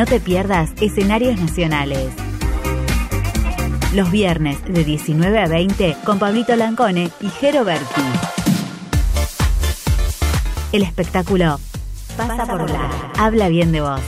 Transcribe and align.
No 0.00 0.06
te 0.06 0.18
pierdas 0.18 0.70
escenarios 0.80 1.38
nacionales. 1.38 2.10
Los 3.92 4.10
viernes 4.10 4.64
de 4.64 4.82
19 4.82 5.38
a 5.38 5.46
20 5.46 5.94
con 6.06 6.18
Pablito 6.18 6.56
Lancone 6.56 7.10
y 7.20 7.28
Jero 7.28 7.66
Berti. 7.66 8.00
El 10.72 10.84
espectáculo 10.84 11.60
pasa 12.16 12.46
por 12.46 12.70
la. 12.70 13.12
Habla 13.18 13.50
bien 13.50 13.72
de 13.72 13.82
vos. 13.82 14.00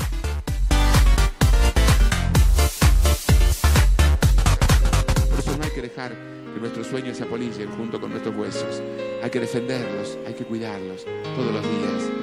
Por 5.29 5.39
eso 5.41 5.57
no 5.59 5.63
hay 5.63 5.71
que 5.73 5.83
dejar 5.83 6.13
que 6.55 6.59
nuestros 6.59 6.87
sueños 6.87 7.19
se 7.19 7.25
apolicen 7.25 7.71
junto 7.73 8.01
con 8.01 8.13
nuestros 8.13 8.35
huesos. 8.35 8.83
Hay 9.23 9.29
que 9.29 9.41
defenderlos, 9.41 10.17
hay 10.27 10.33
que 10.33 10.45
cuidarlos 10.45 11.05
todos 11.37 11.53
los 11.53 11.63
días. 11.63 12.22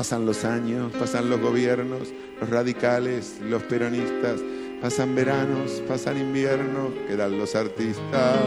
Pasan 0.00 0.24
los 0.24 0.46
años, 0.46 0.90
pasan 0.98 1.28
los 1.28 1.38
gobiernos, 1.42 2.08
los 2.40 2.48
radicales, 2.48 3.38
los 3.42 3.62
peronistas, 3.64 4.40
pasan 4.80 5.14
veranos, 5.14 5.82
pasan 5.86 6.16
inviernos, 6.16 6.94
quedan 7.06 7.38
los 7.38 7.54
artistas, 7.54 8.40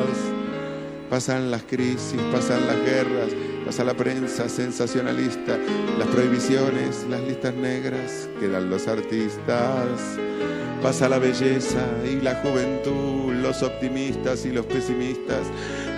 pasan 1.12 1.52
las 1.52 1.62
crisis, 1.62 2.20
pasan 2.32 2.66
las 2.66 2.78
guerras, 2.78 3.30
pasa 3.68 3.84
la 3.84 3.94
prensa 3.94 4.50
sensacionalista, 4.50 5.60
las 6.00 6.08
prohibiciones, 6.08 7.06
las 7.08 7.22
listas 7.22 7.54
negras, 7.54 8.28
quedan 8.40 8.72
los 8.72 8.88
artistas, 8.88 9.86
pasa 10.82 11.08
la 11.08 11.20
belleza 11.20 11.86
y 12.04 12.20
la 12.20 12.34
juventud, 12.42 13.32
los 13.32 13.62
optimistas 13.62 14.44
y 14.48 14.52
los 14.52 14.66
pesimistas, 14.66 15.46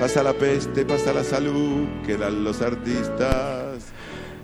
pasa 0.02 0.22
la 0.22 0.34
peste, 0.34 0.84
pasa 0.84 1.14
la 1.14 1.24
salud, 1.24 1.88
quedan 2.06 2.44
los 2.44 2.62
artistas. 2.62 3.65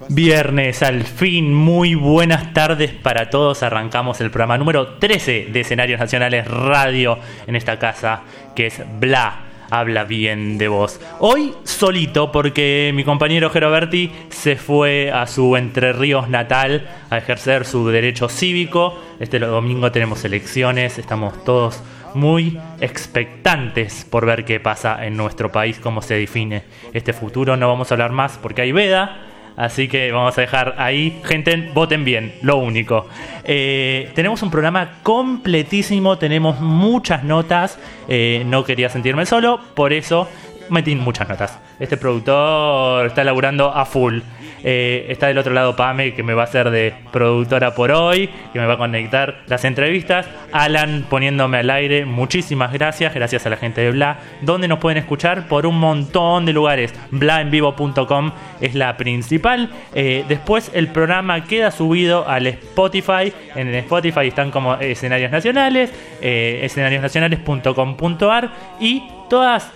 Viernes, 0.09 0.83
al 0.83 1.03
fin, 1.03 1.53
muy 1.53 1.95
buenas 1.95 2.53
tardes 2.53 2.91
para 2.91 3.29
todos. 3.29 3.63
Arrancamos 3.63 4.19
el 4.21 4.31
programa 4.31 4.57
número 4.57 4.95
13 4.95 5.49
de 5.51 5.59
Escenarios 5.61 5.99
Nacionales 5.99 6.47
Radio 6.47 7.19
en 7.47 7.55
esta 7.55 7.79
casa, 7.79 8.21
que 8.55 8.67
es 8.67 8.81
Bla. 8.99 9.47
Habla 9.69 10.03
bien 10.03 10.57
de 10.57 10.67
vos. 10.67 10.99
Hoy 11.19 11.53
solito 11.63 12.31
porque 12.31 12.91
mi 12.93 13.05
compañero 13.05 13.49
Geroberti 13.49 14.11
se 14.29 14.57
fue 14.57 15.11
a 15.11 15.27
su 15.27 15.55
Entre 15.55 15.93
Ríos 15.93 16.27
natal 16.27 16.89
a 17.09 17.17
ejercer 17.17 17.65
su 17.65 17.87
derecho 17.87 18.27
cívico. 18.27 19.01
Este 19.19 19.39
domingo 19.39 19.91
tenemos 19.91 20.25
elecciones, 20.25 20.99
estamos 20.99 21.41
todos 21.45 21.81
muy 22.13 22.59
expectantes 22.81 24.05
por 24.09 24.25
ver 24.25 24.43
qué 24.43 24.59
pasa 24.59 25.05
en 25.05 25.15
nuestro 25.15 25.53
país, 25.53 25.79
cómo 25.79 26.01
se 26.01 26.15
define 26.15 26.63
este 26.91 27.13
futuro. 27.13 27.55
No 27.55 27.69
vamos 27.69 27.91
a 27.91 27.93
hablar 27.93 28.11
más 28.11 28.37
porque 28.37 28.63
hay 28.63 28.73
veda. 28.73 29.30
Así 29.61 29.87
que 29.87 30.11
vamos 30.11 30.35
a 30.39 30.41
dejar 30.41 30.73
ahí, 30.79 31.21
gente, 31.23 31.69
voten 31.71 32.03
bien, 32.03 32.33
lo 32.41 32.57
único. 32.57 33.07
Eh, 33.43 34.11
tenemos 34.15 34.41
un 34.41 34.49
programa 34.49 34.93
completísimo, 35.03 36.17
tenemos 36.17 36.59
muchas 36.59 37.23
notas, 37.23 37.77
eh, 38.07 38.41
no 38.47 38.63
quería 38.63 38.89
sentirme 38.89 39.27
solo, 39.27 39.59
por 39.75 39.93
eso 39.93 40.27
metí 40.71 40.95
muchas 40.95 41.29
notas. 41.29 41.59
Este 41.79 41.95
productor 41.95 43.05
está 43.05 43.23
laburando 43.23 43.71
a 43.71 43.85
full. 43.85 44.21
Eh, 44.63 45.05
está 45.09 45.27
del 45.27 45.37
otro 45.37 45.53
lado 45.53 45.75
Pame, 45.75 46.13
que 46.13 46.23
me 46.23 46.33
va 46.33 46.43
a 46.43 46.45
hacer 46.45 46.69
de 46.69 46.93
productora 47.11 47.73
por 47.73 47.91
hoy, 47.91 48.29
que 48.53 48.59
me 48.59 48.65
va 48.65 48.73
a 48.73 48.77
conectar 48.77 49.41
las 49.47 49.65
entrevistas. 49.65 50.27
Alan 50.51 51.05
poniéndome 51.09 51.57
al 51.59 51.69
aire, 51.69 52.05
muchísimas 52.05 52.71
gracias, 52.71 53.13
gracias 53.13 53.45
a 53.45 53.49
la 53.49 53.57
gente 53.57 53.81
de 53.81 53.91
Bla, 53.91 54.19
donde 54.41 54.67
nos 54.67 54.79
pueden 54.79 54.97
escuchar 54.97 55.47
por 55.47 55.65
un 55.65 55.79
montón 55.79 56.45
de 56.45 56.53
lugares. 56.53 56.93
Blaenvivo.com 57.11 58.31
es 58.59 58.75
la 58.75 58.97
principal. 58.97 59.69
Eh, 59.93 60.25
después 60.27 60.71
el 60.73 60.89
programa 60.89 61.43
queda 61.45 61.71
subido 61.71 62.27
al 62.27 62.47
Spotify. 62.47 63.33
En 63.55 63.67
el 63.67 63.75
Spotify 63.75 64.27
están 64.27 64.51
como 64.51 64.75
escenarios 64.75 65.31
nacionales, 65.31 65.91
eh, 66.21 66.61
escenariosnacionales.com.ar 66.63 68.51
y 68.79 69.03
todas 69.29 69.71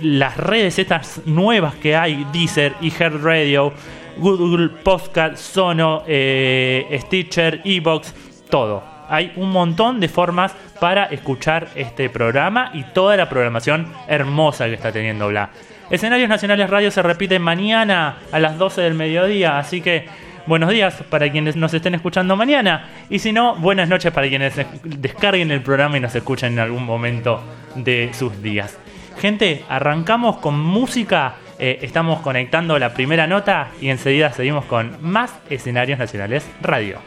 las 0.00 0.36
redes 0.36 0.78
estas 0.78 1.22
nuevas 1.26 1.74
que 1.74 1.96
hay, 1.96 2.24
Deezer 2.32 2.72
y 2.80 2.92
Heart 2.92 3.20
Radio, 3.20 3.72
Google 4.16 4.68
Podcast, 4.82 5.36
Sono, 5.36 6.02
eh, 6.06 6.98
Stitcher, 7.02 7.60
Evox, 7.64 8.14
todo. 8.50 8.82
Hay 9.08 9.32
un 9.36 9.50
montón 9.50 9.98
de 9.98 10.08
formas 10.08 10.54
para 10.78 11.06
escuchar 11.06 11.68
este 11.74 12.08
programa 12.08 12.70
y 12.74 12.84
toda 12.84 13.16
la 13.16 13.28
programación 13.28 13.92
hermosa 14.06 14.66
que 14.66 14.74
está 14.74 14.92
teniendo 14.92 15.28
Bla. 15.28 15.50
Escenarios 15.90 16.28
Nacionales 16.28 16.70
Radio 16.70 16.90
se 16.92 17.02
repite 17.02 17.40
mañana 17.40 18.18
a 18.30 18.38
las 18.38 18.56
12 18.56 18.82
del 18.82 18.94
mediodía, 18.94 19.58
así 19.58 19.80
que 19.80 20.06
buenos 20.46 20.70
días 20.70 21.02
para 21.10 21.30
quienes 21.30 21.56
nos 21.56 21.74
estén 21.74 21.96
escuchando 21.96 22.36
mañana. 22.36 22.88
Y 23.10 23.18
si 23.18 23.32
no, 23.32 23.56
buenas 23.56 23.88
noches 23.88 24.12
para 24.12 24.28
quienes 24.28 24.54
descarguen 24.84 25.50
el 25.50 25.62
programa 25.62 25.96
y 25.96 26.00
nos 26.00 26.14
escuchen 26.14 26.52
en 26.52 26.60
algún 26.60 26.84
momento 26.84 27.42
de 27.74 28.10
sus 28.12 28.40
días. 28.40 28.78
Gente, 29.18 29.64
arrancamos 29.68 30.36
con 30.36 30.58
música, 30.58 31.34
eh, 31.60 31.78
estamos 31.82 32.20
conectando 32.20 32.78
la 32.78 32.94
primera 32.94 33.26
nota 33.26 33.68
y 33.82 33.90
enseguida 33.90 34.32
seguimos 34.32 34.64
con 34.64 34.96
más 35.02 35.32
escenarios 35.50 35.98
nacionales 35.98 36.48
radio. 36.62 36.98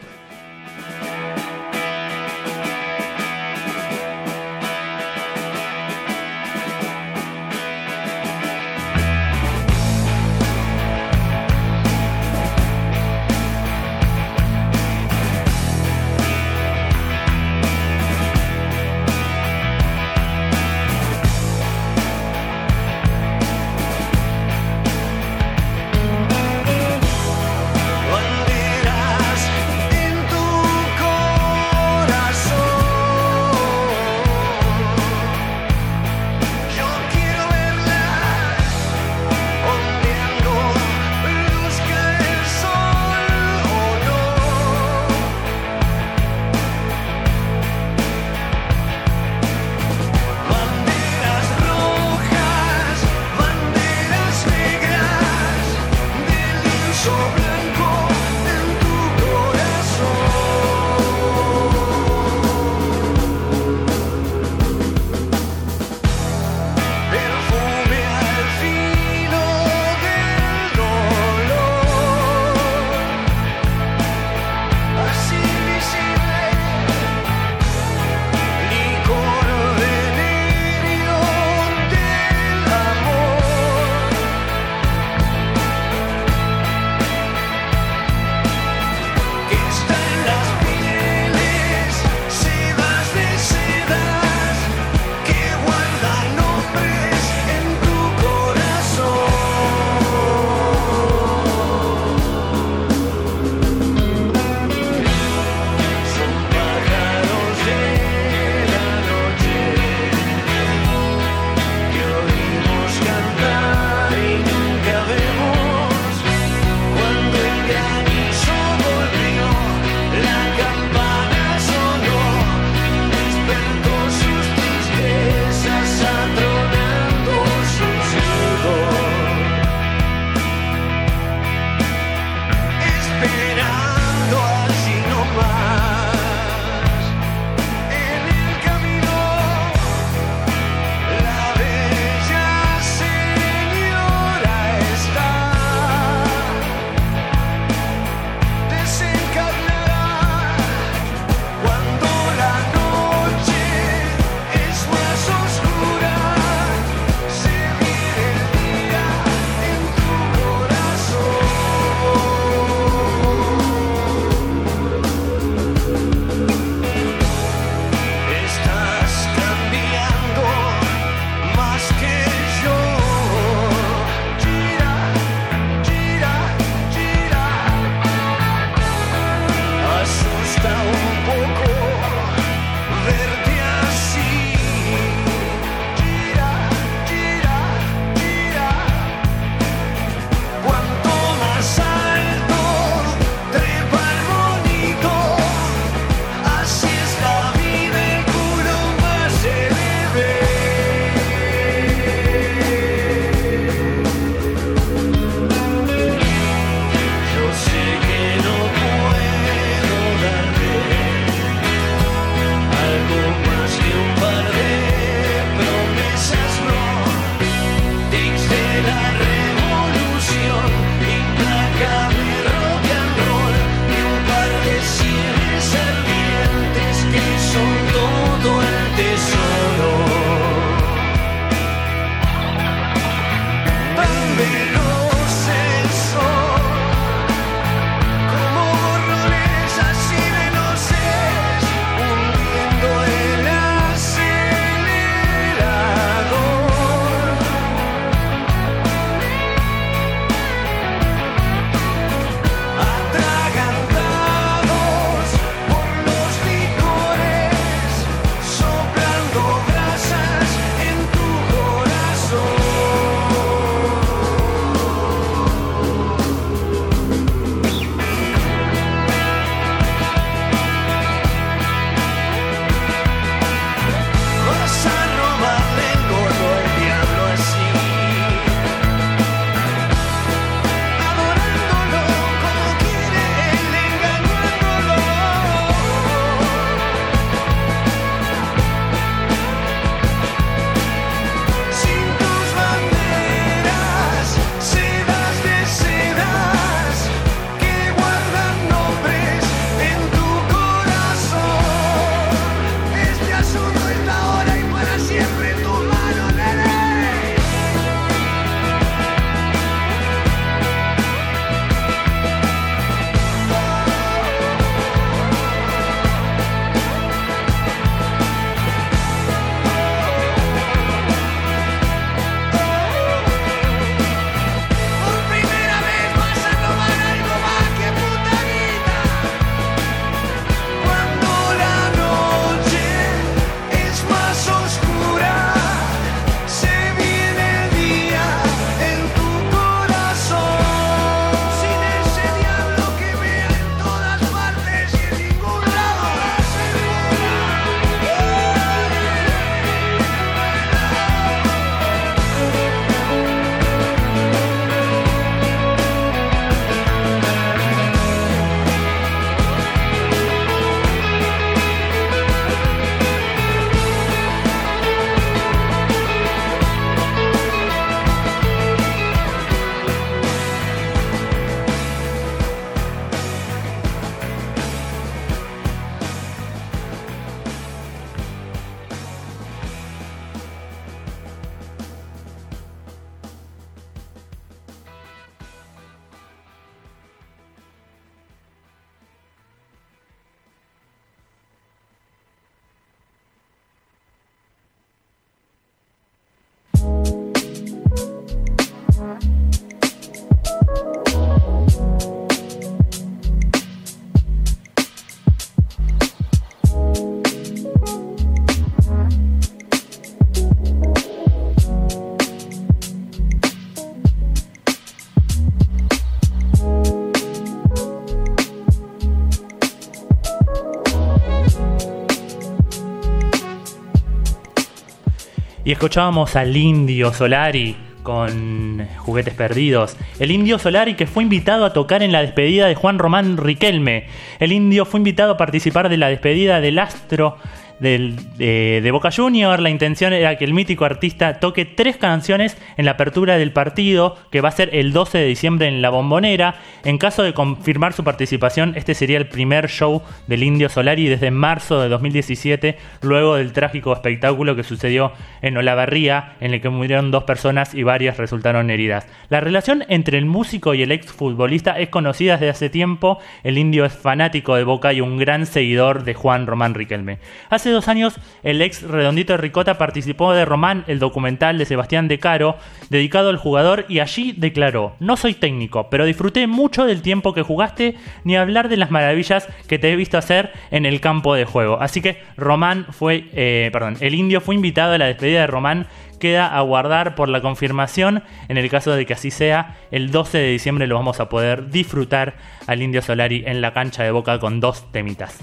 Escuchábamos 425.74 426.36
al 426.36 426.56
indio 426.56 427.12
Solari 427.12 427.74
con 428.04 428.86
Juguetes 428.98 429.34
Perdidos. 429.34 429.96
El 430.20 430.30
indio 430.30 430.60
Solari 430.60 430.94
que 430.94 431.08
fue 431.08 431.24
invitado 431.24 431.64
a 431.64 431.72
tocar 431.72 432.04
en 432.04 432.12
la 432.12 432.22
despedida 432.22 432.68
de 432.68 432.76
Juan 432.76 433.00
Román 433.00 433.36
Riquelme. 433.36 434.06
El 434.38 434.52
indio 434.52 434.84
fue 434.84 435.00
invitado 435.00 435.32
a 435.32 435.36
participar 435.36 435.88
de 435.88 435.96
la 435.96 436.08
despedida 436.08 436.60
del 436.60 436.78
astro 436.78 437.38
de, 437.80 438.88
Boca 438.92 439.10
Junior. 439.10 439.60
La 439.60 439.70
intención 439.70 440.12
era 440.12 440.36
que 440.36 440.44
el 440.44 440.54
mítico 440.54 440.84
artista 440.84 441.40
toque 441.40 441.64
tres 441.64 441.96
canciones 441.96 442.56
en 442.76 442.84
la 442.84 442.92
apertura 442.92 443.36
del 443.36 443.52
partido, 443.52 444.16
que 444.30 444.40
va 444.40 444.48
a 444.48 444.52
ser 444.52 444.70
el 444.72 444.92
12 444.92 445.18
de 445.18 445.26
diciembre 445.26 445.68
en 445.68 445.82
la 445.82 445.90
Bombonera. 445.90 446.56
En 446.84 446.98
caso 446.98 447.22
de 447.22 447.34
confirmar 447.34 447.92
su 447.92 448.04
participación, 448.04 448.74
este 448.76 448.94
sería 448.94 449.18
el 449.18 449.28
primer 449.28 449.68
show 449.68 450.02
del 450.26 450.42
Indio 450.42 450.68
Solari 450.68 451.08
desde 451.08 451.30
marzo 451.30 451.80
de 451.80 451.88
2017, 451.88 452.76
luego 453.02 453.36
del 453.36 453.52
trágico 453.52 453.92
espectáculo 453.92 454.56
que 454.56 454.62
sucedió 454.62 455.12
en 455.42 455.56
Olavarría, 455.56 456.34
en 456.40 456.54
el 456.54 456.60
que 456.60 456.68
murieron 456.68 457.10
dos 457.10 457.24
personas 457.24 457.74
y 457.74 457.82
varias 457.82 458.16
resultaron 458.16 458.70
heridas. 458.70 459.06
La 459.28 459.40
relación 459.40 459.84
entre 459.88 460.18
el 460.18 460.26
músico 460.26 460.74
y 460.74 460.82
el 460.82 460.92
ex 460.92 461.12
futbolista 461.12 461.78
es 461.78 461.88
conocida 461.88 462.34
desde 462.34 462.50
hace 462.50 462.70
tiempo. 462.70 463.18
El 463.42 463.58
Indio 463.58 463.84
es 463.84 463.92
fanático 463.92 464.56
de 464.56 464.64
Boca 464.64 464.92
y 464.92 465.00
un 465.00 465.18
gran 465.18 465.46
seguidor 465.46 466.04
de 466.04 466.14
Juan 466.14 466.46
Román 466.46 466.74
Riquelme. 466.74 467.18
Hace 467.50 467.63
dos 467.70 467.88
años, 467.88 468.14
el 468.42 468.62
ex 468.62 468.82
Redondito 468.82 469.32
de 469.32 469.38
Ricota 469.38 469.78
participó 469.78 470.32
de 470.32 470.44
Román, 470.44 470.84
el 470.86 470.98
documental 470.98 471.58
de 471.58 471.64
Sebastián 471.64 472.08
De 472.08 472.18
Caro, 472.18 472.56
dedicado 472.90 473.30
al 473.30 473.36
jugador, 473.36 473.86
y 473.88 474.00
allí 474.00 474.34
declaró: 474.36 474.96
No 475.00 475.16
soy 475.16 475.34
técnico, 475.34 475.88
pero 475.90 476.04
disfruté 476.04 476.46
mucho 476.46 476.84
del 476.84 477.02
tiempo 477.02 477.34
que 477.34 477.42
jugaste, 477.42 477.96
ni 478.24 478.36
hablar 478.36 478.68
de 478.68 478.76
las 478.76 478.90
maravillas 478.90 479.48
que 479.68 479.78
te 479.78 479.92
he 479.92 479.96
visto 479.96 480.18
hacer 480.18 480.52
en 480.70 480.86
el 480.86 481.00
campo 481.00 481.34
de 481.34 481.44
juego. 481.44 481.80
Así 481.80 482.00
que 482.00 482.22
Román 482.36 482.86
fue, 482.90 483.28
eh, 483.32 483.70
perdón, 483.72 483.96
el 484.00 484.14
indio 484.14 484.40
fue 484.40 484.54
invitado 484.54 484.94
a 484.94 484.98
la 484.98 485.06
despedida 485.06 485.40
de 485.40 485.46
Román 485.46 485.86
queda 486.24 486.56
a 486.56 486.62
guardar 486.62 487.14
por 487.16 487.28
la 487.28 487.42
confirmación. 487.42 488.22
En 488.48 488.56
el 488.56 488.70
caso 488.70 488.92
de 488.92 489.04
que 489.04 489.12
así 489.12 489.30
sea, 489.30 489.76
el 489.90 490.10
12 490.10 490.38
de 490.38 490.48
diciembre 490.48 490.86
lo 490.86 490.94
vamos 490.94 491.20
a 491.20 491.28
poder 491.28 491.68
disfrutar 491.68 492.36
al 492.66 492.80
Indio 492.80 493.02
Solari 493.02 493.44
en 493.46 493.60
la 493.60 493.74
cancha 493.74 494.04
de 494.04 494.10
Boca 494.10 494.38
con 494.38 494.58
dos 494.58 494.90
temitas. 494.90 495.38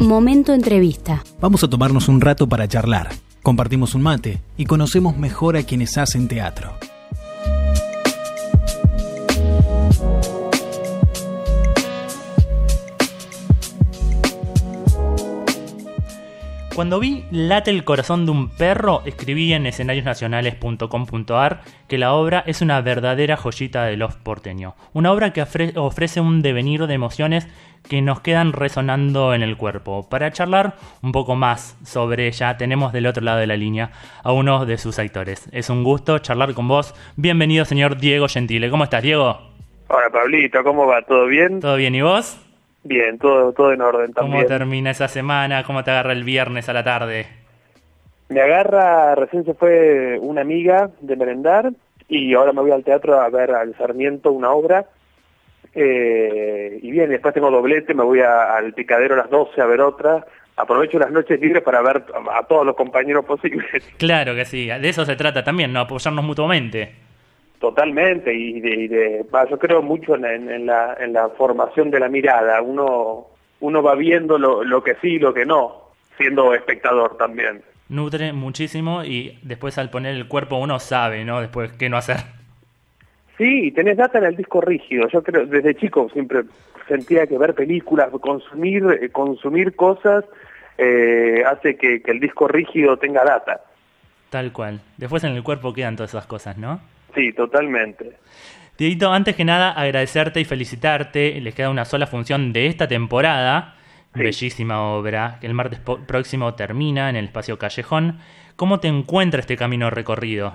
Momento 0.00 0.54
entrevista. 0.54 1.22
Vamos 1.42 1.62
a 1.62 1.68
tomarnos 1.68 2.08
un 2.08 2.22
rato 2.22 2.48
para 2.48 2.66
charlar. 2.66 3.10
Compartimos 3.42 3.94
un 3.94 4.00
mate 4.00 4.40
y 4.56 4.64
conocemos 4.64 5.18
mejor 5.18 5.58
a 5.58 5.62
quienes 5.62 5.98
hacen 5.98 6.26
teatro. 6.26 6.72
Cuando 16.74 17.00
vi 17.00 17.24
Late 17.30 17.70
el 17.70 17.84
corazón 17.84 18.24
de 18.24 18.30
un 18.30 18.48
perro, 18.48 19.02
escribí 19.04 19.52
en 19.52 19.66
escenariosnacionales.com.ar 19.66 21.60
que 21.88 21.98
la 21.98 22.14
obra 22.14 22.44
es 22.46 22.62
una 22.62 22.80
verdadera 22.80 23.36
joyita 23.36 23.84
de 23.84 23.96
los 23.96 24.14
porteño. 24.16 24.76
Una 24.92 25.12
obra 25.12 25.32
que 25.32 25.42
ofrece 25.42 26.20
un 26.20 26.42
devenir 26.42 26.86
de 26.86 26.94
emociones 26.94 27.48
que 27.88 28.00
nos 28.02 28.20
quedan 28.20 28.52
resonando 28.52 29.34
en 29.34 29.42
el 29.42 29.56
cuerpo. 29.56 30.08
Para 30.08 30.30
charlar 30.30 30.76
un 31.02 31.12
poco 31.12 31.34
más 31.34 31.76
sobre 31.84 32.28
ella, 32.28 32.56
tenemos 32.56 32.92
del 32.92 33.06
otro 33.06 33.22
lado 33.22 33.40
de 33.40 33.48
la 33.48 33.56
línea 33.56 33.90
a 34.22 34.32
uno 34.32 34.64
de 34.64 34.78
sus 34.78 34.98
actores. 34.98 35.48
Es 35.52 35.70
un 35.70 35.82
gusto 35.82 36.20
charlar 36.20 36.54
con 36.54 36.68
vos. 36.68 36.94
Bienvenido, 37.16 37.64
señor 37.64 37.96
Diego 37.98 38.28
Gentile. 38.28 38.70
¿Cómo 38.70 38.84
estás, 38.84 39.02
Diego? 39.02 39.40
Hola, 39.88 40.08
Pablito. 40.10 40.62
¿Cómo 40.62 40.86
va? 40.86 41.02
¿Todo 41.02 41.26
bien? 41.26 41.58
¿Todo 41.60 41.76
bien? 41.76 41.96
¿Y 41.96 42.02
vos? 42.02 42.40
Bien, 42.82 43.18
todo, 43.18 43.52
todo 43.52 43.72
en 43.72 43.82
orden 43.82 44.12
también. 44.12 44.38
¿Cómo 44.38 44.46
termina 44.46 44.90
esa 44.90 45.08
semana? 45.08 45.64
¿Cómo 45.64 45.84
te 45.84 45.90
agarra 45.90 46.12
el 46.12 46.24
viernes 46.24 46.68
a 46.68 46.72
la 46.72 46.82
tarde? 46.82 47.26
Me 48.28 48.40
agarra, 48.40 49.14
recién 49.14 49.44
se 49.44 49.54
fue 49.54 50.18
una 50.20 50.40
amiga 50.40 50.90
de 51.00 51.16
merendar 51.16 51.72
y 52.08 52.34
ahora 52.34 52.52
me 52.52 52.60
voy 52.60 52.70
al 52.70 52.84
teatro 52.84 53.20
a 53.20 53.28
ver 53.28 53.50
al 53.50 53.76
Sarmiento 53.76 54.32
una 54.32 54.50
obra 54.50 54.86
eh, 55.74 56.78
y 56.82 56.90
bien, 56.90 57.10
después 57.10 57.34
tengo 57.34 57.50
doblete, 57.50 57.94
me 57.94 58.02
voy 58.02 58.20
al 58.20 58.72
picadero 58.74 59.14
a 59.14 59.18
las 59.18 59.30
12 59.30 59.60
a 59.60 59.66
ver 59.66 59.80
otra. 59.80 60.26
Aprovecho 60.56 60.98
las 60.98 61.10
noches 61.10 61.40
libres 61.40 61.62
para 61.62 61.80
ver 61.80 62.04
a, 62.32 62.42
todos 62.46 62.66
los 62.66 62.76
compañeros 62.76 63.24
posibles. 63.24 63.84
Claro 63.98 64.34
que 64.34 64.44
sí, 64.44 64.66
de 64.66 64.88
eso 64.88 65.04
se 65.06 65.16
trata 65.16 65.42
también, 65.42 65.72
¿no? 65.72 65.80
Apoyarnos 65.80 66.24
mutuamente. 66.24 66.92
Totalmente, 67.60 68.32
y 68.32 68.58
de, 68.58 69.26
yo 69.50 69.58
creo 69.58 69.82
mucho 69.82 70.16
en, 70.16 70.66
la, 70.66 70.96
en 70.98 71.12
la 71.12 71.28
formación 71.28 71.90
de 71.90 72.00
la 72.00 72.08
mirada. 72.08 72.62
Uno, 72.62 73.26
uno 73.60 73.82
va 73.82 73.94
viendo 73.94 74.38
lo, 74.38 74.64
lo 74.64 74.82
que 74.82 74.94
sí 75.02 75.08
y 75.08 75.18
lo 75.18 75.34
que 75.34 75.44
no, 75.44 75.90
siendo 76.16 76.54
espectador 76.54 77.18
también. 77.18 77.62
Nutre 77.90 78.32
muchísimo 78.32 79.04
y 79.04 79.38
después 79.42 79.76
al 79.76 79.90
poner 79.90 80.14
el 80.14 80.26
cuerpo 80.26 80.56
uno 80.56 80.78
sabe, 80.78 81.24
¿no? 81.24 81.40
Después 81.42 81.72
qué 81.72 81.90
no 81.90 81.98
hacer. 81.98 82.18
Sí, 83.36 83.66
y 83.66 83.70
tenés 83.72 83.96
data 83.96 84.18
en 84.18 84.24
el 84.24 84.36
disco 84.36 84.60
rígido. 84.60 85.08
Yo 85.08 85.22
creo, 85.22 85.44
desde 85.44 85.74
chico 85.74 86.08
siempre 86.12 86.44
sentía 86.88 87.26
que 87.26 87.36
ver 87.36 87.54
películas, 87.54 88.10
consumir, 88.20 88.84
eh, 89.02 89.10
consumir 89.10 89.76
cosas, 89.76 90.24
eh, 90.78 91.42
hace 91.46 91.76
que, 91.76 92.02
el 92.06 92.20
disco 92.20 92.48
rígido 92.48 92.96
tenga 92.96 93.24
data. 93.24 93.60
Tal 94.30 94.52
cual. 94.52 94.80
Después 94.96 95.24
en 95.24 95.32
el 95.32 95.42
cuerpo 95.42 95.72
quedan 95.72 95.96
todas 95.96 96.10
esas 96.10 96.26
cosas, 96.26 96.56
¿no? 96.58 96.80
Sí, 97.14 97.32
totalmente. 97.32 98.16
Dieguito, 98.78 99.12
antes 99.12 99.36
que 99.36 99.44
nada, 99.44 99.72
agradecerte 99.72 100.40
y 100.40 100.44
felicitarte. 100.44 101.40
Les 101.40 101.54
queda 101.54 101.70
una 101.70 101.84
sola 101.84 102.06
función 102.06 102.52
de 102.52 102.66
esta 102.66 102.88
temporada. 102.88 103.74
Bellísima 104.14 104.82
obra, 104.94 105.38
que 105.40 105.46
el 105.46 105.54
martes 105.54 105.80
próximo 105.80 106.54
termina 106.54 107.10
en 107.10 107.16
el 107.16 107.26
espacio 107.26 107.58
Callejón. 107.58 108.18
¿Cómo 108.56 108.80
te 108.80 108.88
encuentra 108.88 109.40
este 109.40 109.56
camino 109.56 109.90
recorrido? 109.90 110.54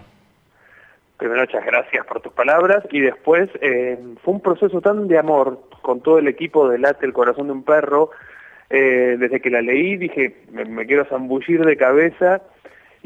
Primero, 1.18 1.42
muchas 1.42 1.66
gracias 1.66 2.06
por 2.06 2.22
tus 2.22 2.34
palabras. 2.34 2.84
Y 2.92 3.00
después, 3.00 3.50
eh, 3.62 3.98
fue 4.24 4.34
un 4.34 4.42
proceso 4.42 4.82
tan 4.82 5.08
de 5.08 5.18
amor 5.18 5.62
con 5.82 6.02
todo 6.02 6.18
el 6.20 6.28
equipo 6.28 6.68
de 6.68 6.80
Late 6.80 7.06
el 7.06 7.14
Corazón 7.14 7.48
de 7.48 7.54
un 7.54 7.64
Perro. 7.64 8.12
Eh, 8.70 9.16
desde 9.20 9.40
que 9.40 9.50
la 9.50 9.62
leí 9.62 9.96
dije, 9.96 10.36
me, 10.52 10.86
quiero 10.86 11.06
zambullir 11.06 11.64
de 11.64 11.78
cabeza. 11.78 12.42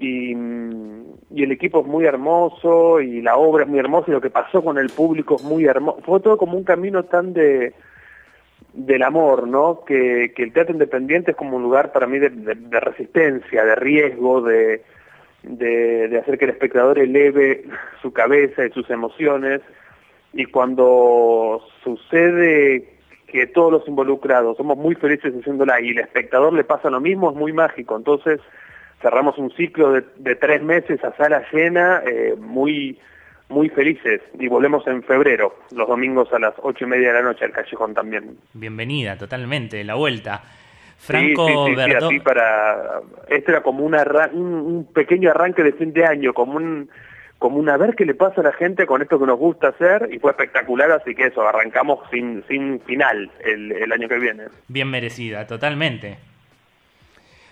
Y, 0.02 0.32
y, 0.32 1.44
el 1.44 1.52
equipo 1.52 1.82
es 1.82 1.88
muy 1.88 2.06
hermoso 2.06 3.02
y 3.02 3.22
la 3.22 3.36
obra 3.36 3.64
es 3.64 3.70
muy 3.70 3.80
hermosa 3.80 4.06
y 4.08 4.14
lo 4.14 4.22
que 4.22 4.30
pasó 4.30 4.64
con 4.64 4.78
el 4.78 4.90
público 4.90 5.36
es 5.36 5.44
muy 5.44 5.66
hermoso. 5.66 6.00
Fue 6.06 6.20
todo 6.22 6.38
como 6.38 6.58
un 6.58 6.64
camino 6.64 7.04
tan 7.04 7.34
de 7.34 7.74
del 8.74 9.04
amor, 9.04 9.48
¿no? 9.48 9.84
Que, 9.84 10.32
que 10.36 10.44
el 10.44 10.54
teatro 10.54 10.74
independiente 10.74 11.32
es 11.32 11.38
como 11.38 11.58
un 11.58 11.64
lugar 11.64 11.92
para 11.92 12.08
mí 12.08 12.20
de 12.20 12.80
resistencia, 12.80 13.66
de 13.66 13.76
riesgo, 13.76 14.42
de, 14.42 14.84
de, 15.44 16.18
hacer 16.18 16.38
que 16.38 16.46
el 16.46 16.52
espectador 16.52 17.00
eleve 17.00 17.66
su 18.02 18.12
cabeza 18.12 18.66
y 18.66 18.72
sus 18.72 18.90
emociones 18.90 19.62
y 20.34 20.46
cuando 20.46 21.62
sucede 21.84 22.94
que 23.28 23.48
todos 23.48 23.72
los 23.72 23.88
involucrados 23.88 24.58
somos 24.58 24.78
muy 24.78 24.96
felices 24.96 25.34
haciéndola 25.34 25.80
y 25.82 25.90
el 25.90 26.00
espectador 26.00 26.54
le 26.54 26.64
pasa 26.64 26.90
lo 26.90 27.00
mismo, 27.00 27.30
es 27.30 27.36
muy 27.36 27.54
mágico. 27.54 27.96
Entonces 27.96 28.40
cerramos 29.02 29.38
un 29.38 29.52
ciclo 29.52 29.94
de, 29.94 30.36
tres 30.36 30.62
meses 30.62 31.04
a 31.04 31.16
sala 31.16 31.44
llena, 31.52 32.02
eh, 32.06 32.36
muy, 32.38 32.98
muy 33.50 33.70
felices 33.70 34.22
y 34.38 34.48
volvemos 34.48 34.86
en 34.88 35.04
febrero, 35.04 35.56
los 35.72 35.88
domingos 35.88 36.32
a 36.34 36.40
las 36.40 36.54
ocho 36.62 36.86
y 36.86 36.88
media 36.88 37.10
de 37.10 37.14
la 37.16 37.22
noche 37.22 37.46
al 37.46 37.52
Callejón 37.52 37.94
también. 37.94 38.38
Bienvenida, 38.54 39.18
totalmente, 39.18 39.84
la 39.84 39.96
vuelta. 39.96 40.44
Franco 40.98 41.68
sí, 41.68 41.76
sí, 41.76 42.08
sí, 42.10 42.20
para 42.20 43.00
este 43.30 43.52
era 43.52 43.64
como 43.64 43.86
una, 43.86 44.04
un, 44.34 44.86
pequeño 44.94 45.30
arranque 45.30 45.64
de 45.64 45.72
fin 45.72 45.94
de 45.94 46.06
año, 46.06 46.34
como 46.34 46.58
un 46.58 46.90
como 47.38 47.58
una 47.58 47.78
ver 47.78 47.96
qué 47.96 48.04
le 48.04 48.16
pasa 48.16 48.42
a 48.42 48.44
la 48.44 48.52
gente 48.52 48.86
con 48.86 49.02
esto 49.02 49.18
que 49.18 49.26
nos 49.26 49.40
gusta 49.40 49.70
hacer 49.70 50.10
y 50.12 50.20
fue 50.20 50.32
espectacular, 50.32 50.92
así 50.92 51.16
que 51.16 51.28
eso, 51.28 51.48
arrancamos 51.48 52.00
sin, 52.12 52.44
sin 52.50 52.82
final 52.82 53.32
el, 53.46 53.72
el 53.72 53.94
año 53.94 54.10
que 54.10 54.20
viene. 54.20 54.44
Bien 54.68 54.90
merecida, 54.90 55.48
totalmente. 55.48 56.18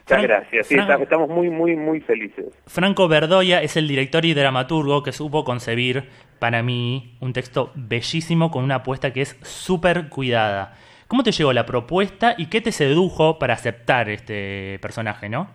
Muchas 0.10 0.24
gracias, 0.24 0.68
sí, 0.68 0.78
estamos 0.78 1.28
muy, 1.28 1.50
muy, 1.50 1.76
muy 1.76 2.00
felices. 2.00 2.46
Franco 2.66 3.10
Verdoya 3.10 3.62
es 3.62 3.76
el 3.76 3.90
director 3.90 4.24
y 4.24 4.34
dramaturgo 4.34 5.04
que 5.04 5.12
supo 5.12 5.44
concebir, 5.44 6.06
para 6.40 6.64
mí, 6.64 7.18
un 7.20 7.34
texto 7.34 7.72
bellísimo 7.76 8.50
con 8.50 8.64
una 8.64 8.76
apuesta 8.76 9.12
que 9.12 9.22
es 9.22 9.38
súper 9.42 10.08
cuidada. 10.08 10.76
¿Cómo 11.10 11.24
te 11.24 11.34
llegó 11.34 11.52
la 11.52 11.66
propuesta 11.66 12.36
y 12.38 12.46
qué 12.50 12.62
te 12.62 12.72
sedujo 12.72 13.38
para 13.38 13.56
aceptar 13.56 14.08
este 14.08 14.80
personaje, 14.82 15.28
no? 15.28 15.50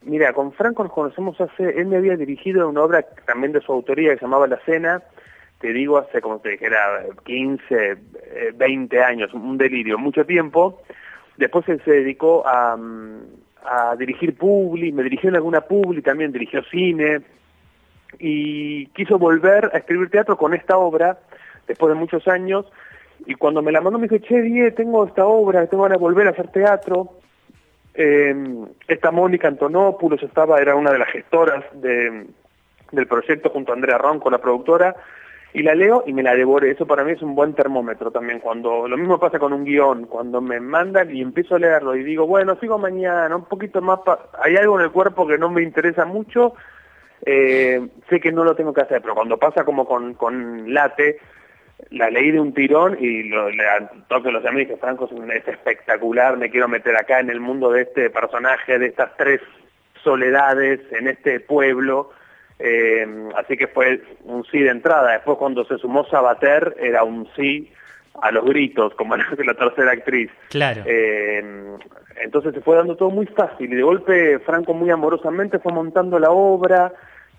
Mira, 0.00 0.32
con 0.32 0.52
Franco 0.52 0.82
nos 0.84 0.92
conocemos 0.92 1.38
hace, 1.38 1.78
él 1.78 1.86
me 1.86 1.98
había 1.98 2.16
dirigido 2.16 2.66
una 2.70 2.82
obra 2.82 3.04
también 3.26 3.52
de 3.52 3.60
su 3.60 3.70
autoría 3.70 4.12
que 4.12 4.18
se 4.18 4.24
llamaba 4.24 4.46
La 4.46 4.60
Cena, 4.64 5.02
te 5.60 5.72
digo 5.74 5.98
hace 5.98 6.22
como 6.22 6.38
te 6.38 6.50
dijera 6.50 7.04
15, 7.24 7.96
20 8.54 8.96
eh, 8.96 9.02
años, 9.02 9.34
un 9.34 9.58
delirio, 9.58 9.98
mucho 9.98 10.24
tiempo. 10.24 10.80
Después 11.36 11.68
él 11.68 11.82
se 11.84 11.90
dedicó 11.90 12.46
a, 12.46 12.76
a 13.64 13.96
dirigir 13.96 14.36
Publi, 14.36 14.92
me 14.92 15.02
dirigió 15.02 15.28
en 15.28 15.36
alguna 15.36 15.60
Publi, 15.60 16.02
también 16.02 16.32
dirigió 16.32 16.62
cine, 16.64 17.22
y 18.18 18.86
quiso 18.88 19.18
volver 19.18 19.70
a 19.72 19.78
escribir 19.78 20.10
teatro 20.10 20.36
con 20.36 20.54
esta 20.54 20.78
obra, 20.78 21.18
después 21.66 21.92
de 21.92 21.98
muchos 21.98 22.26
años, 22.28 22.66
y 23.26 23.34
cuando 23.34 23.62
me 23.62 23.72
la 23.72 23.80
mandó 23.80 23.98
me 23.98 24.08
dijo, 24.08 24.24
che, 24.24 24.40
Die, 24.40 24.70
tengo 24.70 25.04
esta 25.04 25.26
obra, 25.26 25.66
tengo 25.66 25.82
ganas 25.82 25.98
de 25.98 26.02
volver 26.02 26.26
a 26.26 26.30
hacer 26.30 26.48
teatro. 26.48 27.10
eh, 27.94 28.34
esta 28.86 29.10
Mónica 29.10 29.48
Antonopoulos 29.48 30.22
estaba, 30.22 30.60
era 30.60 30.76
una 30.76 30.92
de 30.92 30.98
las 30.98 31.08
gestoras 31.10 31.64
de, 31.72 32.26
del 32.92 33.06
proyecto 33.06 33.50
junto 33.50 33.72
a 33.72 33.74
Andrea 33.74 33.98
Ronco, 33.98 34.30
la 34.30 34.38
productora, 34.38 34.94
y 35.52 35.62
la 35.62 35.74
leo 35.74 36.04
y 36.06 36.12
me 36.12 36.22
la 36.22 36.34
devoré. 36.34 36.70
Eso 36.70 36.86
para 36.86 37.04
mí 37.04 37.12
es 37.12 37.22
un 37.22 37.34
buen 37.34 37.54
termómetro 37.54 38.10
también. 38.10 38.40
Cuando 38.40 38.86
Lo 38.86 38.96
mismo 38.96 39.18
pasa 39.18 39.38
con 39.38 39.52
un 39.52 39.64
guion, 39.64 40.06
cuando 40.06 40.40
me 40.40 40.60
mandan 40.60 41.14
y 41.14 41.22
empiezo 41.22 41.56
a 41.56 41.58
leerlo 41.58 41.96
y 41.96 42.04
digo, 42.04 42.26
bueno, 42.26 42.58
sigo 42.60 42.78
mañana, 42.78 43.34
un 43.34 43.46
poquito 43.46 43.80
más, 43.80 44.00
hay 44.42 44.56
algo 44.56 44.78
en 44.78 44.84
el 44.84 44.92
cuerpo 44.92 45.26
que 45.26 45.38
no 45.38 45.50
me 45.50 45.62
interesa 45.62 46.04
mucho, 46.04 46.54
eh, 47.24 47.88
sé 48.08 48.20
que 48.20 48.32
no 48.32 48.44
lo 48.44 48.54
tengo 48.54 48.72
que 48.72 48.82
hacer, 48.82 49.00
pero 49.02 49.14
cuando 49.14 49.38
pasa 49.38 49.64
como 49.64 49.86
con, 49.86 50.14
con 50.14 50.72
Late, 50.72 51.18
la 51.90 52.10
leí 52.10 52.30
de 52.30 52.40
un 52.40 52.52
tirón 52.52 52.96
y 53.00 53.24
lo, 53.24 53.50
le 53.50 53.64
toque 54.08 54.30
los 54.30 54.44
amigos 54.44 54.68
dije, 54.68 54.80
Franco 54.80 55.08
es 55.32 55.48
espectacular, 55.48 56.36
me 56.36 56.50
quiero 56.50 56.68
meter 56.68 56.96
acá 56.96 57.20
en 57.20 57.30
el 57.30 57.40
mundo 57.40 57.70
de 57.70 57.82
este 57.82 58.10
personaje, 58.10 58.78
de 58.78 58.86
estas 58.86 59.16
tres 59.16 59.40
soledades, 60.02 60.80
en 60.92 61.08
este 61.08 61.40
pueblo, 61.40 62.10
eh, 62.58 63.06
así 63.36 63.56
que 63.56 63.68
fue 63.68 64.02
un 64.24 64.44
sí 64.44 64.58
de 64.60 64.70
entrada. 64.70 65.12
Después 65.12 65.38
cuando 65.38 65.64
se 65.64 65.78
sumó 65.78 66.04
Sabater 66.06 66.76
era 66.80 67.04
un 67.04 67.28
sí 67.36 67.70
a 68.20 68.30
los 68.32 68.44
gritos, 68.44 68.94
como 68.94 69.16
la, 69.16 69.24
la 69.44 69.54
tercera 69.54 69.92
actriz. 69.92 70.30
Claro. 70.48 70.82
Eh, 70.86 71.76
entonces 72.22 72.54
se 72.54 72.60
fue 72.60 72.76
dando 72.76 72.96
todo 72.96 73.10
muy 73.10 73.26
fácil 73.26 73.72
y 73.72 73.76
de 73.76 73.82
golpe 73.82 74.38
Franco 74.40 74.74
muy 74.74 74.90
amorosamente 74.90 75.58
fue 75.58 75.72
montando 75.72 76.18
la 76.18 76.30
obra 76.30 76.92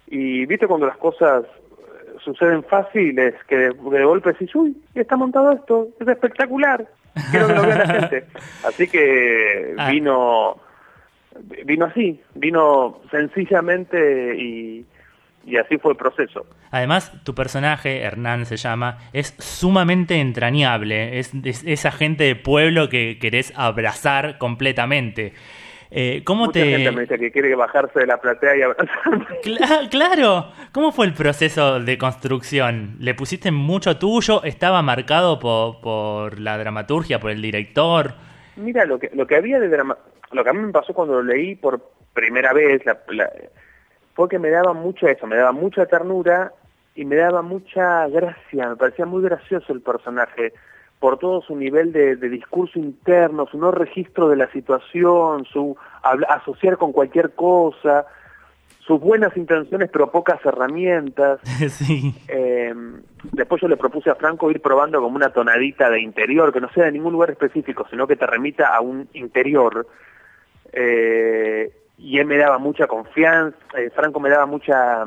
y 0.07 0.45
viste 0.45 0.67
cuando 0.67 0.88
las 0.88 0.97
cosas 0.97 1.43
eh, 1.43 2.13
suceden 2.23 2.63
fáciles, 2.63 3.35
que 3.47 3.57
de, 3.57 3.69
golpe 4.03 4.31
decís, 4.31 4.53
uy, 4.55 4.75
está 4.95 5.17
montado 5.17 5.51
esto, 5.51 5.89
es 5.99 6.07
espectacular, 6.07 6.88
quiero 7.29 7.47
que 7.47 7.53
lo 7.53 7.61
vea 7.61 7.77
la 7.77 7.88
gente. 7.88 8.25
Así 8.65 8.88
que 8.88 9.75
ah. 9.77 9.91
vino, 9.91 10.57
vino 11.65 11.85
así, 11.85 12.19
vino 12.35 13.01
sencillamente 13.11 14.35
y, 14.38 14.85
y 15.46 15.58
así 15.58 15.77
fue 15.77 15.91
el 15.91 15.98
proceso. 15.98 16.46
Además, 16.72 17.12
tu 17.24 17.34
personaje, 17.34 18.01
Hernán 18.01 18.46
se 18.46 18.58
llama, 18.58 18.98
es 19.13 19.36
sumamente 19.39 20.19
entrañable, 20.19 21.19
es, 21.19 21.34
esa 21.65 21.91
gente 21.91 22.24
de 22.25 22.36
pueblo 22.36 22.89
que 22.89 23.17
querés 23.19 23.53
abrazar 23.55 24.38
completamente. 24.38 25.34
Eh, 25.91 26.22
¿Cómo 26.24 26.46
Mucha 26.46 26.60
te... 26.60 26.65
gente 26.65 26.91
me 26.91 27.01
dice 27.01 27.17
que 27.17 27.31
quiere 27.31 27.55
bajarse 27.55 28.00
de 28.00 28.05
la 28.05 28.17
platea 28.17 28.58
y 28.58 28.62
abrazarme. 28.62 29.25
claro, 29.89 30.51
¿cómo 30.72 30.91
fue 30.91 31.08
el 31.08 31.13
proceso 31.13 31.79
de 31.79 31.98
construcción? 31.98 32.96
¿Le 33.00 33.15
pusiste 33.15 33.50
mucho 33.50 33.98
tuyo? 33.98 34.43
¿Estaba 34.43 34.84
marcado 34.84 35.39
por, 35.39 35.81
por 35.81 36.39
la 36.39 36.60
dramaturgia, 36.60 37.19
por 37.19 37.31
el 37.31 37.41
director? 37.41 38.13
Mira, 38.55 38.86
lo 38.86 39.00
que, 39.00 39.10
lo 39.13 39.25
que 39.25 39.36
había 39.36 39.60
de 39.60 39.69
drama... 39.69 39.98
Lo 40.31 40.43
que 40.43 40.50
a 40.51 40.53
mí 40.53 40.60
me 40.60 40.72
pasó 40.72 40.93
cuando 40.93 41.15
lo 41.15 41.24
leí 41.24 41.55
por 41.55 41.81
primera 42.13 42.53
vez, 42.53 42.86
la, 42.86 43.00
que 44.27 44.39
me 44.39 44.49
daba 44.49 44.73
mucha 44.73 45.09
eso, 45.09 45.27
me 45.27 45.35
daba 45.35 45.51
mucha 45.51 45.85
ternura 45.85 46.51
y 46.95 47.05
me 47.05 47.15
daba 47.15 47.41
mucha 47.41 48.07
gracia, 48.07 48.69
me 48.69 48.75
parecía 48.75 49.05
muy 49.05 49.21
gracioso 49.21 49.71
el 49.71 49.81
personaje 49.81 50.53
por 50.99 51.17
todo 51.17 51.41
su 51.41 51.55
nivel 51.55 51.93
de, 51.93 52.15
discurso 52.17 52.77
interno, 52.77 53.47
su 53.49 53.57
no 53.57 53.71
registro 53.71 54.27
de 54.27 54.35
la 54.35 54.51
situación, 54.51 55.45
su 55.45 55.77
asociar 56.03 56.77
con 56.77 56.91
cualquier 56.91 57.31
cosa, 57.35 58.05
sus 58.79 58.99
buenas 58.99 59.38
intenciones 59.38 59.89
pero 59.91 60.11
pocas 60.11 60.45
herramientas. 60.45 61.39
Sí. 61.69 62.13
Eh, 62.27 62.73
después 63.31 63.61
yo 63.61 63.67
le 63.67 63.77
propuse 63.77 64.09
a 64.09 64.15
Franco 64.15 64.51
ir 64.51 64.61
probando 64.61 65.01
como 65.01 65.15
una 65.15 65.31
tonadita 65.31 65.89
de 65.89 66.01
interior, 66.01 66.51
que 66.51 66.59
no 66.59 66.69
sea 66.73 66.85
de 66.85 66.91
ningún 66.91 67.13
lugar 67.13 67.29
específico, 67.29 67.85
sino 67.89 68.07
que 68.07 68.15
te 68.15 68.27
remita 68.27 68.75
a 68.75 68.81
un 68.81 69.07
interior. 69.13 69.88
Eh, 70.73 71.71
y 72.00 72.18
él 72.18 72.25
me 72.25 72.38
daba 72.38 72.58
mucha 72.58 72.88
confianza, 72.88 73.58
eh, 73.77 73.89
Franco 73.94 74.20
me 74.20 74.29
daba 74.29 74.46
mucha 74.46 75.06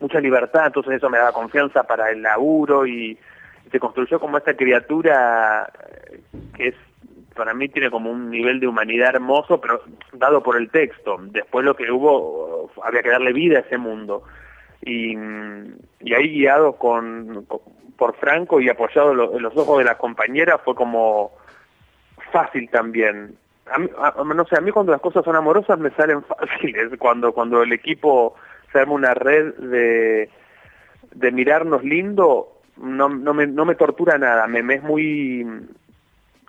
mucha 0.00 0.20
libertad, 0.20 0.66
entonces 0.66 0.94
eso 0.94 1.08
me 1.08 1.18
daba 1.18 1.32
confianza 1.32 1.84
para 1.84 2.10
el 2.10 2.22
laburo 2.22 2.86
y, 2.86 3.18
se 3.72 3.80
construyó 3.80 4.20
como 4.20 4.38
esta 4.38 4.54
criatura 4.54 5.68
eh, 5.90 6.20
que 6.54 6.68
es 6.68 6.74
para 7.34 7.54
mí 7.54 7.68
tiene 7.68 7.90
como 7.90 8.10
un 8.10 8.30
nivel 8.30 8.60
de 8.60 8.68
humanidad 8.68 9.16
hermoso, 9.16 9.60
pero 9.60 9.82
dado 10.12 10.42
por 10.42 10.56
el 10.56 10.70
texto. 10.70 11.16
Después 11.20 11.64
lo 11.64 11.74
que 11.74 11.90
hubo, 11.90 12.70
había 12.84 13.02
que 13.02 13.10
darle 13.10 13.32
vida 13.32 13.58
a 13.58 13.60
ese 13.62 13.76
mundo. 13.76 14.22
Y, 14.82 15.16
y 16.00 16.14
ahí 16.14 16.28
guiado 16.28 16.74
con, 16.76 17.44
por 17.96 18.14
Franco 18.16 18.60
y 18.60 18.68
apoyado 18.68 19.36
en 19.36 19.42
los 19.42 19.56
ojos 19.56 19.78
de 19.78 19.84
la 19.84 19.98
compañera 19.98 20.58
fue 20.58 20.74
como 20.74 21.32
fácil 22.32 22.68
también. 22.70 23.36
A 23.72 23.78
mí, 23.78 23.88
no 24.34 24.44
sé, 24.44 24.56
a 24.58 24.60
mí 24.60 24.70
cuando 24.70 24.92
las 24.92 25.00
cosas 25.00 25.24
son 25.24 25.36
amorosas 25.36 25.78
me 25.78 25.90
salen 25.90 26.22
fáciles, 26.24 26.90
cuando, 26.98 27.32
cuando 27.32 27.62
el 27.62 27.72
equipo 27.72 28.34
se 28.72 28.80
arma 28.80 28.92
una 28.92 29.14
red 29.14 29.54
de, 29.54 30.30
de 31.14 31.32
mirarnos 31.32 31.82
lindo, 31.82 32.60
no, 32.76 33.08
no, 33.08 33.34
me, 33.34 33.46
no 33.46 33.64
me 33.64 33.74
tortura 33.74 34.18
nada, 34.18 34.46
me, 34.46 34.62
me 34.62 34.74
es 34.74 34.82
muy 34.82 35.46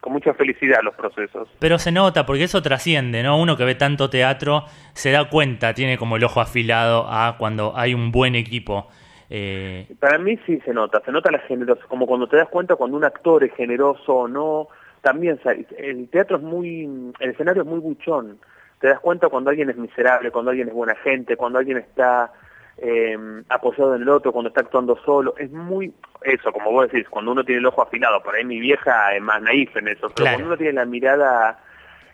con 0.05 0.13
mucha 0.13 0.35
felicidad 0.35 0.81
los 0.83 0.93
procesos. 0.93 1.49
Pero 1.57 1.79
se 1.79 1.91
nota, 1.91 2.27
porque 2.27 2.43
eso 2.43 2.61
trasciende, 2.61 3.23
¿no? 3.23 3.41
Uno 3.41 3.57
que 3.57 3.65
ve 3.65 3.73
tanto 3.73 4.07
teatro 4.07 4.65
se 4.93 5.09
da 5.09 5.29
cuenta, 5.29 5.73
tiene 5.73 5.97
como 5.97 6.17
el 6.17 6.23
ojo 6.23 6.41
afilado 6.41 7.07
a 7.09 7.37
cuando 7.39 7.73
hay 7.75 7.95
un 7.95 8.11
buen 8.11 8.35
equipo. 8.35 8.87
Eh... 9.31 9.87
Para 9.99 10.19
mí 10.19 10.37
sí 10.45 10.59
se 10.63 10.75
nota, 10.75 11.01
se 11.03 11.11
nota 11.11 11.31
la 11.31 11.39
generosidad, 11.39 11.87
como 11.87 12.05
cuando 12.05 12.27
te 12.27 12.37
das 12.37 12.49
cuenta 12.49 12.75
cuando 12.75 12.97
un 12.97 13.03
actor 13.03 13.43
es 13.43 13.53
generoso 13.55 14.13
o 14.13 14.27
no, 14.27 14.67
también 15.05 15.39
el 15.77 16.09
teatro 16.09 16.37
es 16.37 16.41
muy, 16.41 17.13
el 17.19 17.29
escenario 17.29 17.61
es 17.61 17.67
muy 17.67 17.79
buchón, 17.79 18.39
te 18.79 18.87
das 18.87 18.99
cuenta 18.99 19.29
cuando 19.29 19.51
alguien 19.51 19.69
es 19.69 19.77
miserable, 19.77 20.31
cuando 20.31 20.49
alguien 20.49 20.67
es 20.67 20.73
buena 20.73 20.95
gente, 20.95 21.37
cuando 21.37 21.59
alguien 21.59 21.77
está 21.77 22.33
eh, 22.79 23.15
apoyado 23.49 23.95
en 23.95 24.01
el 24.01 24.09
otro, 24.09 24.31
cuando 24.31 24.47
está 24.47 24.61
actuando 24.61 24.97
solo. 25.05 25.35
Es 25.37 25.51
muy 25.51 25.93
eso, 26.23 26.51
como 26.51 26.71
vos 26.71 26.91
decís, 26.91 27.07
cuando 27.07 27.33
uno 27.33 27.43
tiene 27.43 27.59
el 27.59 27.67
ojo 27.67 27.83
afilado, 27.83 28.23
por 28.23 28.33
ahí 28.33 28.43
mi 28.43 28.59
vieja 28.59 29.13
es 29.13 29.21
más 29.21 29.39
naif 29.43 29.77
en 29.77 29.89
eso, 29.89 30.09
pero 30.09 30.27
cuando 30.27 30.47
uno 30.47 30.57
tiene 30.57 30.73
la 30.73 30.85
mirada 30.85 31.59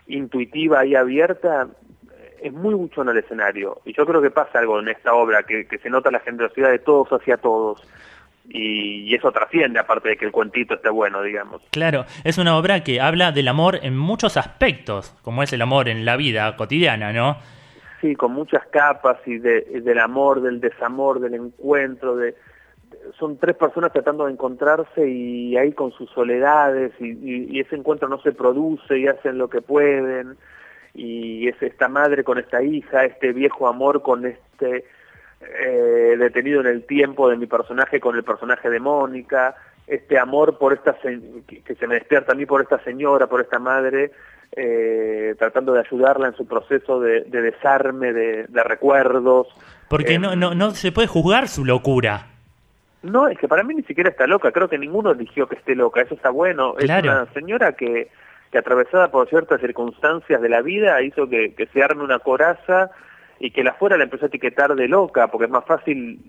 intuitiva 0.06 0.84
y 0.84 0.94
abierta, 0.94 1.68
es 2.42 2.52
muy 2.52 2.74
mucho 2.74 3.00
en 3.00 3.08
el 3.08 3.16
escenario. 3.16 3.80
Y 3.86 3.94
yo 3.94 4.04
creo 4.04 4.20
que 4.20 4.30
pasa 4.30 4.58
algo 4.58 4.78
en 4.80 4.88
esta 4.88 5.14
obra, 5.14 5.44
que, 5.44 5.66
se 5.82 5.88
nota 5.88 6.10
la 6.10 6.20
generosidad 6.20 6.70
de 6.70 6.80
todos 6.80 7.08
hacia 7.08 7.38
todos. 7.38 7.88
Y, 8.48 9.04
y, 9.08 9.14
eso 9.14 9.30
trasciende, 9.30 9.78
aparte 9.78 10.10
de 10.10 10.16
que 10.16 10.24
el 10.24 10.32
cuentito 10.32 10.74
esté 10.74 10.90
bueno, 10.90 11.22
digamos. 11.22 11.62
Claro, 11.70 12.06
es 12.24 12.38
una 12.38 12.56
obra 12.56 12.82
que 12.82 13.00
habla 13.00 13.30
del 13.32 13.48
amor 13.48 13.78
en 13.82 13.96
muchos 13.96 14.36
aspectos, 14.36 15.14
como 15.22 15.42
es 15.42 15.52
el 15.52 15.62
amor 15.62 15.88
en 15.88 16.04
la 16.04 16.16
vida 16.16 16.56
cotidiana, 16.56 17.12
¿no? 17.12 17.38
sí, 18.02 18.16
con 18.16 18.32
muchas 18.32 18.66
capas 18.66 19.16
y 19.24 19.38
del 19.38 19.98
amor, 19.98 20.42
del 20.42 20.60
desamor, 20.60 21.20
del 21.20 21.34
encuentro, 21.34 22.16
de, 22.16 22.34
son 23.18 23.38
tres 23.38 23.56
personas 23.56 23.92
tratando 23.92 24.26
de 24.26 24.32
encontrarse 24.32 25.08
y 25.08 25.56
ahí 25.56 25.72
con 25.72 25.92
sus 25.92 26.10
soledades 26.10 26.92
y, 27.00 27.58
ese 27.60 27.76
encuentro 27.76 28.08
no 28.08 28.20
se 28.20 28.32
produce 28.32 28.98
y 28.98 29.06
hacen 29.06 29.38
lo 29.38 29.48
que 29.48 29.62
pueden 29.62 30.36
y 30.94 31.48
es 31.48 31.62
esta 31.62 31.88
madre 31.88 32.24
con 32.24 32.38
esta 32.38 32.62
hija, 32.62 33.04
este 33.04 33.32
viejo 33.32 33.66
amor 33.66 34.02
con 34.02 34.26
este 34.26 34.84
eh, 35.60 36.16
detenido 36.18 36.60
en 36.60 36.66
el 36.66 36.84
tiempo 36.84 37.28
de 37.28 37.36
mi 37.36 37.46
personaje 37.46 38.00
con 38.00 38.16
el 38.16 38.24
personaje 38.24 38.70
de 38.70 38.80
Mónica, 38.80 39.56
este 39.86 40.18
amor 40.18 40.58
por 40.58 40.72
esta 40.72 40.96
que 41.02 41.74
se 41.74 41.86
me 41.86 41.94
despierta 41.94 42.32
a 42.32 42.34
mí 42.34 42.46
por 42.46 42.62
esta 42.62 42.78
señora, 42.84 43.26
por 43.26 43.40
esta 43.40 43.58
madre 43.58 44.12
eh, 44.54 45.34
tratando 45.38 45.72
de 45.72 45.80
ayudarla 45.80 46.28
en 46.28 46.36
su 46.36 46.46
proceso 46.46 47.00
de, 47.00 47.22
desarme 47.22 48.12
de, 48.12 48.46
recuerdos. 48.64 49.48
Porque 49.88 50.18
no, 50.18 50.32
em, 50.32 50.38
no, 50.38 50.54
no 50.54 50.72
se 50.72 50.92
puede 50.92 51.08
juzgar 51.08 51.48
su 51.48 51.64
locura. 51.64 52.26
No, 53.02 53.28
es 53.28 53.38
que 53.38 53.48
para 53.48 53.64
mí 53.64 53.74
ni 53.74 53.82
siquiera 53.82 54.10
está 54.10 54.26
loca, 54.26 54.52
creo 54.52 54.68
que 54.68 54.78
ninguno 54.78 55.10
eligió 55.10 55.48
que 55.48 55.56
esté 55.56 55.74
loca, 55.74 56.02
eso 56.02 56.14
está 56.14 56.30
bueno. 56.30 56.76
Es 56.78 56.88
una 56.88 57.26
señora 57.32 57.72
que, 57.72 58.10
que 58.50 58.58
atravesada 58.58 59.10
por 59.10 59.28
ciertas 59.28 59.60
circunstancias 59.60 60.40
de 60.40 60.48
la 60.48 60.62
vida 60.62 61.02
hizo 61.02 61.28
que, 61.28 61.54
que 61.54 61.66
se 61.66 61.82
arme 61.82 62.04
una 62.04 62.20
coraza 62.20 62.90
y 63.42 63.50
que 63.50 63.64
la 63.64 63.74
fuera 63.74 63.96
la 63.96 64.04
empezó 64.04 64.26
a 64.26 64.28
etiquetar 64.28 64.72
de 64.76 64.86
loca, 64.86 65.26
porque 65.26 65.46
es 65.46 65.50
más 65.50 65.64
fácil 65.64 66.20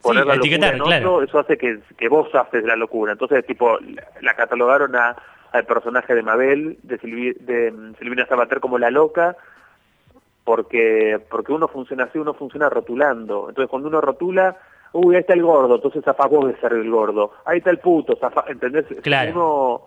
poner 0.00 0.24
la 0.24 0.36
locura 0.36 0.68
en 0.68 0.80
otro, 0.80 1.22
eso 1.24 1.40
hace 1.40 1.58
que, 1.58 1.80
que 1.98 2.08
vos 2.08 2.32
haces 2.32 2.62
la 2.64 2.76
locura. 2.76 3.12
Entonces, 3.12 3.44
tipo, 3.44 3.78
la 4.20 4.34
catalogaron 4.34 4.94
a 4.94 5.16
al 5.50 5.64
personaje 5.64 6.14
de 6.14 6.22
Mabel, 6.22 6.78
de, 6.84 6.96
de 7.40 7.72
mm, 7.72 7.94
Silvina 7.98 8.26
Sabater 8.26 8.60
como 8.60 8.78
la 8.78 8.92
loca, 8.92 9.36
porque, 10.44 11.20
porque 11.28 11.52
uno 11.52 11.66
funciona 11.66 12.04
así, 12.04 12.18
uno 12.18 12.34
funciona 12.34 12.68
rotulando. 12.68 13.48
Entonces 13.48 13.68
cuando 13.68 13.88
uno 13.88 14.00
rotula, 14.00 14.56
uy, 14.92 15.16
ahí 15.16 15.22
está 15.22 15.34
el 15.34 15.42
gordo, 15.42 15.74
entonces 15.74 16.04
zafa 16.04 16.28
de 16.28 16.56
ser 16.60 16.74
el 16.74 16.88
gordo. 16.88 17.32
Ahí 17.44 17.58
está 17.58 17.70
el 17.70 17.78
puto, 17.78 18.16
zafa, 18.20 18.44
¿entendés? 18.46 18.86
Uno, 19.32 19.82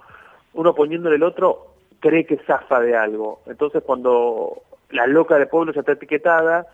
uno 0.54 0.76
poniéndole 0.76 1.16
el 1.16 1.24
otro 1.24 1.68
cree 2.02 2.26
que 2.26 2.36
zafa 2.40 2.82
de 2.82 2.98
algo. 2.98 3.40
Entonces 3.46 3.82
cuando 3.86 4.62
la 4.90 5.08
loca 5.08 5.38
del 5.38 5.48
pueblo 5.48 5.74
ya 5.74 5.82
está 5.82 5.94
etiquetada, 5.94 6.68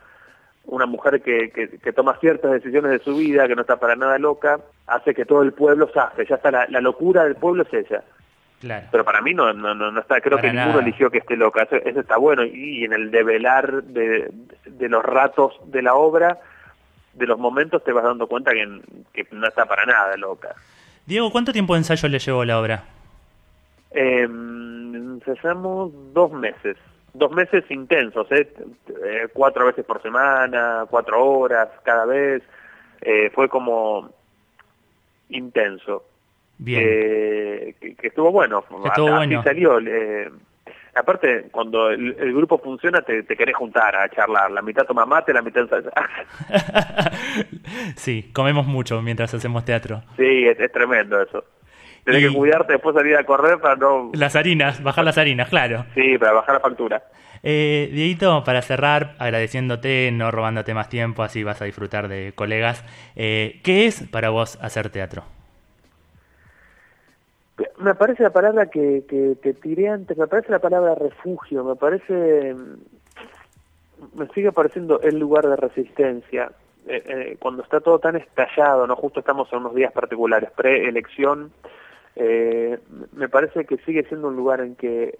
una 0.65 0.85
mujer 0.85 1.21
que, 1.21 1.49
que, 1.49 1.93
toma 1.93 2.17
ciertas 2.19 2.51
decisiones 2.51 2.91
de 2.91 2.99
su 2.99 3.15
vida, 3.15 3.47
que 3.47 3.55
no 3.55 3.61
está 3.61 3.77
para 3.77 3.95
nada 3.95 4.19
loca, 4.19 4.59
hace 4.87 5.15
que 5.15 5.25
todo 5.25 5.41
el 5.41 5.53
pueblo 5.53 5.89
zafe. 5.93 6.25
Ya 6.25 6.35
está 6.35 6.51
la, 6.51 6.67
la 6.69 6.81
locura 6.81 7.23
del 7.23 7.35
pueblo 7.35 7.63
es 7.63 7.73
ella 7.73 8.03
Claro. 8.59 8.87
Pero 8.91 9.05
para 9.05 9.21
mí 9.21 9.33
no, 9.33 9.53
no, 9.53 9.73
no, 9.73 9.91
no 9.91 9.99
está, 10.01 10.19
creo 10.19 10.37
Para 10.37 10.51
que 10.51 10.57
ninguno 10.57 10.79
eligió 10.79 11.09
que 11.09 11.19
esté 11.19 11.37
loca, 11.37 11.63
eso, 11.63 11.77
eso 11.77 12.01
está 12.01 12.17
bueno. 12.17 12.43
Y, 12.43 12.83
en 12.83 12.93
el 12.93 13.09
develar 13.09 13.83
de, 13.83 14.31
de 14.65 14.89
los 14.89 15.03
ratos 15.03 15.53
de 15.65 15.81
la 15.81 15.95
obra, 15.95 16.39
de 17.13 17.25
los 17.25 17.39
momentos, 17.39 17.83
te 17.83 17.93
vas 17.93 18.03
dando 18.03 18.27
cuenta 18.27 18.51
que, 18.51 18.81
que 19.13 19.27
no 19.31 19.47
está 19.47 19.65
para 19.65 19.85
nada 19.85 20.17
loca. 20.17 20.55
Diego, 21.05 21.31
¿cuánto 21.31 21.53
tiempo 21.53 21.73
de 21.73 21.79
ensayo 21.79 22.09
le 22.09 22.19
llevó 22.19 22.43
la 22.43 22.59
obra? 22.59 22.83
Eh, 23.91 24.23
ensayamos 24.23 25.91
dos 26.13 26.31
meses, 26.31 26.77
dos 27.13 27.31
meses 27.31 27.63
intensos, 27.69 28.27
¿eh? 28.31 28.51
Eh, 29.03 29.27
cuatro 29.33 29.65
veces 29.65 29.85
por 29.85 30.01
semana, 30.01 30.85
cuatro 30.89 31.23
horas 31.25 31.69
cada 31.83 32.05
vez, 32.05 32.43
eh, 33.01 33.29
fue 33.33 33.49
como 33.49 34.09
intenso. 35.29 36.03
Bien. 36.57 36.81
Eh, 36.83 37.75
que, 37.79 37.95
que 37.95 38.07
estuvo 38.07 38.31
bueno, 38.31 38.63
Estuvo 38.85 39.15
bueno. 39.15 39.41
salió. 39.43 39.79
aparte, 40.93 41.47
cuando 41.51 41.89
el, 41.89 42.15
el 42.19 42.33
grupo 42.33 42.57
funciona, 42.57 43.01
te, 43.01 43.23
te 43.23 43.37
querés 43.37 43.55
juntar 43.55 43.95
a 43.95 44.09
charlar, 44.09 44.51
la 44.51 44.61
mitad 44.61 44.85
toma 44.85 45.05
mate, 45.05 45.33
la 45.33 45.41
mitad 45.41 45.65
sí, 47.95 48.29
comemos 48.33 48.65
mucho 48.67 49.01
mientras 49.01 49.33
hacemos 49.33 49.63
teatro. 49.63 50.01
sí, 50.17 50.45
es, 50.47 50.59
es 50.59 50.71
tremendo 50.71 51.21
eso. 51.21 51.45
Tenés 52.05 52.23
Y- 52.23 52.27
que 52.29 52.33
cuidarte 52.33 52.73
después 52.73 52.95
salir 52.95 53.15
a 53.17 53.23
correr 53.23 53.59
para 53.59 53.75
no... 53.75 54.11
Las 54.13 54.35
harinas, 54.35 54.81
bajar 54.83 55.05
las 55.05 55.17
harinas, 55.17 55.49
claro. 55.49 55.85
Sí, 55.95 56.17
para 56.17 56.33
bajar 56.33 56.55
la 56.55 56.59
factura. 56.61 57.03
Eh, 57.43 57.89
Dieguito, 57.93 58.43
para 58.43 58.61
cerrar, 58.61 59.15
agradeciéndote, 59.17 60.11
no 60.11 60.29
robándote 60.31 60.73
más 60.73 60.89
tiempo, 60.89 61.23
así 61.23 61.43
vas 61.43 61.61
a 61.61 61.65
disfrutar 61.65 62.07
de 62.09 62.33
colegas. 62.35 62.83
eh, 63.15 63.61
¿Qué 63.63 63.85
es 63.85 64.03
para 64.09 64.29
vos 64.29 64.57
hacer 64.61 64.89
teatro? 64.89 65.23
Me 67.77 67.93
parece 67.95 68.23
la 68.23 68.29
palabra 68.29 68.67
que, 68.69 69.03
que 69.09 69.35
te 69.41 69.53
tiré 69.53 69.89
antes, 69.89 70.17
me 70.17 70.27
parece 70.27 70.49
la 70.51 70.59
palabra 70.59 70.95
refugio, 70.95 71.63
me 71.63 71.75
parece, 71.75 72.55
me 74.15 74.27
sigue 74.33 74.51
pareciendo 74.53 75.01
el 75.01 75.17
lugar 75.19 75.45
de 75.47 75.55
resistencia. 75.57 76.51
Eh, 76.87 77.03
eh, 77.05 77.35
cuando 77.39 77.61
está 77.63 77.81
todo 77.81 77.99
tan 77.99 78.15
estallado, 78.15 78.87
no 78.87 78.95
justo 78.95 79.19
estamos 79.19 79.51
en 79.51 79.59
unos 79.59 79.75
días 79.75 79.91
particulares, 79.91 80.49
preelección, 80.55 81.51
eh, 82.15 82.79
me 83.13 83.29
parece 83.29 83.65
que 83.65 83.77
sigue 83.77 84.03
siendo 84.03 84.27
un 84.27 84.35
lugar 84.35 84.61
en 84.61 84.75
que 84.75 85.17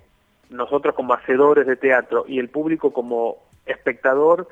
nosotros 0.50 0.96
como 0.96 1.14
hacedores 1.14 1.68
de 1.68 1.76
teatro 1.76 2.26
y 2.28 2.40
el 2.40 2.50
público 2.50 2.92
como 2.92 3.38
espectador 3.66 4.48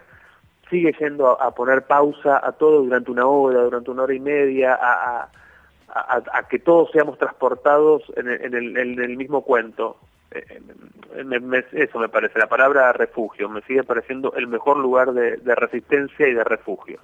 sigue 0.70 0.94
yendo 1.00 1.42
a, 1.42 1.56
poner 1.56 1.84
pausa 1.84 2.40
a 2.46 2.52
todo 2.52 2.84
durante 2.84 3.10
una 3.10 3.26
hora, 3.26 3.62
durante 3.64 3.90
una 3.90 4.04
hora 4.04 4.14
y 4.14 4.20
media, 4.20 4.78
a, 4.80 5.30
que 6.50 6.60
todos 6.60 6.92
seamos 6.92 7.18
transportados 7.18 8.04
en 8.16 8.28
el, 8.28 8.78
en 8.78 9.00
el- 9.00 9.18
mismo 9.18 9.42
cuento. 9.44 9.98
Eh, 10.32 10.44
eh, 11.16 11.24
me- 11.24 11.40
me- 11.40 11.64
eso 11.72 11.98
me 12.00 12.10
parece, 12.10 12.38
la 12.38 12.48
palabra 12.48 12.92
refugio, 12.94 13.50
me 13.50 13.62
sigue 13.62 13.84
pareciendo 13.84 14.34
el 14.36 14.48
mejor 14.48 14.78
lugar 14.78 15.14
de 15.14 15.56
resistencia 15.56 16.28
y 16.28 16.34
de 16.34 16.44
refugio. 16.44 17.00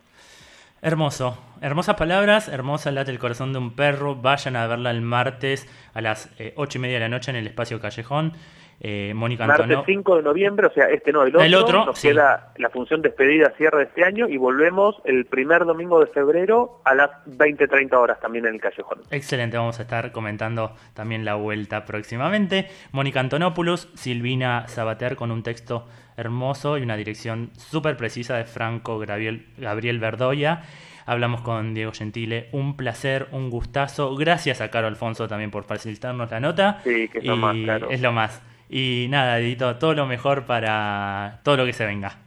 Hermoso, 0.86 1.38
hermosas 1.62 1.96
palabras, 1.96 2.50
hermosa 2.50 2.92
late 2.92 3.10
el 3.10 3.18
corazón 3.18 3.54
de 3.54 3.60
un 3.60 3.74
perro. 3.74 4.18
Vayan 4.18 4.58
a 4.58 4.68
verla 4.68 4.92
el 4.92 5.02
martes 5.02 5.66
a 5.94 6.02
las 6.02 6.30
eh, 6.40 6.54
ocho 6.58 6.78
y 6.78 6.82
media 6.82 6.96
de 6.96 7.00
la 7.00 7.08
noche 7.08 7.32
en 7.32 7.38
el 7.38 7.48
espacio 7.48 7.80
Callejón. 7.80 8.34
Eh, 8.86 9.14
Mónica 9.16 9.48
Martes 9.48 9.64
Antonó. 9.64 9.86
5 9.86 10.18
de 10.18 10.24
noviembre, 10.24 10.68
o 10.68 10.74
sea, 10.74 10.90
este 10.90 11.14
no, 11.14 11.24
el 11.24 11.30
otro, 11.30 11.42
El 11.46 11.56
otro, 11.56 11.86
nos 11.86 11.98
sí. 11.98 12.10
queda 12.10 12.52
la 12.58 12.70
función 12.70 13.02
despedida, 13.02 13.54
cierre 13.56 13.78
de 13.78 13.84
este 13.86 14.04
año 14.04 14.28
y 14.28 14.36
volvemos 14.36 14.98
el 15.06 15.26
primer 15.26 15.64
domingo 15.64 16.02
de 16.02 16.08
febrero 16.08 16.82
a 16.84 16.94
las 16.94 17.10
20-30 17.26 17.94
horas 17.94 18.20
también 18.20 18.46
en 18.46 18.56
el 18.56 18.60
Callejón. 18.60 19.00
Excelente, 19.10 19.56
vamos 19.56 19.80
a 19.80 19.84
estar 19.84 20.12
comentando 20.12 20.74
también 20.94 21.24
la 21.24 21.36
vuelta 21.36 21.86
próximamente. 21.86 22.68
Mónica 22.92 23.22
Antonopoulos, 23.22 23.88
Silvina 23.94 24.68
Sabater 24.68 25.16
con 25.16 25.32
un 25.32 25.44
texto 25.44 25.88
hermoso 26.18 26.78
y 26.78 26.82
una 26.82 26.98
dirección 26.98 27.52
súper 27.56 27.96
precisa 27.96 28.36
de 28.36 28.44
Franco 28.44 29.00
Gabriel, 29.00 29.46
Gabriel 29.58 30.00
Verdoya. 30.00 30.64
Hablamos 31.06 31.40
con 31.40 31.74
Diego 31.74 31.94
Gentile, 31.94 32.50
un 32.52 32.76
placer, 32.76 33.28
un 33.32 33.50
gustazo. 33.50 34.14
Gracias 34.18 34.60
a 34.60 34.70
Caro 34.70 34.88
Alfonso 34.88 35.30
también 35.30 35.52
por 35.52 35.64
facilitarnos 35.64 36.30
la 36.32 36.42
nota. 36.42 36.82
Sí, 36.84 37.08
que 37.08 37.20
es 37.20 37.24
lo 37.24 37.38
más, 37.38 37.56
Caro. 37.66 37.90
Es 37.90 38.02
lo 38.02 38.12
más. 38.12 38.42
Y 38.70 39.08
nada, 39.10 39.40
Edito, 39.40 39.76
todo 39.78 39.94
lo 39.94 40.06
mejor 40.06 40.46
para 40.46 41.40
todo 41.44 41.58
lo 41.58 41.66
que 41.66 41.74
se 41.74 41.86
venga. 41.86 42.18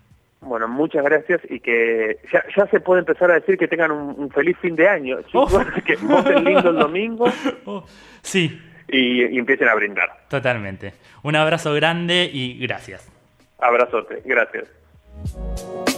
Bueno, 0.40 0.68
muchas 0.68 1.02
gracias 1.04 1.40
y 1.50 1.58
que 1.58 2.18
ya, 2.32 2.44
ya 2.56 2.66
se 2.68 2.78
puede 2.78 3.00
empezar 3.00 3.30
a 3.30 3.34
decir 3.34 3.58
que 3.58 3.66
tengan 3.66 3.90
un, 3.90 4.14
un 4.16 4.30
feliz 4.30 4.56
fin 4.60 4.76
de 4.76 4.88
año, 4.88 5.20
chicos, 5.26 5.52
Oh. 5.54 5.64
que 5.84 5.96
voten 5.96 6.44
lindo 6.44 6.70
el 6.70 6.76
domingo 6.78 7.24
Oh, 7.64 7.84
sí, 8.22 8.60
y, 8.86 9.24
y 9.24 9.38
empiecen 9.38 9.68
a 9.68 9.74
brindar. 9.74 10.08
totalmente. 10.28 10.92
Un 11.24 11.34
abrazo 11.34 11.74
grande 11.74 12.30
y 12.32 12.58
gracias. 12.64 13.10
Abrazote, 13.58 14.22
gracias. 14.24 15.95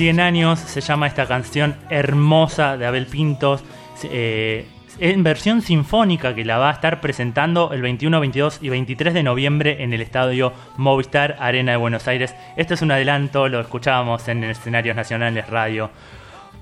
100 0.00 0.18
años 0.18 0.58
se 0.58 0.80
llama 0.80 1.06
esta 1.06 1.26
canción 1.26 1.76
hermosa 1.90 2.78
de 2.78 2.86
Abel 2.86 3.04
Pintos. 3.04 3.62
eh, 4.04 4.66
en 4.98 5.22
versión 5.22 5.60
sinfónica 5.60 6.34
que 6.34 6.42
la 6.46 6.56
va 6.56 6.70
a 6.70 6.72
estar 6.72 7.02
presentando 7.02 7.70
el 7.74 7.82
21, 7.82 8.18
22 8.18 8.60
y 8.62 8.70
23 8.70 9.12
de 9.12 9.22
noviembre 9.22 9.82
en 9.84 9.92
el 9.92 10.00
estadio 10.00 10.54
Movistar 10.78 11.36
Arena 11.38 11.72
de 11.72 11.76
Buenos 11.76 12.08
Aires. 12.08 12.34
Este 12.56 12.72
es 12.72 12.80
un 12.80 12.92
adelanto, 12.92 13.46
lo 13.50 13.60
escuchábamos 13.60 14.26
en 14.28 14.42
escenarios 14.42 14.96
nacionales 14.96 15.46
radio 15.50 15.90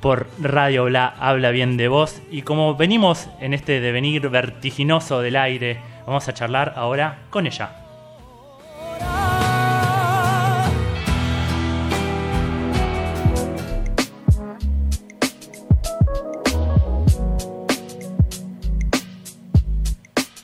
por 0.01 0.27
Radio 0.41 0.87
Bla 0.87 1.15
habla 1.21 1.53
bien 1.53 1.77
de 1.77 1.87
vos 1.87 2.21
y 2.33 2.43
como 2.43 2.75
venimos 2.75 3.29
en 3.39 3.55
este 3.55 3.81
devenir 3.81 4.31
vertiginoso 4.31 5.21
del 5.21 5.37
aire, 5.37 5.79
vamos 6.09 6.27
a 6.27 6.35
charlar 6.35 6.73
ahora 6.75 7.21
con 7.31 7.47
ella. 7.47 7.88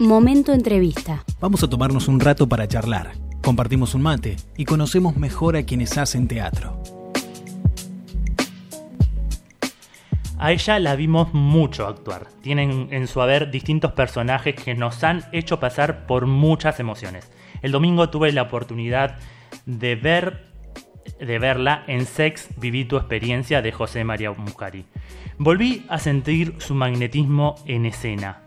Momento 0.04 0.52
entrevista. 0.52 1.24
Vamos 1.40 1.62
a 1.62 1.70
tomarnos 1.70 2.08
un 2.08 2.20
rato 2.20 2.46
para 2.46 2.68
charlar. 2.68 3.12
Compartimos 3.42 3.94
un 3.94 4.02
mate 4.02 4.36
y 4.54 4.66
conocemos 4.66 5.16
mejor 5.16 5.56
a 5.56 5.62
quienes 5.62 5.96
hacen 5.96 6.28
teatro. 6.28 6.78
A 10.36 10.52
ella 10.52 10.78
la 10.78 10.94
vimos 10.94 11.32
mucho 11.32 11.86
actuar. 11.86 12.26
Tienen 12.42 12.88
en 12.90 13.06
su 13.06 13.22
haber 13.22 13.50
distintos 13.50 13.92
personajes 13.92 14.54
que 14.54 14.74
nos 14.74 15.02
han 15.04 15.24
hecho 15.32 15.58
pasar 15.58 16.04
por 16.04 16.26
muchas 16.26 16.80
emociones. 16.80 17.32
El 17.62 17.72
domingo 17.72 18.10
tuve 18.10 18.30
la 18.32 18.42
oportunidad 18.42 19.16
de 19.64 19.96
ver 19.96 20.52
de 21.18 21.38
verla 21.38 21.82
en 21.86 22.04
Sex 22.04 22.48
Viví 22.58 22.84
tu 22.84 22.98
experiencia 22.98 23.62
de 23.62 23.72
José 23.72 24.04
María 24.04 24.32
Muscari. 24.32 24.84
Volví 25.38 25.86
a 25.88 25.98
sentir 25.98 26.56
su 26.58 26.74
magnetismo 26.74 27.54
en 27.64 27.86
escena. 27.86 28.43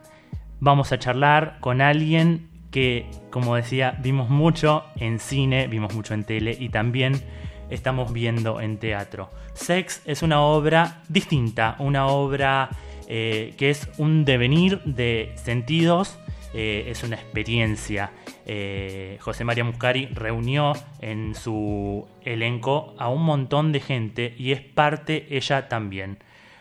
Vamos 0.60 0.92
a 0.92 0.98
charlar 0.98 1.58
con 1.60 1.82
alguien 1.82 2.50
que, 2.72 3.10
como 3.30 3.56
decía, 3.56 3.98
vimos 4.02 4.30
mucho 4.30 4.84
en 4.96 5.20
cine, 5.20 5.68
vimos 5.68 5.94
mucho 5.94 6.14
en 6.14 6.24
tele 6.24 6.56
y 6.60 6.70
también 6.70 7.22
estamos 7.70 8.12
viendo 8.12 8.60
en 8.60 8.78
teatro. 8.78 9.30
Sex 9.54 10.02
es 10.06 10.24
una 10.24 10.42
obra 10.42 11.02
distinta, 11.10 11.76
una 11.80 12.08
obra 12.08 12.70
eh, 13.08 13.54
que 13.58 13.70
es 13.70 13.88
un 13.98 14.26
devenir 14.26 14.82
de 14.84 15.34
sentidos, 15.36 16.18
eh, 16.54 16.86
es 16.88 17.04
una 17.04 17.18
experiencia. 17.18 18.12
Eh, 18.46 19.18
José 19.22 19.44
María 19.44 19.64
Muscari 19.64 20.08
reunió 20.08 20.74
en 21.02 21.36
su 21.36 22.08
elenco 22.24 22.96
a 22.98 23.10
un 23.10 23.24
montón 23.24 23.72
de 23.72 23.80
gente 23.80 24.34
y 24.38 24.54
es 24.54 24.62
parte 24.62 25.28
ella 25.30 25.70
también. 25.70 26.18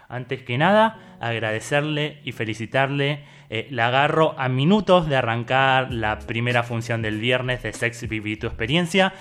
Antes 0.08 0.42
que 0.42 0.58
nada, 0.58 1.16
agradecerle 1.20 2.20
y 2.24 2.32
felicitarle. 2.32 3.24
La 3.70 3.88
agarro 3.88 4.34
a 4.38 4.48
minutos 4.48 5.08
de 5.08 5.16
arrancar 5.16 5.92
la 5.92 6.18
primera 6.18 6.62
función 6.62 7.02
del 7.02 7.20
viernes 7.20 7.62
de 7.62 7.72
Sex 7.72 8.08
Viví 8.08 8.36
tu 8.36 8.46
experiencia. 8.46 9.12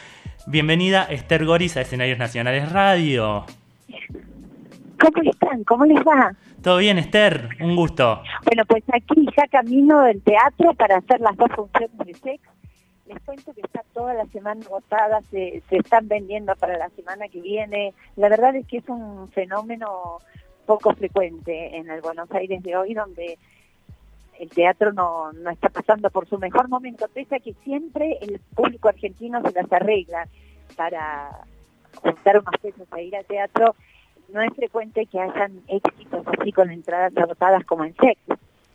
Bienvenida 0.47 1.03
Esther 1.09 1.45
Goris 1.45 1.77
a 1.77 1.81
Escenarios 1.81 2.19
Nacionales 2.19 2.71
Radio. 2.71 3.45
¿Cómo 4.99 5.29
están? 5.29 5.63
¿Cómo 5.63 5.85
les 5.85 5.99
va? 5.99 6.33
Todo 6.61 6.77
bien, 6.77 6.97
Esther, 6.97 7.49
un 7.59 7.75
gusto. 7.75 8.23
Bueno, 8.45 8.63
pues 8.65 8.83
aquí 8.91 9.27
ya 9.37 9.47
camino 9.47 10.01
del 10.01 10.21
teatro 10.21 10.73
para 10.73 10.97
hacer 10.97 11.19
las 11.19 11.35
dos 11.37 11.49
funciones 11.55 11.97
de 11.97 12.13
sex. 12.13 12.41
Les 13.07 13.19
cuento 13.21 13.53
que 13.53 13.61
está 13.61 13.83
toda 13.93 14.15
la 14.15 14.25
semana 14.27 14.65
agotada, 14.65 15.21
se, 15.29 15.61
se 15.69 15.77
están 15.77 16.07
vendiendo 16.07 16.55
para 16.55 16.77
la 16.77 16.89
semana 16.89 17.27
que 17.27 17.39
viene. 17.41 17.93
La 18.15 18.29
verdad 18.29 18.55
es 18.55 18.65
que 18.65 18.77
es 18.77 18.89
un 18.89 19.29
fenómeno 19.29 20.19
poco 20.65 20.93
frecuente 20.95 21.77
en 21.77 21.89
el 21.89 22.01
Buenos 22.01 22.31
Aires 22.31 22.63
de 22.63 22.75
hoy, 22.75 22.95
donde 22.95 23.37
el 24.39 24.49
teatro 24.49 24.93
no, 24.93 25.31
no 25.33 25.49
está 25.49 25.69
pasando 25.69 26.09
por 26.09 26.27
su 26.27 26.37
mejor 26.37 26.69
momento, 26.69 27.07
pese 27.13 27.35
a 27.35 27.39
que 27.39 27.53
siempre 27.63 28.17
el 28.21 28.39
público 28.55 28.89
argentino 28.89 29.41
se 29.41 29.51
las 29.51 29.71
arregla 29.71 30.27
para 30.75 31.29
juntar 31.95 32.39
unos 32.39 32.59
pesos 32.61 32.87
a 32.91 33.01
ir 33.01 33.15
al 33.15 33.25
teatro 33.25 33.75
no 34.29 34.41
es 34.41 34.53
frecuente 34.53 35.05
que 35.05 35.19
hayan 35.19 35.61
éxitos 35.67 36.25
así 36.27 36.51
con 36.51 36.71
entradas 36.71 37.15
agotadas 37.17 37.63
como 37.65 37.85
en 37.85 37.95
sex. 37.95 38.19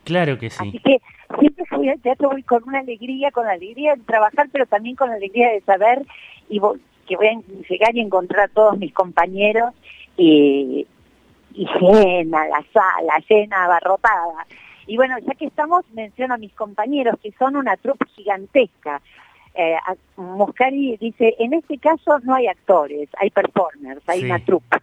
Claro 0.04 0.38
que 0.38 0.50
sí. 0.50 0.68
Así 0.68 0.78
que 0.78 1.00
siempre 1.38 1.64
voy 1.70 1.88
al 1.88 2.00
teatro 2.00 2.30
voy 2.30 2.42
con 2.42 2.62
una 2.66 2.80
alegría, 2.80 3.30
con 3.30 3.46
la 3.46 3.52
alegría 3.52 3.94
de 3.94 4.02
trabajar, 4.02 4.48
pero 4.52 4.66
también 4.66 4.96
con 4.96 5.10
la 5.10 5.16
alegría 5.16 5.50
de 5.50 5.60
saber 5.62 6.04
y 6.48 6.60
que 7.06 7.16
voy 7.16 7.26
a 7.26 7.40
llegar 7.68 7.94
y 7.94 8.00
encontrar 8.00 8.44
a 8.44 8.52
todos 8.52 8.78
mis 8.78 8.92
compañeros 8.92 9.74
y, 10.16 10.86
y 11.54 11.66
llena 11.80 12.46
la 12.48 12.64
sala, 12.72 13.22
llena, 13.28 13.64
abarrotada. 13.64 14.46
Y 14.90 14.96
bueno, 14.96 15.16
ya 15.20 15.34
que 15.36 15.44
estamos, 15.44 15.84
menciono 15.92 16.34
a 16.34 16.36
mis 16.36 16.52
compañeros 16.52 17.14
que 17.22 17.30
son 17.38 17.54
una 17.54 17.76
trupe 17.76 18.06
gigantesca. 18.06 19.00
Eh, 19.54 19.76
Muscari 20.16 20.96
dice, 20.96 21.36
en 21.38 21.52
este 21.54 21.78
caso 21.78 22.18
no 22.24 22.34
hay 22.34 22.48
actores, 22.48 23.08
hay 23.16 23.30
performers, 23.30 24.02
hay 24.08 24.24
una 24.24 24.44
trupe. 24.44 24.78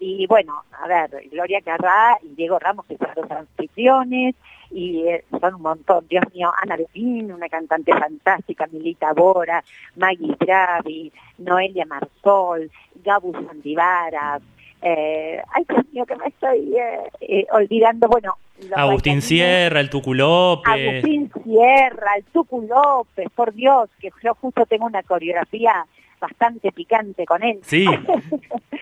Y 0.00 0.26
bueno, 0.26 0.64
a 0.82 0.88
ver, 0.88 1.28
Gloria 1.30 1.60
Carrá 1.60 2.18
y 2.24 2.34
Diego 2.34 2.58
Ramos, 2.58 2.86
que 2.86 2.96
son 2.96 3.10
los 3.14 3.30
anfitriones, 3.30 4.34
y 4.72 5.06
eh, 5.06 5.24
son 5.40 5.54
un 5.54 5.62
montón, 5.62 6.04
Dios 6.08 6.24
mío, 6.34 6.50
Ana 6.60 6.76
Lupín, 6.76 7.30
una 7.30 7.48
cantante 7.48 7.92
fantástica, 7.92 8.66
Milita 8.72 9.12
Bora, 9.12 9.62
Maggie 9.94 10.34
Bravi, 10.40 11.12
Noelia 11.38 11.86
Marsol, 11.86 12.68
Gabu 12.96 13.32
Sandivaras, 13.32 14.42
eh, 14.88 15.42
ay 15.52 15.64
Dios 15.68 15.84
mío 15.92 16.06
que 16.06 16.14
me 16.14 16.28
estoy 16.28 16.76
eh, 16.76 17.10
eh, 17.20 17.46
olvidando, 17.50 18.06
bueno. 18.08 18.36
Agustín 18.74 19.20
Sierra, 19.20 19.80
el 19.80 19.90
Tucu 19.90 20.14
López. 20.14 20.72
Agustín 20.72 21.32
Sierra, 21.42 22.12
el 22.16 22.24
Tucu 22.26 22.62
López, 22.62 23.28
por 23.34 23.52
Dios, 23.52 23.90
que 23.98 24.10
yo 24.22 24.34
justo 24.34 24.64
tengo 24.66 24.86
una 24.86 25.02
coreografía 25.02 25.84
bastante 26.20 26.70
picante 26.70 27.26
con 27.26 27.42
él. 27.42 27.58
Sí. 27.62 27.84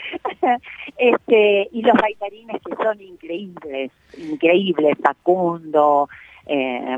este, 0.99 1.69
y 1.73 1.81
los 1.81 1.95
bailarines 1.95 2.61
que 2.63 2.77
son 2.77 3.01
increíbles, 3.01 3.91
increíbles, 4.19 4.99
Facundo, 5.03 6.09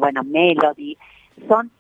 bueno, 0.00 0.24
Melody, 0.24 0.98
son 1.46 1.70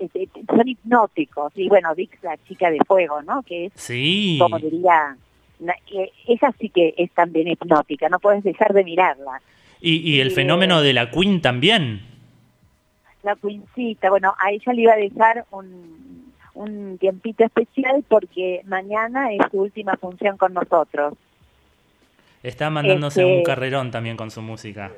este, 0.00 0.28
son 0.48 0.68
hipnóticos. 0.68 1.52
Y 1.54 1.68
bueno, 1.68 1.94
Dix, 1.94 2.22
la 2.22 2.36
chica 2.48 2.70
de 2.70 2.78
fuego, 2.86 3.22
¿no? 3.22 3.42
Que 3.44 3.66
es, 3.66 3.72
sí. 3.76 4.38
como 4.40 4.58
diría, 4.58 5.16
esa 6.26 6.52
sí 6.58 6.68
que 6.68 6.94
es 6.96 7.10
también 7.12 7.48
hipnótica, 7.48 8.08
no 8.08 8.18
puedes 8.18 8.44
dejar 8.44 8.72
de 8.72 8.84
mirarla. 8.84 9.40
Y, 9.80 9.96
y 9.96 10.20
el 10.20 10.30
fenómeno 10.30 10.82
de 10.82 10.92
la 10.92 11.10
Queen 11.10 11.40
también. 11.40 12.02
La 13.22 13.36
Queencita, 13.36 14.10
bueno, 14.10 14.34
a 14.38 14.52
ella 14.52 14.72
le 14.72 14.82
iba 14.82 14.92
a 14.92 14.96
dejar 14.96 15.44
un, 15.50 16.32
un 16.54 16.98
tiempito 16.98 17.44
especial 17.44 18.04
porque 18.08 18.62
mañana 18.66 19.32
es 19.32 19.40
su 19.50 19.60
última 19.60 19.96
función 19.96 20.36
con 20.36 20.54
nosotros. 20.54 21.14
Está 22.42 22.70
mandándose 22.70 23.24
un 23.24 23.30
este, 23.32 23.42
carrerón 23.42 23.90
también 23.90 24.16
con 24.16 24.30
su 24.30 24.40
música. 24.42 24.92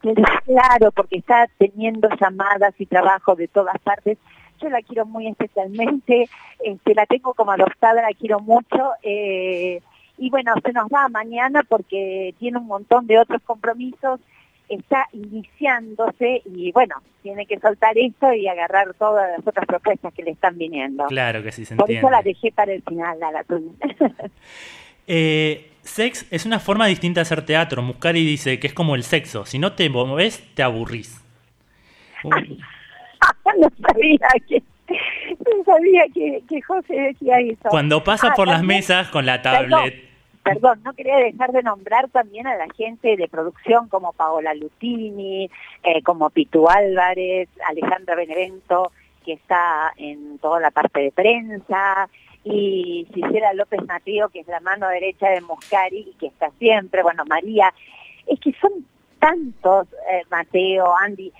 Claro, 0.00 0.92
porque 0.92 1.18
está 1.18 1.48
teniendo 1.58 2.08
llamadas 2.20 2.74
y 2.78 2.86
trabajo 2.86 3.34
de 3.34 3.48
todas 3.48 3.78
partes. 3.80 4.18
Yo 4.60 4.68
la 4.68 4.82
quiero 4.82 5.06
muy 5.06 5.28
especialmente, 5.28 6.28
este, 6.64 6.94
la 6.94 7.06
tengo 7.06 7.34
como 7.34 7.52
adoptada, 7.52 8.02
la 8.02 8.14
quiero 8.18 8.40
mucho. 8.40 8.92
Eh, 9.02 9.80
y 10.18 10.30
bueno, 10.30 10.54
se 10.64 10.72
nos 10.72 10.88
va 10.88 11.08
mañana 11.08 11.62
porque 11.68 12.34
tiene 12.38 12.58
un 12.58 12.66
montón 12.66 13.06
de 13.06 13.18
otros 13.18 13.42
compromisos 13.42 14.20
está 14.68 15.06
iniciándose 15.12 16.42
y 16.44 16.72
bueno, 16.72 16.96
tiene 17.22 17.46
que 17.46 17.58
soltar 17.58 17.96
esto 17.96 18.32
y 18.32 18.48
agarrar 18.48 18.94
todas 18.94 19.30
las 19.36 19.46
otras 19.46 19.66
propuestas 19.66 20.12
que 20.14 20.22
le 20.22 20.32
están 20.32 20.58
viniendo. 20.58 21.06
Claro 21.06 21.42
que 21.42 21.52
sí, 21.52 21.64
se 21.64 21.76
Por 21.76 21.90
eso 21.90 22.10
la 22.10 22.22
dejé 22.22 22.52
para 22.52 22.72
el 22.72 22.82
final, 22.82 23.18
la, 23.18 23.30
la 23.30 23.44
eh, 25.06 25.70
Sex 25.82 26.26
es 26.30 26.46
una 26.46 26.58
forma 26.58 26.86
distinta 26.86 27.20
de 27.20 27.22
hacer 27.22 27.44
teatro. 27.44 27.82
Muscari 27.82 28.24
dice 28.24 28.58
que 28.58 28.66
es 28.66 28.74
como 28.74 28.96
el 28.96 29.04
sexo. 29.04 29.46
Si 29.46 29.58
no 29.58 29.74
te 29.74 29.88
moves, 29.88 30.42
te 30.54 30.62
aburrís. 30.62 31.22
No 33.70 33.88
sabía 33.88 34.28
que... 34.48 34.62
No 35.28 35.64
sabía 35.64 36.04
que, 36.14 36.42
que 36.48 36.62
José 36.62 36.94
decía 36.94 37.38
eso. 37.40 37.68
Cuando 37.70 38.04
pasa 38.04 38.28
ah, 38.28 38.34
por 38.36 38.46
las 38.46 38.62
mesas 38.62 39.08
con 39.08 39.26
la 39.26 39.42
tablet 39.42 40.06
perdón, 40.46 40.80
no 40.84 40.92
quería 40.92 41.16
dejar 41.16 41.50
de 41.50 41.64
nombrar 41.64 42.08
también 42.10 42.46
a 42.46 42.54
la 42.54 42.68
gente 42.76 43.16
de 43.16 43.26
producción 43.26 43.88
como 43.88 44.12
Paola 44.12 44.54
Lutini, 44.54 45.50
eh, 45.82 46.02
como 46.04 46.30
Pitu 46.30 46.68
Álvarez, 46.68 47.48
Alejandra 47.68 48.14
Benevento, 48.14 48.92
que 49.24 49.32
está 49.32 49.92
en 49.96 50.38
toda 50.38 50.60
la 50.60 50.70
parte 50.70 51.00
de 51.00 51.10
prensa, 51.10 52.08
y 52.44 53.08
Gisela 53.12 53.54
López 53.54 53.84
Mateo, 53.88 54.28
que 54.28 54.38
es 54.38 54.46
la 54.46 54.60
mano 54.60 54.86
derecha 54.86 55.28
de 55.30 55.40
Moscari 55.40 56.06
y 56.10 56.14
que 56.14 56.28
está 56.28 56.50
siempre, 56.60 57.02
bueno, 57.02 57.24
María, 57.26 57.74
es 58.28 58.38
que 58.38 58.52
son 58.60 58.86
tantos, 59.18 59.88
eh, 60.12 60.22
Mateo, 60.30 60.96
Andy, 60.96 61.32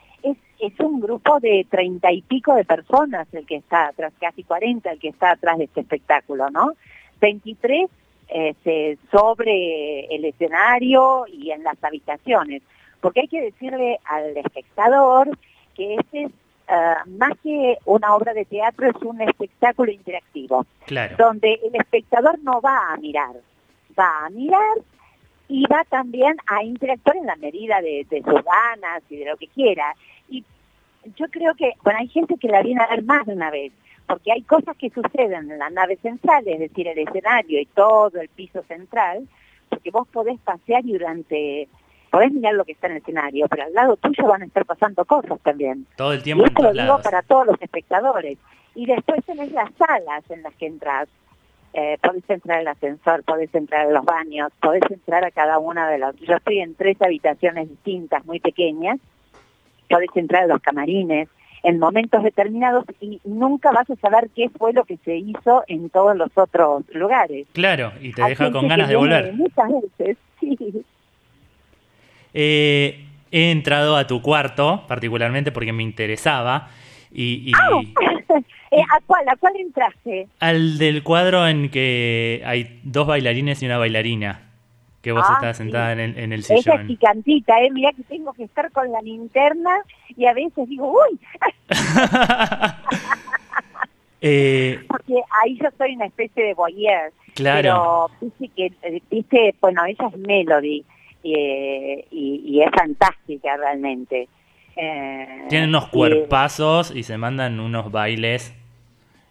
es, 0.61 0.81
un 0.81 1.01
grupo 1.01 1.41
de 1.41 1.67
treinta 1.71 2.13
y 2.13 2.23
pico 2.23 2.55
de 2.55 2.65
personas 2.65 3.27
el 3.33 3.47
que 3.47 3.57
está 3.57 3.89
atrás, 3.89 4.13
casi 4.21 4.43
cuarenta 4.43 4.91
el 4.91 4.99
que 4.99 5.09
está 5.09 5.33
atrás 5.33 5.59
de 5.59 5.65
este 5.65 5.81
espectáculo, 5.81 6.51
¿no? 6.51 6.73
23 7.21 7.89
este, 8.29 8.99
sobre 9.11 10.07
el 10.15 10.25
escenario 10.25 11.27
y 11.29 11.51
en 11.51 11.63
las 11.63 11.83
habitaciones, 11.83 12.63
porque 13.01 13.21
hay 13.21 13.29
que 13.29 13.41
decirle 13.41 13.99
al 14.05 14.37
espectador 14.37 15.31
que 15.75 15.95
este 15.95 16.25
es 16.25 16.33
uh, 16.69 17.11
más 17.19 17.33
que 17.43 17.79
una 17.85 18.15
obra 18.15 18.35
de 18.35 18.45
teatro, 18.45 18.89
es 18.89 18.97
un 19.03 19.21
espectáculo 19.21 19.93
interactivo, 19.93 20.67
donde 21.17 21.61
el 21.65 21.75
espectador 21.75 22.39
no 22.43 22.61
va 22.61 22.93
a 22.93 22.97
mirar, 22.97 23.37
va 23.99 24.27
a 24.27 24.31
mirar 24.31 24.79
y 25.49 25.65
va 25.67 25.85
también 25.85 26.37
a 26.47 26.65
interactuar 26.65 27.17
en 27.17 27.27
la 27.27 27.37
medida 27.37 27.81
de, 27.81 28.07
de 28.11 28.23
sus 28.23 28.43
ganas 28.43 29.03
y 29.09 29.17
de 29.17 29.27
lo 29.27 29.37
que 29.37 29.47
quiera. 29.49 29.95
Yo 31.17 31.27
creo 31.31 31.55
que, 31.55 31.73
bueno, 31.83 31.99
hay 32.01 32.09
gente 32.09 32.37
que 32.41 32.49
la 32.49 32.63
viene 32.63 32.83
a 32.83 32.89
ver 32.89 33.03
más 33.05 33.27
de 33.27 33.35
una 33.35 33.51
vez, 33.51 33.73
porque 34.07 34.33
hay 34.33 34.43
cosas 34.43 34.77
que 34.77 34.91
suceden 34.91 35.51
en 35.51 35.59
la 35.59 35.71
nave 35.71 35.97
central, 35.97 36.47
es 36.47 36.59
decir, 36.59 36.89
el 36.89 36.99
escenario 36.99 37.61
y 37.61 37.67
todo 37.67 38.21
el 38.21 38.29
piso 38.29 38.63
central, 38.65 39.29
porque 39.69 39.91
vos 39.91 40.07
podés 40.09 40.39
pasear 40.41 40.85
y 40.85 40.93
durante, 40.93 41.69
podés 42.11 42.33
mirar 42.33 42.55
lo 42.55 42.65
que 42.65 42.73
está 42.73 42.87
en 42.87 42.95
el 42.95 42.99
escenario, 42.99 43.47
pero 43.49 43.65
al 43.65 43.75
lado 43.75 43.97
tuyo 43.97 44.27
van 44.27 44.43
a 44.43 44.47
estar 44.47 44.65
pasando 44.65 45.05
cosas 45.05 45.41
también. 45.41 45.87
Todo 45.97 46.13
el 46.13 46.23
tiempo. 46.23 46.45
Y 46.45 46.49
esto 46.49 46.63
lo 46.63 46.73
digo 46.73 47.01
para 47.03 47.23
todos 47.23 47.47
los 47.47 47.61
espectadores. 47.61 48.39
Y 48.75 48.87
después 48.87 49.25
tenés 49.25 49.53
las 49.53 49.71
salas 49.75 50.31
en 50.31 50.43
las 50.43 50.55
que 50.55 50.67
entras. 50.67 51.09
Eh, 51.73 51.99
podés 52.03 52.29
entrar 52.31 52.61
al 52.61 52.69
ascensor, 52.69 53.23
podés 53.25 53.55
entrar 53.55 53.87
a 53.87 53.91
los 53.91 54.05
baños, 54.05 54.51
podés 54.63 54.83
entrar 54.91 55.25
a 55.27 55.31
cada 55.31 55.59
una 55.59 55.91
de 55.91 55.99
las... 55.99 56.17
Yo 56.17 56.37
estoy 56.37 56.61
en 56.61 56.75
tres 56.75 56.97
habitaciones 57.03 57.69
distintas, 57.69 58.25
muy 58.25 58.41
pequeñas, 58.41 58.99
podés 59.89 60.11
entrar 60.15 60.45
a 60.45 60.47
los 60.47 60.61
camarines, 60.61 61.29
en 61.63 61.79
momentos 61.79 62.23
determinados 62.23 62.85
y 63.01 63.21
nunca 63.25 63.73
vas 63.73 63.89
a 63.91 63.97
saber 63.97 64.31
qué 64.37 64.49
fue 64.51 64.73
lo 64.73 64.85
que 64.85 64.99
se 65.05 65.17
hizo 65.17 65.65
en 65.67 65.91
todos 65.91 66.17
los 66.17 66.31
otros 66.37 66.85
lugares. 66.93 67.47
Claro, 67.53 67.93
y 68.01 68.13
te 68.13 68.23
deja 68.23 68.53
con 68.53 68.69
ganas 68.69 68.89
de 68.89 68.97
volver. 68.97 69.33
Muchas 69.33 69.69
veces, 69.99 70.17
sí. 70.41 70.57
Eh, 72.35 73.05
he 73.33 73.51
entrado 73.51 73.97
a 73.97 74.07
tu 74.07 74.23
cuarto, 74.23 74.85
particularmente 74.87 75.51
porque 75.51 75.73
me 75.73 75.83
interesaba, 75.83 76.69
y, 77.11 77.51
y 77.51 77.53
Eh, 78.71 78.83
¿A 78.83 79.01
cuál? 79.07 79.29
¿A 79.29 79.37
cuál 79.37 79.55
entraste? 79.57 80.29
al 80.41 80.79
del 80.79 81.03
cuadro 81.03 81.47
en 81.47 81.71
que 81.71 82.43
hay 82.45 82.81
dos 82.83 83.07
bailarines 83.07 83.63
y 83.63 83.67
una 83.67 83.79
bailarina, 83.79 84.46
que 85.07 85.13
vos 85.13 85.25
Ah, 85.29 85.35
estás 85.35 85.59
sentada 85.59 85.93
en 85.93 86.01
el, 86.01 86.19
en 86.19 86.33
el 86.33 86.41
Esa 86.41 86.55
es 86.55 86.65
sillón. 86.65 86.87
picantita, 86.89 87.63
¿eh? 87.63 87.71
Mirá 87.71 87.93
que 87.93 88.03
tengo 88.03 88.33
que 88.33 88.43
estar 88.43 88.73
con 88.73 88.91
la 88.91 89.01
linterna 89.03 89.71
y 90.17 90.27
a 90.27 90.33
veces 90.35 90.69
digo, 90.69 90.91
uy, 90.93 91.21
Eh, 94.23 94.81
porque 94.89 95.15
ahí 95.45 95.57
yo 95.63 95.69
soy 95.79 95.95
una 95.95 96.07
especie 96.07 96.43
de 96.43 96.55
voyeur. 96.55 97.13
Claro. 97.35 98.09
Pero 98.19 98.31
dice 98.41 98.51
que, 98.57 99.01
dice, 99.11 99.55
bueno, 99.61 99.85
ella 99.85 100.09
es 100.09 100.19
Melody 100.19 100.85
eh, 101.23 102.05
y, 102.11 102.43
y 102.45 102.63
es 102.63 102.71
fantástica 102.77 103.57
realmente. 103.59 104.27
Eh, 104.75 105.45
tienen 105.49 105.69
unos 105.69 105.89
cuerpazos 105.89 106.91
y 106.97 107.05
se 107.05 107.17
mandan 107.19 107.61
unos 107.61 107.93
bailes 107.93 108.53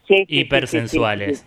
sí, 0.07 0.17
sí, 0.19 0.25
hipersensuales. 0.29 1.45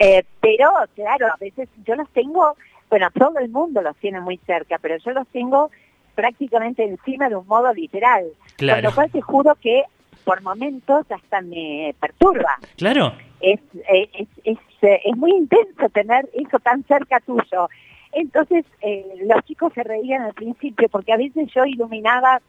Eh, 0.00 0.24
pero, 0.40 0.70
claro, 0.96 1.28
a 1.28 1.36
veces 1.38 1.68
yo 1.86 1.94
los 1.94 2.08
tengo, 2.10 2.56
bueno, 2.94 3.10
todo 3.10 3.40
el 3.40 3.48
mundo 3.48 3.82
los 3.82 3.96
tiene 3.96 4.20
muy 4.20 4.36
cerca, 4.46 4.78
pero 4.78 4.96
yo 4.98 5.10
los 5.10 5.26
tengo 5.26 5.72
prácticamente 6.14 6.84
encima 6.84 7.28
de 7.28 7.34
un 7.34 7.44
modo 7.48 7.74
literal. 7.74 8.24
Claro. 8.54 8.82
Con 8.82 8.84
lo 8.84 8.94
cual 8.94 9.10
te 9.10 9.20
juro 9.20 9.56
que 9.56 9.82
por 10.22 10.42
momentos 10.42 11.04
hasta 11.10 11.40
me 11.40 11.92
perturba. 11.98 12.56
Claro. 12.76 13.12
Es, 13.40 13.58
eh, 13.92 14.08
es, 14.14 14.28
es, 14.44 14.58
eh, 14.82 15.00
es 15.06 15.16
muy 15.16 15.32
intenso 15.32 15.88
tener 15.88 16.28
eso 16.34 16.60
tan 16.60 16.84
cerca 16.84 17.18
tuyo. 17.18 17.68
Entonces, 18.12 18.64
eh, 18.80 19.04
los 19.24 19.44
chicos 19.44 19.72
se 19.74 19.82
reían 19.82 20.22
al 20.22 20.34
principio 20.34 20.88
porque 20.88 21.12
a 21.12 21.16
veces 21.16 21.48
yo 21.52 21.64
iluminaba 21.64 22.40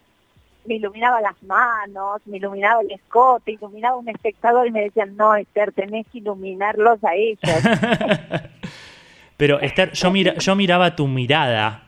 me 0.67 0.75
iluminaba 0.75 1.21
las 1.21 1.41
manos, 1.41 2.21
me 2.25 2.38
iluminaba 2.38 2.81
el 2.81 2.91
escote, 2.91 3.53
iluminaba 3.53 3.97
un 3.97 4.10
espectador 4.10 4.67
y 4.67 4.71
me 4.71 4.84
decían, 4.84 5.15
no, 5.15 5.36
Esther, 5.36 5.71
tenés 5.71 6.05
que 6.12 6.19
iluminarlos 6.19 7.03
a 7.03 7.15
ellos. 7.15 7.39
Pero 9.37 9.59
Esther, 9.59 9.91
yo, 9.93 10.11
mira, 10.11 10.35
yo 10.37 10.55
miraba 10.55 10.95
tu 10.95 11.07
mirada 11.07 11.83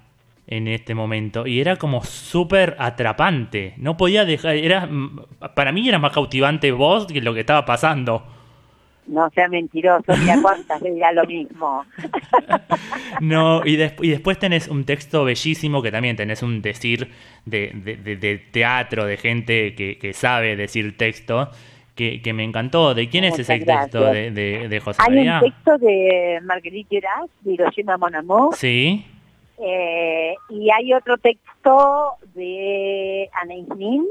en 0.48 0.68
este 0.68 0.96
momento 0.96 1.46
y 1.48 1.60
era 1.60 1.76
como 1.78 2.04
súper 2.04 2.76
atrapante. 2.80 3.74
No 3.78 3.98
podía 3.98 4.26
dejar, 4.26 4.56
era 4.56 4.90
para 5.56 5.72
mí 5.72 5.88
era 5.88 6.00
más 6.00 6.12
cautivante 6.14 6.72
vos 6.72 7.08
que 7.08 7.22
lo 7.22 7.34
que 7.34 7.42
estaba 7.42 7.66
pasando. 7.66 8.26
no 9.08 9.30
sea 9.30 9.48
mentiroso, 9.48 10.14
mira 10.18 10.38
cuántas 10.42 10.82
le 10.82 10.92
dirá 10.92 11.12
lo 11.14 11.26
mismo. 11.26 11.86
No, 13.22 13.62
y, 13.66 13.76
des- 13.78 13.94
y 14.02 14.10
después 14.10 14.38
tenés 14.40 14.68
un 14.68 14.84
texto 14.86 15.24
bellísimo 15.24 15.82
que 15.82 15.92
también 15.92 16.16
tenés 16.16 16.44
un 16.44 16.62
decir 16.62 17.12
de, 17.46 17.72
de- 17.74 17.96
de- 17.98 18.16
de 18.18 18.38
teatro, 18.38 19.06
de 19.06 19.18
gente 19.18 19.74
que, 19.76 19.98
que 19.98 20.14
sabe 20.14 20.56
decir 20.56 20.98
texto, 20.98 21.50
que, 21.98 22.22
que 22.22 22.32
me 22.32 22.46
encantó. 22.46 22.94
¿De 22.94 23.10
quién 23.10 23.26
es 23.26 23.38
ese 23.38 23.60
texto 23.60 24.06
de, 24.06 24.32
de, 24.32 24.70
de 24.70 24.80
José 24.80 25.02
Hay 25.06 25.16
María? 25.16 25.42
un 25.44 25.50
texto 25.52 25.78
de 25.80 26.40
Marguerite 26.44 26.96
Duras, 26.96 27.30
de 27.42 27.54
Hiroshima 27.54 27.98
Mon 27.98 28.16
Amour, 28.16 28.56
Sí, 28.56 29.06
eh, 29.58 30.36
y 30.50 30.70
hay 30.72 30.94
otro 30.94 31.18
texto 31.18 32.14
de 32.36 33.30
Anaïs 33.34 33.68
Nin, 33.76 34.06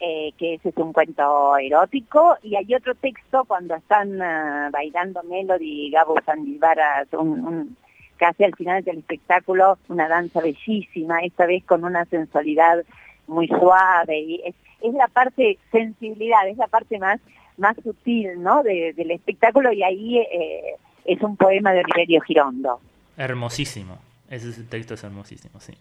eh, 0.00 0.32
que 0.36 0.54
ese 0.54 0.70
es 0.70 0.76
un 0.76 0.92
cuento 0.92 1.56
erótico, 1.56 2.36
y 2.42 2.56
hay 2.56 2.74
otro 2.74 2.94
texto 2.96 3.44
cuando 3.46 3.76
están 3.76 4.20
ah, 4.20 4.68
bailando 4.72 5.22
Melody 5.22 5.86
y 5.86 5.90
Gabo 5.90 6.16
Sandivara, 6.26 7.06
un, 7.12 7.28
un- 7.46 7.76
casi 8.16 8.44
al 8.44 8.54
final 8.54 8.82
del 8.84 8.98
espectáculo, 8.98 9.78
una 9.88 10.08
danza 10.08 10.40
bellísima, 10.40 11.20
esta 11.20 11.46
vez 11.46 11.64
con 11.64 11.84
una 11.84 12.04
sensualidad 12.06 12.84
muy 13.26 13.48
suave, 13.48 14.18
y 14.18 14.42
es, 14.44 14.54
es 14.80 14.94
la 14.94 15.08
parte, 15.08 15.58
sensibilidad, 15.70 16.46
es 16.48 16.56
la 16.56 16.66
parte 16.68 16.98
más, 16.98 17.20
más 17.56 17.76
sutil 17.82 18.42
¿no? 18.42 18.62
de- 18.62 18.92
del 18.94 19.10
espectáculo, 19.12 19.72
y 19.72 19.82
ahí 19.82 20.18
eh, 20.18 20.74
es 21.04 21.20
un 21.22 21.36
poema 21.36 21.72
de 21.72 21.80
Oliverio 21.84 22.20
Girondo. 22.22 22.80
hermosísimo. 23.16 23.98
Ese 24.28 24.62
texto 24.64 24.94
es 24.94 25.04
hermosísimo, 25.04 25.60
sí. 25.60 25.74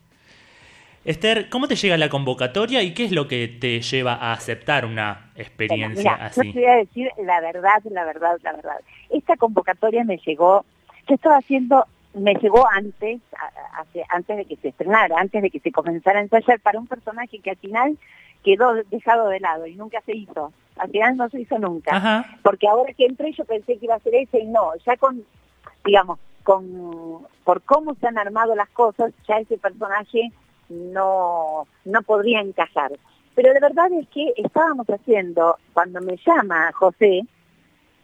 Esther, 1.03 1.49
¿cómo 1.49 1.67
te 1.67 1.75
llega 1.75 1.97
la 1.97 2.09
convocatoria 2.09 2.83
y 2.83 2.93
qué 2.93 3.05
es 3.05 3.11
lo 3.11 3.27
que 3.27 3.47
te 3.47 3.81
lleva 3.81 4.13
a 4.13 4.33
aceptar 4.33 4.85
una 4.85 5.31
experiencia 5.35 6.11
mira, 6.13 6.17
yo 6.19 6.41
así? 6.41 6.51
te 6.53 6.59
voy 6.59 6.65
a 6.69 6.75
decir 6.75 7.09
la 7.25 7.41
verdad, 7.41 7.81
la 7.89 8.05
verdad, 8.05 8.37
la 8.43 8.51
verdad. 8.53 8.75
Esta 9.09 9.35
convocatoria 9.35 10.03
me 10.03 10.17
llegó, 10.19 10.63
yo 11.09 11.15
estaba 11.15 11.37
haciendo, 11.37 11.85
me 12.13 12.33
llegó 12.35 12.67
antes, 12.69 13.21
hace- 13.77 14.03
antes 14.09 14.37
de 14.37 14.45
que 14.45 14.55
se 14.57 14.69
estrenara, 14.69 15.17
antes 15.19 15.41
de 15.41 15.49
que 15.49 15.59
se 15.59 15.71
comenzara 15.71 16.19
a 16.19 16.23
ensayar 16.23 16.59
para 16.59 16.79
un 16.79 16.87
personaje 16.87 17.39
que 17.39 17.51
al 17.51 17.57
final 17.57 17.97
quedó 18.43 18.73
dejado 18.89 19.29
de 19.29 19.39
lado 19.39 19.65
y 19.67 19.75
nunca 19.75 20.01
se 20.01 20.15
hizo. 20.15 20.51
Al 20.77 20.89
final 20.89 21.15
no 21.15 21.29
se 21.29 21.41
hizo 21.41 21.57
nunca. 21.59 21.95
Ajá. 21.95 22.37
Porque 22.43 22.67
ahora 22.67 22.93
que 22.93 23.05
entré 23.05 23.31
yo 23.33 23.45
pensé 23.45 23.77
que 23.77 23.85
iba 23.85 23.95
a 23.95 23.99
ser 23.99 24.15
ese 24.15 24.39
y 24.39 24.47
no, 24.47 24.75
ya 24.85 24.97
con, 24.97 25.23
digamos, 25.85 26.19
con 26.43 27.25
por 27.43 27.61
cómo 27.61 27.95
se 27.95 28.07
han 28.07 28.17
armado 28.17 28.55
las 28.55 28.69
cosas, 28.69 29.13
ya 29.27 29.37
ese 29.37 29.57
personaje 29.57 30.31
no, 30.69 31.67
no 31.85 32.01
podría 32.01 32.39
encajar. 32.41 32.91
Pero 33.35 33.53
de 33.53 33.59
verdad 33.59 33.91
es 33.93 34.07
que 34.09 34.33
estábamos 34.37 34.87
haciendo, 34.87 35.57
cuando 35.73 36.01
me 36.01 36.17
llama 36.25 36.71
José, 36.73 37.21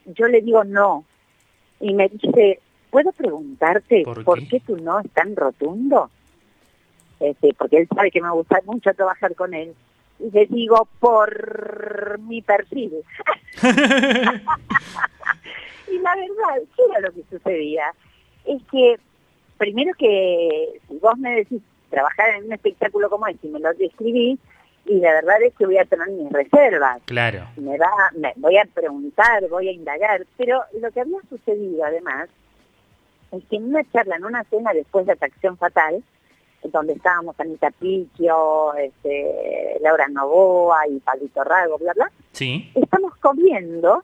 yo 0.05 0.27
le 0.27 0.41
digo 0.41 0.63
no. 0.63 1.03
Y 1.79 1.93
me 1.93 2.07
dice, 2.09 2.59
¿puedo 2.89 3.11
preguntarte 3.11 4.01
¿Por 4.03 4.23
por, 4.23 4.39
qué? 4.39 4.47
qué 4.47 4.59
tu 4.61 4.77
no 4.77 4.99
es 4.99 5.09
tan 5.11 5.35
rotundo? 5.35 6.09
Este, 7.19 7.53
porque 7.53 7.77
él 7.77 7.87
sabe 7.93 8.09
que 8.11 8.21
me 8.21 8.31
gusta 8.31 8.61
mucho 8.65 8.93
trabajar 8.93 9.35
con 9.35 9.53
él. 9.53 9.73
Y 10.19 10.31
le 10.31 10.47
digo, 10.47 10.87
por 10.99 12.19
mi 12.19 12.41
perfil. 12.41 12.91
y 13.63 13.67
la 15.99 16.15
verdad, 16.15 16.63
¿qué 16.75 16.83
era 16.89 16.99
lo 17.01 17.13
que 17.13 17.23
sucedía? 17.29 17.93
Es 18.45 18.61
que, 18.71 18.97
primero 19.57 19.93
que 19.97 20.79
si 20.87 20.97
vos 20.99 21.17
me 21.17 21.35
decís 21.35 21.61
trabajar 21.89 22.35
en 22.35 22.45
un 22.45 22.53
espectáculo 22.53 23.09
como 23.09 23.27
este 23.27 23.47
y 23.47 23.51
me 23.51 23.59
lo 23.59 23.73
describís, 23.73 24.39
y 24.85 24.99
la 24.99 25.11
verdad 25.11 25.41
es 25.43 25.53
que 25.55 25.65
voy 25.65 25.77
a 25.77 25.85
tener 25.85 26.07
mis 26.09 26.31
reservas. 26.31 27.01
Claro. 27.05 27.47
Me 27.57 27.77
va, 27.77 27.91
me, 28.15 28.31
voy 28.37 28.57
a 28.57 28.65
preguntar, 28.73 29.47
voy 29.49 29.67
a 29.67 29.73
indagar, 29.73 30.25
pero 30.37 30.61
lo 30.79 30.89
que 30.91 31.01
había 31.01 31.19
sucedido 31.29 31.83
además 31.83 32.29
es 33.31 33.43
que 33.49 33.55
en 33.57 33.65
una 33.69 33.83
charla, 33.91 34.15
en 34.15 34.25
una 34.25 34.43
cena 34.45 34.71
después 34.73 35.05
de 35.05 35.13
Atracción 35.13 35.57
Fatal, 35.57 36.03
donde 36.63 36.93
estábamos 36.93 37.39
Anita 37.39 37.71
Picchio, 37.71 38.73
este, 38.75 39.77
Laura 39.81 40.07
Novoa 40.09 40.87
y 40.87 40.99
Pablito 40.99 41.43
Rago, 41.43 41.77
bla, 41.77 41.93
bla, 41.93 42.11
Sí. 42.31 42.69
estamos 42.75 43.15
comiendo 43.17 44.03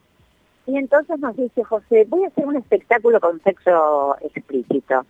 y 0.65 0.77
entonces 0.77 1.19
nos 1.19 1.35
dice 1.35 1.63
José, 1.63 2.05
voy 2.07 2.23
a 2.23 2.27
hacer 2.27 2.45
un 2.45 2.55
espectáculo 2.55 3.19
con 3.19 3.41
sexo 3.43 4.15
explícito. 4.21 5.05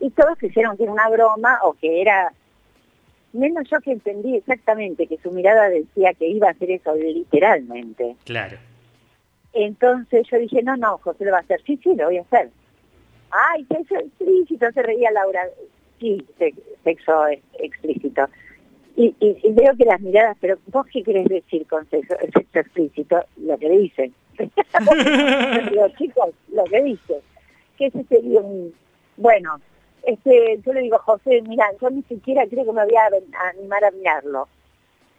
Y 0.00 0.10
todos 0.10 0.36
creyeron 0.38 0.76
que 0.76 0.84
era 0.84 0.92
una 0.92 1.08
broma 1.10 1.58
o 1.62 1.74
que 1.74 2.00
era, 2.00 2.32
menos 3.32 3.68
yo 3.70 3.80
que 3.80 3.92
entendí 3.92 4.36
exactamente 4.36 5.06
que 5.06 5.18
su 5.18 5.30
mirada 5.30 5.68
decía 5.68 6.14
que 6.14 6.28
iba 6.28 6.48
a 6.48 6.52
hacer 6.52 6.70
eso 6.70 6.94
literalmente. 6.94 8.16
Claro. 8.24 8.56
Entonces 9.52 10.26
yo 10.30 10.38
dije, 10.38 10.62
no, 10.62 10.76
no, 10.76 10.98
José 10.98 11.24
lo 11.24 11.32
va 11.32 11.38
a 11.38 11.40
hacer. 11.40 11.60
Sí, 11.66 11.78
sí, 11.82 11.94
lo 11.94 12.06
voy 12.06 12.18
a 12.18 12.22
hacer. 12.22 12.50
Ay, 13.36 13.64
sexo 13.64 13.96
explícito, 13.96 14.70
se 14.72 14.82
reía 14.82 15.10
Laura. 15.10 15.44
Sí, 15.98 16.24
se- 16.38 16.54
sexo 16.84 17.26
ex- 17.28 17.42
explícito. 17.58 18.26
Y, 18.96 19.14
y, 19.18 19.36
y 19.42 19.52
veo 19.52 19.74
que 19.76 19.84
las 19.84 20.00
miradas, 20.00 20.36
pero 20.40 20.56
vos 20.68 20.86
qué 20.92 21.02
querés 21.02 21.26
decir 21.28 21.66
con 21.66 21.88
sexo, 21.90 22.14
sexo 22.32 22.58
explícito? 22.60 23.24
Lo 23.38 23.58
que 23.58 23.68
dicen. 23.70 24.14
Digo, 24.38 25.88
chicos, 25.98 26.30
lo 26.52 26.64
que 26.64 26.82
dicen. 26.82 27.16
Que 27.76 27.86
ese 27.86 28.04
sería 28.04 28.40
un... 28.40 28.72
Bueno, 29.16 29.60
este, 30.04 30.60
yo 30.64 30.72
le 30.72 30.80
digo, 30.82 30.98
José, 30.98 31.42
mira, 31.42 31.66
yo 31.80 31.90
ni 31.90 32.02
siquiera 32.02 32.46
creo 32.46 32.64
que 32.64 32.72
me 32.72 32.84
voy 32.84 32.94
a 32.94 33.48
animar 33.50 33.84
a 33.84 33.90
mirarlo. 33.90 34.48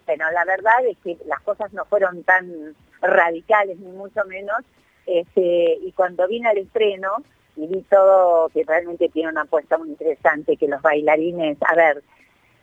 Pero 0.05 0.29
la 0.31 0.45
verdad 0.45 0.85
es 0.89 0.97
que 1.03 1.17
las 1.25 1.41
cosas 1.41 1.73
no 1.73 1.83
fueron 1.85 2.23
tan 2.23 2.75
radicales, 3.01 3.77
ni 3.79 3.91
mucho 3.91 4.23
menos. 4.25 4.57
Este, 5.05 5.77
y 5.83 5.91
cuando 5.91 6.27
vine 6.27 6.47
al 6.49 6.57
estreno 6.59 7.09
y 7.55 7.67
vi 7.67 7.81
todo 7.89 8.49
que 8.49 8.63
realmente 8.63 9.09
tiene 9.09 9.29
una 9.29 9.41
apuesta 9.41 9.77
muy 9.77 9.89
interesante, 9.89 10.57
que 10.57 10.67
los 10.67 10.81
bailarines, 10.81 11.57
a 11.61 11.75
ver, 11.75 12.03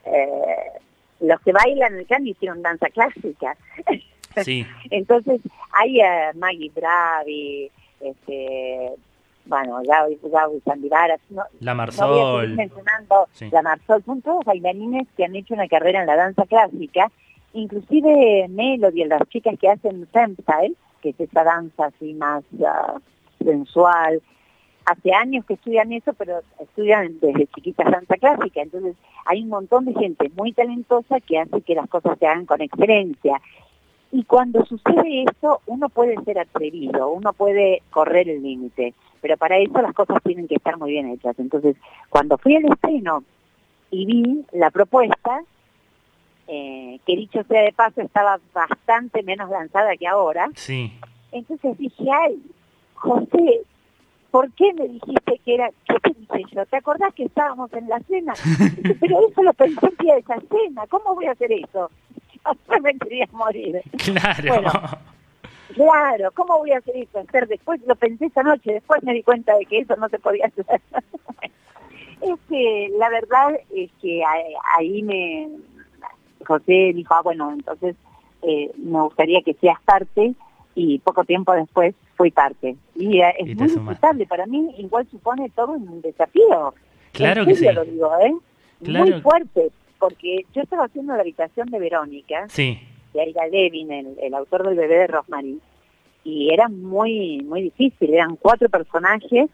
eh, 0.05 0.81
los 1.21 1.41
que 1.41 1.53
bailan 1.53 1.95
el 1.95 2.07
can 2.07 2.27
hicieron 2.27 2.63
danza 2.63 2.89
clásica. 2.89 3.57
Sí. 4.43 4.67
Entonces, 4.89 5.43
hay 5.73 6.01
eh, 6.01 6.31
Maggie 6.37 6.73
Bravi, 6.75 7.71
este, 8.01 8.93
bueno, 9.45 9.79
Gaby, 9.85 10.19
Gaby 10.23 10.61
Sandivaras, 10.65 11.21
no, 11.29 11.43
La 11.61 11.73
no 11.73 11.77
Marsol. 11.77 12.41
seguir 12.41 12.57
mencionando 12.57 13.29
Sí. 13.33 13.51
la 13.53 13.61
Marsol, 13.61 14.03
son 14.05 14.23
todos 14.23 14.43
bailarines 14.47 15.07
que 15.19 15.27
han 15.27 15.37
hecho 15.37 15.53
una 15.53 15.69
carrera 15.69 16.01
en 16.01 16.07
la 16.07 16.17
danza 16.17 16.47
clásica 16.47 17.11
inclusive 17.53 18.47
Melody, 18.49 19.05
las 19.05 19.29
chicas 19.29 19.59
que 19.59 19.69
hacen 19.69 20.07
femstyle, 20.13 20.77
que 21.03 21.11
es 21.11 21.21
esa 21.21 21.45
danza 21.45 21.87
así 21.87 22.15
más 22.15 22.45
ah, 22.65 22.99
sensual, 23.45 24.23
hace 24.85 25.13
años 25.13 25.45
que 25.45 25.55
estudian 25.55 25.93
eso, 25.93 26.13
pero 26.15 26.41
estudian 26.61 27.19
desde 27.21 27.47
chiquitas 27.49 27.91
danza 27.91 28.17
clásica, 28.17 28.63
entonces 28.63 28.97
hay 29.27 29.43
un 29.43 29.49
montón 29.49 29.85
de 29.85 29.95
gente 29.95 30.31
muy 30.37 30.53
talentosa 30.53 31.21
que 31.21 31.39
hace 31.39 31.61
que 31.63 31.75
las 31.75 31.89
cosas 31.89 32.19
se 32.19 32.27
hagan 32.27 32.47
con 32.47 32.61
excelencia. 32.61 33.41
Y 34.11 34.25
cuando 34.25 34.65
sucede 34.67 35.25
eso, 35.25 35.61
uno 35.67 35.89
puede 35.89 36.23
ser 36.25 36.39
atrevido, 36.39 37.09
uno 37.11 37.33
puede 37.33 37.83
correr 37.91 38.29
el 38.29 38.43
límite, 38.43 38.93
pero 39.23 39.37
para 39.39 39.57
eso 39.59 39.81
las 39.81 39.95
cosas 39.95 40.23
tienen 40.23 40.49
que 40.49 40.57
estar 40.57 40.77
muy 40.77 40.91
bien 40.91 41.09
hechas. 41.11 41.39
Entonces, 41.39 41.77
cuando 42.11 42.37
fui 42.37 42.57
al 42.57 42.67
estreno 42.67 43.25
y 43.91 44.05
vi 44.05 44.45
la 44.53 44.71
propuesta, 44.71 45.43
eh, 46.49 46.99
que 47.07 47.17
dicho 47.17 47.43
sea 47.45 47.63
de 47.63 47.73
paso 47.73 48.03
estaba 48.03 48.39
bastante 48.53 49.23
menos 49.23 49.49
lanzada 49.49 49.97
que 49.97 50.07
ahora, 50.07 50.51
Sí. 50.57 50.93
entonces 51.31 51.79
dije, 51.79 52.05
ay, 52.11 52.43
José, 52.95 53.63
¿por 54.33 54.51
qué 54.55 54.73
me 54.75 54.89
dijiste 54.89 55.41
que 55.45 55.55
era, 55.55 55.71
qué 55.87 55.95
te 56.01 56.19
dije 56.19 56.43
yo? 56.57 56.67
¿Te 56.67 56.77
acordás 56.79 57.15
que 57.15 57.25
estábamos 57.27 57.73
en 57.75 57.89
la 57.89 58.01
cena? 58.01 58.33
Dice, 58.35 58.97
Pero 59.01 59.29
eso 59.29 59.43
lo 59.45 59.53
pensé 59.53 59.87
el 59.87 59.97
día 59.99 60.15
de 60.15 60.21
esa 60.21 60.41
cena, 60.41 60.85
¿cómo 60.89 61.15
voy 61.15 61.27
a 61.27 61.33
hacer 61.33 61.53
eso? 61.53 61.89
Yo 62.45 62.81
me 62.83 62.99
quería 62.99 63.29
morir. 63.33 63.81
Claro. 64.05 64.49
Bueno, 64.49 64.73
Claro, 65.75 66.31
¿cómo 66.35 66.59
voy 66.59 66.73
a 66.73 66.79
hacer 66.79 66.97
eso? 66.97 67.19
Hacer 67.21 67.47
después, 67.49 67.81
lo 67.87 67.95
pensé 67.95 68.27
esa 68.27 68.43
noche, 68.43 68.73
después 68.75 69.03
me 69.05 69.15
di 69.15 69.23
cuenta 69.23 69.57
de 69.57 69.65
que 69.65 69.79
eso 69.79 69.95
no 69.97 70.09
se 70.09 70.19
podía 70.19 70.47
hacer. 70.47 70.67
es 72.21 72.39
que 72.49 72.91
la 72.99 73.09
verdad 73.09 73.55
es 73.75 73.91
que 74.03 74.23
ahí- 74.25 74.55
ahí 74.77 75.03
me, 75.03 75.49
José 76.47 76.93
dijo, 76.95 77.15
ah, 77.15 77.23
bueno, 77.23 77.53
entonces 77.53 77.97
eh, 78.43 78.71
me 78.77 79.01
gustaría 79.03 79.41
que 79.43 79.55
seas 79.55 79.81
parte 79.83 80.35
y 80.75 80.99
poco 81.01 81.25
tiempo 81.25 81.53
después 81.53 81.95
fui 82.17 82.31
parte. 82.31 82.77
Y 82.95 83.21
eh, 83.21 83.35
es 83.39 83.49
Y 83.51 83.55
muy 83.55 83.67
disfrutable, 83.69 84.27
para 84.27 84.47
mí 84.47 84.75
igual 84.79 85.07
supone 85.11 85.51
todo 85.51 85.73
un 85.73 86.01
desafío. 86.03 86.75
Claro 87.13 87.43
En 87.43 87.49
que 87.49 87.55
sí. 87.57 87.67
lo 87.73 87.85
digo, 87.85 88.11
¿eh? 88.21 88.33
Claro. 88.83 89.07
Muy 89.11 89.21
fuerte, 89.21 89.71
porque 89.99 90.45
yo 90.55 90.63
estaba 90.63 90.85
haciendo 90.87 91.15
la 91.15 91.21
habitación 91.21 91.69
de 91.71 91.79
Verónica, 91.79 92.47
Sí. 92.49 92.79
de 93.15 93.21
Aira 93.21 93.47
Levin, 93.49 93.93
el, 93.93 94.17
el 94.21 94.35
autor 94.35 94.67
del 94.67 94.77
bebé 94.77 94.97
de 94.99 95.07
Rosemary, 95.09 95.61
y 96.25 96.51
era 96.53 96.69
muy 96.69 97.43
muy 97.43 97.63
difícil, 97.63 98.15
eran 98.15 98.37
cuatro 98.37 98.69
personajes, 98.69 99.51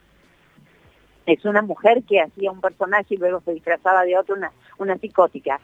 es 1.27 1.45
una 1.45 1.61
mujer 1.63 2.03
que 2.09 2.21
hacía 2.21 2.51
un 2.51 2.61
personaje 2.61 3.15
y 3.15 3.17
luego 3.19 3.41
se 3.45 3.53
disfrazaba 3.53 4.05
de 4.05 4.17
otro, 4.17 4.35
una, 4.35 4.51
una 4.79 4.97
psicótica. 4.97 5.61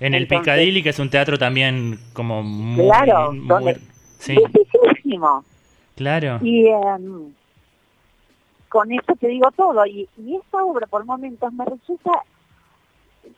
En 0.00 0.14
el 0.14 0.22
Entonces- 0.22 0.40
Piccadilly, 0.44 0.82
que 0.82 0.88
es 0.88 0.98
un 0.98 1.10
teatro 1.10 1.38
también 1.38 1.98
como 2.14 2.42
muy... 2.42 2.84
Claro, 2.86 3.32
muy- 3.32 3.46
donde- 3.46 3.78
Sí, 4.20 4.36
claro. 5.96 6.38
Y 6.42 6.68
em, 6.68 7.32
con 8.68 8.92
eso 8.92 9.16
te 9.18 9.28
digo 9.28 9.50
todo, 9.50 9.84
y, 9.86 10.08
y 10.18 10.36
esta 10.36 10.62
obra 10.62 10.86
por 10.86 11.04
momentos 11.04 11.52
me 11.52 11.64
resulta, 11.64 12.10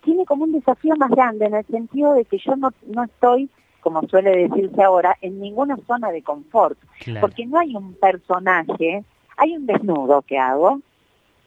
tiene 0.02 0.26
como 0.26 0.44
un 0.44 0.52
desafío 0.52 0.96
más 0.96 1.10
grande 1.10 1.46
en 1.46 1.54
el 1.54 1.66
sentido 1.66 2.14
de 2.14 2.24
que 2.24 2.38
yo 2.38 2.56
no, 2.56 2.70
no 2.86 3.04
estoy, 3.04 3.48
como 3.80 4.02
suele 4.08 4.48
decirse 4.48 4.82
ahora, 4.82 5.16
en 5.20 5.40
ninguna 5.40 5.76
zona 5.86 6.10
de 6.10 6.22
confort. 6.22 6.78
Claro. 6.98 7.20
porque 7.20 7.46
no 7.46 7.58
hay 7.58 7.74
un 7.74 7.94
personaje, 7.94 9.04
hay 9.36 9.56
un 9.56 9.66
desnudo 9.66 10.22
que 10.22 10.38
hago. 10.38 10.80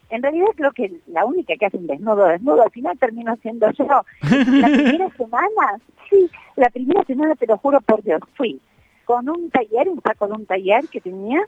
En 0.10 0.22
realidad 0.22 0.48
creo 0.56 0.72
que 0.72 1.00
la 1.08 1.26
única 1.26 1.56
que 1.56 1.66
hace 1.66 1.78
un 1.78 1.88
desnudo, 1.88 2.26
desnudo, 2.26 2.64
al 2.64 2.72
final 2.72 2.98
termino 2.98 3.36
siendo 3.42 3.70
yo. 3.72 3.86
La 3.86 4.68
primera 4.68 5.10
semana, 5.18 5.80
sí, 6.10 6.30
la 6.56 6.70
primera 6.70 7.04
semana, 7.04 7.36
te 7.36 7.48
lo 7.48 7.58
juro 7.58 7.82
por 7.82 8.02
Dios, 8.02 8.22
fui 8.36 8.62
con 9.06 9.30
un 9.30 9.50
taller, 9.50 9.88
un 9.88 10.02
saco 10.02 10.28
de 10.28 10.34
un 10.34 10.46
taller 10.46 10.88
que 10.90 11.02
tenía 11.02 11.42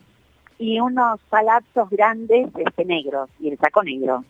y 0.59 0.79
unos 0.79 1.19
palazos 1.29 1.89
grandes 1.89 2.49
este, 2.55 2.85
negros 2.85 3.29
y 3.39 3.49
el 3.49 3.57
saco 3.57 3.83
negro 3.83 4.23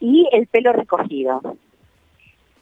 y 0.00 0.28
el 0.32 0.46
pelo 0.46 0.72
recogido. 0.72 1.42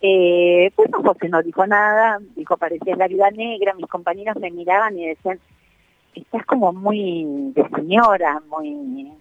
Eh, 0.00 0.70
pues 0.76 0.90
no, 0.90 1.02
José 1.02 1.28
no 1.28 1.42
dijo 1.42 1.66
nada, 1.66 2.18
dijo 2.36 2.56
parecía 2.56 2.96
la 2.96 3.08
vida 3.08 3.30
negra, 3.30 3.74
mis 3.74 3.86
compañeros 3.86 4.36
me 4.36 4.50
miraban 4.50 4.98
y 4.98 5.06
decían, 5.06 5.40
estás 6.14 6.44
como 6.46 6.72
muy 6.72 7.52
de 7.54 7.68
señora, 7.74 8.40
muy... 8.48 9.12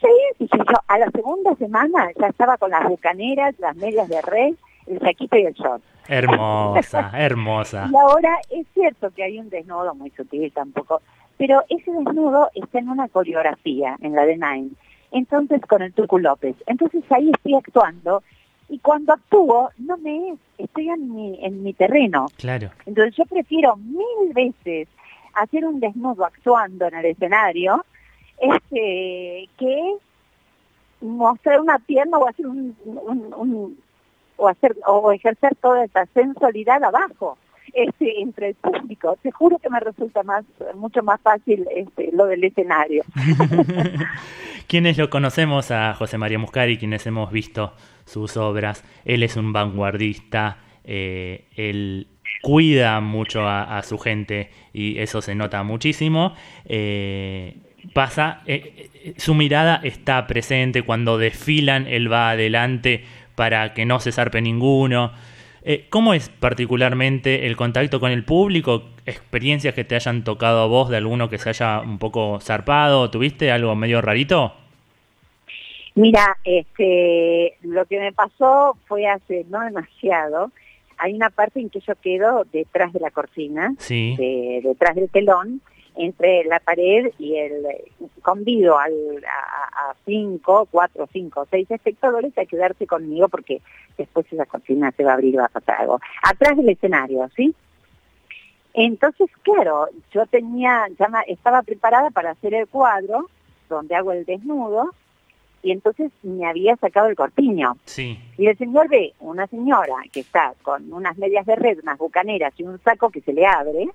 Sí, 0.00 0.08
dije 0.38 0.56
yo, 0.56 0.76
a 0.88 0.98
la 0.98 1.10
segunda 1.10 1.54
semana 1.56 2.10
ya 2.18 2.28
estaba 2.28 2.56
con 2.56 2.70
las 2.70 2.88
bucaneras, 2.88 3.54
las 3.58 3.76
medias 3.76 4.08
de 4.08 4.22
red, 4.22 4.54
el 4.86 4.98
saquito 5.00 5.36
y 5.36 5.44
el 5.44 5.52
short. 5.52 5.82
Hermosa, 6.10 7.10
hermosa. 7.14 7.88
Y 7.92 7.96
ahora 7.96 8.36
es 8.50 8.66
cierto 8.74 9.10
que 9.10 9.22
hay 9.24 9.38
un 9.38 9.48
desnudo 9.50 9.94
muy 9.94 10.10
sutil 10.10 10.50
tampoco, 10.52 11.00
pero 11.38 11.62
ese 11.68 11.90
desnudo 11.92 12.50
está 12.54 12.78
en 12.80 12.88
una 12.88 13.08
coreografía, 13.08 13.96
en 14.02 14.14
la 14.14 14.24
de 14.26 14.36
Nine, 14.36 14.70
entonces 15.12 15.60
con 15.66 15.82
el 15.82 15.92
Tucu 15.92 16.18
López. 16.18 16.56
Entonces 16.66 17.02
ahí 17.10 17.30
estoy 17.34 17.54
actuando 17.54 18.22
y 18.68 18.78
cuando 18.78 19.12
actúo 19.14 19.70
no 19.78 19.96
me 19.96 20.30
es, 20.30 20.38
estoy 20.58 20.88
en 20.90 21.14
mi, 21.14 21.38
en 21.44 21.62
mi 21.62 21.72
terreno. 21.72 22.26
Claro. 22.36 22.70
Entonces 22.86 23.16
yo 23.16 23.24
prefiero 23.26 23.76
mil 23.76 24.32
veces 24.34 24.88
hacer 25.34 25.64
un 25.64 25.80
desnudo 25.80 26.24
actuando 26.24 26.86
en 26.86 26.94
el 26.94 27.04
escenario 27.06 27.84
este 28.38 29.48
que 29.58 29.94
mostrar 31.00 31.60
una 31.60 31.78
pierna 31.78 32.18
o 32.18 32.28
hacer 32.28 32.46
un, 32.46 32.76
un- 32.84 33.34
un- 33.36 33.78
o 34.40 34.48
hacer 34.48 34.76
o 34.86 35.12
ejercer 35.12 35.54
toda 35.56 35.84
esa 35.84 36.06
sensualidad 36.14 36.82
abajo 36.82 37.38
este 37.72 38.20
entre 38.20 38.48
el 38.48 38.54
público. 38.54 39.16
Te 39.22 39.30
juro 39.30 39.58
que 39.58 39.70
me 39.70 39.80
resulta 39.80 40.22
más 40.22 40.44
mucho 40.74 41.02
más 41.02 41.20
fácil 41.20 41.66
este 41.74 42.10
lo 42.12 42.26
del 42.26 42.42
escenario. 42.44 43.04
Quienes 44.66 44.98
lo 44.98 45.10
conocemos 45.10 45.70
a 45.70 45.94
José 45.94 46.18
María 46.18 46.38
Muscari, 46.38 46.78
quienes 46.78 47.06
hemos 47.06 47.30
visto 47.32 47.72
sus 48.04 48.36
obras, 48.36 48.84
él 49.04 49.22
es 49.22 49.36
un 49.36 49.52
vanguardista, 49.52 50.58
eh, 50.84 51.46
él 51.56 52.06
cuida 52.42 53.00
mucho 53.00 53.42
a, 53.42 53.78
a 53.78 53.82
su 53.82 53.98
gente 53.98 54.50
y 54.72 54.98
eso 54.98 55.22
se 55.22 55.34
nota 55.34 55.62
muchísimo. 55.62 56.34
Eh, 56.66 57.56
pasa, 57.92 58.42
eh, 58.46 58.90
eh, 58.94 59.14
su 59.16 59.34
mirada 59.34 59.80
está 59.82 60.26
presente 60.26 60.82
cuando 60.82 61.18
desfilan, 61.18 61.86
él 61.86 62.12
va 62.12 62.30
adelante 62.30 63.04
para 63.40 63.72
que 63.72 63.86
no 63.86 64.00
se 64.00 64.12
zarpe 64.12 64.42
ninguno. 64.42 65.12
Eh, 65.62 65.86
¿Cómo 65.88 66.12
es 66.12 66.28
particularmente 66.28 67.46
el 67.46 67.56
contacto 67.56 67.98
con 67.98 68.10
el 68.10 68.22
público? 68.22 68.82
¿Experiencias 69.06 69.72
que 69.72 69.82
te 69.82 69.94
hayan 69.94 70.24
tocado 70.24 70.60
a 70.62 70.66
vos 70.66 70.90
de 70.90 70.98
alguno 70.98 71.30
que 71.30 71.38
se 71.38 71.48
haya 71.48 71.80
un 71.80 71.98
poco 71.98 72.38
zarpado? 72.42 73.10
¿Tuviste 73.10 73.50
algo 73.50 73.74
medio 73.76 74.02
rarito? 74.02 74.52
Mira, 75.94 76.36
este, 76.44 77.56
lo 77.62 77.86
que 77.86 77.98
me 77.98 78.12
pasó 78.12 78.76
fue 78.86 79.06
hace 79.06 79.46
no 79.48 79.60
demasiado. 79.62 80.52
Hay 80.98 81.14
una 81.14 81.30
parte 81.30 81.60
en 81.60 81.70
que 81.70 81.80
yo 81.80 81.94
quedo 81.94 82.44
detrás 82.52 82.92
de 82.92 83.00
la 83.00 83.10
cortina, 83.10 83.72
Sí. 83.78 84.16
de- 84.18 84.60
detrás 84.62 84.94
del 84.96 85.08
telón, 85.08 85.62
entre 85.96 86.44
la 86.44 86.60
pared 86.60 87.12
y 87.18 87.36
el 87.36 87.66
convido 88.22 88.78
al, 88.78 88.92
a, 89.24 89.90
a 89.90 89.94
cinco, 90.04 90.68
cuatro, 90.70 91.08
cinco, 91.12 91.46
seis 91.50 91.70
espectadores 91.70 92.36
a 92.38 92.44
quedarse 92.46 92.86
conmigo 92.86 93.28
porque 93.28 93.60
después 93.98 94.26
esa 94.32 94.46
cortina 94.46 94.92
se 94.92 95.04
va 95.04 95.12
a 95.12 95.14
abrir 95.14 95.34
y 95.34 95.38
va 95.38 95.46
a 95.46 95.48
pasar 95.48 95.80
algo. 95.80 96.00
Atrás 96.22 96.56
del 96.56 96.68
escenario, 96.68 97.28
¿sí? 97.36 97.54
Entonces, 98.72 99.28
claro, 99.42 99.88
yo 100.12 100.26
tenía, 100.26 100.86
ya 100.98 101.08
estaba 101.26 101.62
preparada 101.62 102.10
para 102.10 102.30
hacer 102.30 102.54
el 102.54 102.68
cuadro 102.68 103.28
donde 103.68 103.94
hago 103.94 104.12
el 104.12 104.24
desnudo 104.24 104.90
y 105.62 105.72
entonces 105.72 106.10
me 106.22 106.46
había 106.46 106.76
sacado 106.76 107.08
el 107.08 107.16
corpiño. 107.16 107.76
Sí. 107.84 108.18
Y 108.38 108.46
el 108.46 108.56
señor 108.56 108.88
ve 108.88 109.12
una 109.20 109.46
señora 109.46 109.96
que 110.12 110.20
está 110.20 110.54
con 110.62 110.92
unas 110.92 111.18
medias 111.18 111.44
de 111.46 111.56
red, 111.56 111.78
unas 111.82 111.98
bucaneras 111.98 112.54
y 112.56 112.62
un 112.62 112.78
saco 112.80 113.10
que 113.10 113.20
se 113.20 113.32
le 113.32 113.46
abre. 113.46 113.88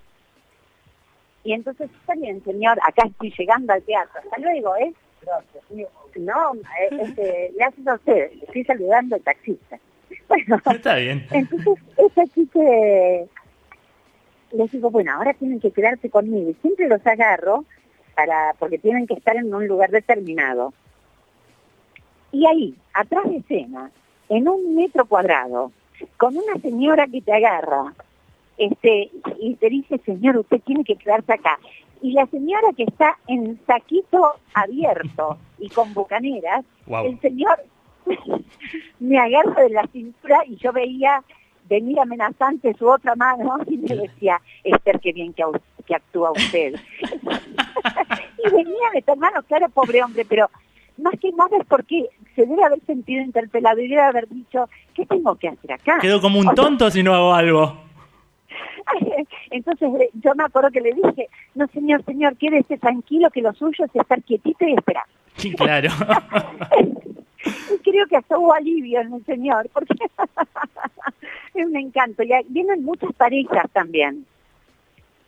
Y 1.45 1.53
entonces, 1.53 1.89
está 2.01 2.15
bien, 2.15 2.43
señor, 2.43 2.77
acá 2.81 3.07
estoy 3.07 3.33
llegando 3.37 3.71
al 3.71 3.83
teatro. 3.83 4.19
Hasta 4.19 4.37
luego, 4.41 4.75
¿eh? 4.77 4.93
No, 6.17 6.55
eh, 6.55 6.89
este, 7.01 7.51
le 7.55 7.63
haces 7.63 7.87
a 7.87 7.93
usted, 7.95 8.31
estoy 8.41 8.63
saludando 8.65 9.15
al 9.15 9.21
taxista. 9.21 9.79
Bueno, 10.27 10.59
Está 10.71 10.95
bien. 10.95 11.25
entonces, 11.31 11.77
esa 11.97 12.25
chica 12.33 12.59
les 14.51 14.71
digo, 14.71 14.89
bueno, 14.89 15.13
ahora 15.13 15.33
tienen 15.33 15.59
que 15.59 15.71
quedarse 15.71 16.09
conmigo. 16.09 16.49
Y 16.49 16.53
siempre 16.55 16.87
los 16.87 17.05
agarro 17.05 17.63
para 18.15 18.55
porque 18.57 18.79
tienen 18.79 19.05
que 19.05 19.13
estar 19.13 19.35
en 19.35 19.53
un 19.53 19.67
lugar 19.67 19.91
determinado. 19.91 20.73
Y 22.31 22.47
ahí, 22.47 22.75
atrás 22.93 23.25
de 23.29 23.37
escena, 23.37 23.91
en 24.29 24.47
un 24.47 24.75
metro 24.75 25.05
cuadrado, 25.05 25.71
con 26.17 26.35
una 26.35 26.59
señora 26.61 27.07
que 27.07 27.21
te 27.21 27.33
agarra, 27.33 27.93
este, 28.58 29.12
y 29.39 29.56
te 29.56 29.70
dice, 29.70 29.99
señor, 30.06 30.38
usted 30.38 30.62
tiene 30.62 30.84
que 30.84 30.95
quedarse 30.95 31.34
acá. 31.34 31.60
Y 32.01 32.12
la 32.12 32.26
señora 32.28 32.68
que 32.76 32.84
está 32.84 33.18
en 33.28 33.60
saquito 33.66 34.34
abierto 34.53 35.38
y 35.60 35.70
con 35.70 35.93
bucaneras, 35.93 36.64
el 36.88 37.20
señor 37.20 37.58
me 38.99 39.18
agarra 39.18 39.64
de 39.64 39.70
la 39.70 39.88
cintura 39.88 40.43
y 40.45 40.58
yo 40.58 40.72
veía 40.72 41.24
venir 41.68 41.99
amenazante 41.99 42.76
su 42.78 42.88
otra 42.88 43.16
mano 43.16 43.58
y 43.68 43.78
me 43.78 43.95
decía, 43.95 44.41
Esther, 44.64 44.99
qué 44.99 45.14
bien 45.14 45.34
que, 45.34 45.43
actúa 45.95 46.32
usted. 46.32 46.76
y 48.45 48.51
venía 48.51 48.89
de 48.93 49.01
tu 49.01 49.12
hermano, 49.12 49.41
claro, 49.43 49.70
pobre 49.70 50.03
hombre, 50.03 50.26
pero 50.26 50.49
más 50.97 51.14
que 51.20 51.32
nada 51.32 51.58
es 51.60 51.66
porque 51.68 52.10
se 52.36 52.45
debe 52.45 52.64
haber 52.64 52.80
sentido 52.86 53.24
interpelado 53.24 53.80
y 53.82 53.88
debe 53.88 54.01
haber 54.01 54.28
dicho, 54.30 54.70
¿qué 54.93 55.06
tengo 55.06 55.36
que 55.36 55.49
hacer 55.49 55.74
acá? 55.74 55.97
Quedo 55.99 56.22
como 56.22 56.39
un 56.39 56.47
O 56.47 56.53
sea, 56.53 56.64
tonto 56.64 56.91
si 56.91 57.03
no 57.03 57.14
hago 57.14 57.34
algo. 57.34 57.78
Entonces 59.51 59.89
eh, 60.01 60.10
yo 60.14 60.34
me 60.36 60.43
acuerdo 60.43 60.72
que 60.72 60.82
le 60.82 60.93
dije, 60.93 61.30
no 61.56 61.68
señor, 61.68 62.03
señor, 62.06 62.38
quédese 62.38 62.78
tranquilo 62.78 63.30
que 63.32 63.41
lo 63.41 63.53
suyo 63.53 63.86
es 63.86 63.95
estar 63.95 64.22
quietito 64.24 64.66
y 64.66 64.74
esperar. 64.74 65.06
Sí, 65.36 65.53
claro. 65.53 65.89
Y 67.74 67.78
creo 67.84 68.08
que 68.08 68.18
hasta 68.18 68.38
hubo 68.38 68.53
alivio 68.53 69.01
en 69.01 69.14
el 69.14 69.26
señor, 69.26 69.70
porque 69.74 69.93
es 71.53 71.66
un 71.66 71.76
encanto. 71.76 72.24
Y 72.24 72.32
vienen 72.49 72.84
muchas 72.84 73.14
parejas 73.14 73.70
también. 73.72 74.26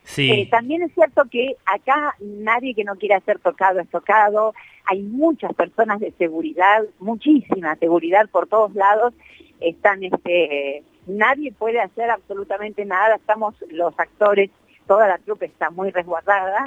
Sí. 0.04 0.32
Eh, 0.32 0.48
también 0.50 0.82
es 0.84 0.94
cierto 0.94 1.24
que 1.30 1.58
acá 1.66 2.16
nadie 2.20 2.74
que 2.74 2.86
no 2.86 2.96
quiera 2.96 3.20
ser 3.22 3.40
tocado 3.40 3.82
es 3.82 3.90
tocado. 3.90 4.54
Hay 4.86 5.02
muchas 5.02 5.54
personas 5.54 6.00
de 6.00 6.12
seguridad, 6.12 6.84
muchísima 7.00 7.76
seguridad 7.76 8.30
por 8.30 8.48
todos 8.48 8.74
lados. 8.74 9.14
Están, 9.60 10.04
este, 10.04 10.84
nadie 11.08 11.52
puede 11.52 11.80
hacer 11.80 12.10
absolutamente 12.10 12.86
nada. 12.86 13.16
Estamos 13.16 13.56
los 13.70 13.98
actores, 14.00 14.50
toda 14.86 15.08
la 15.08 15.18
trupe 15.18 15.46
está 15.46 15.70
muy 15.70 15.92
resguardada. 15.92 16.66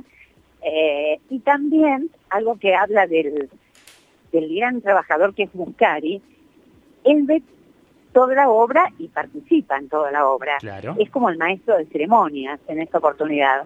Eh, 0.63 1.21
y 1.31 1.41
también 1.41 2.11
algo 2.29 2.59
que 2.59 2.75
habla 2.75 3.07
del, 3.07 3.49
del 4.33 4.55
gran 4.55 4.83
trabajador 4.83 5.35
que 5.35 5.45
es 5.45 5.55
Muscari, 5.55 6.21
él 7.05 7.23
ve 7.25 7.43
toda 8.13 8.35
la 8.35 8.51
obra 8.51 8.93
y 8.99 9.09
participa 9.09 9.79
en 9.79 9.89
toda 9.89 10.11
la 10.11 10.29
obra. 10.29 10.59
Claro. 10.59 10.97
Es 10.99 11.11
como 11.11 11.31
el 11.31 11.39
maestro 11.39 11.77
de 11.77 11.87
ceremonias 11.87 12.61
en 12.69 12.81
esta 12.81 12.99
oportunidad. 12.99 13.65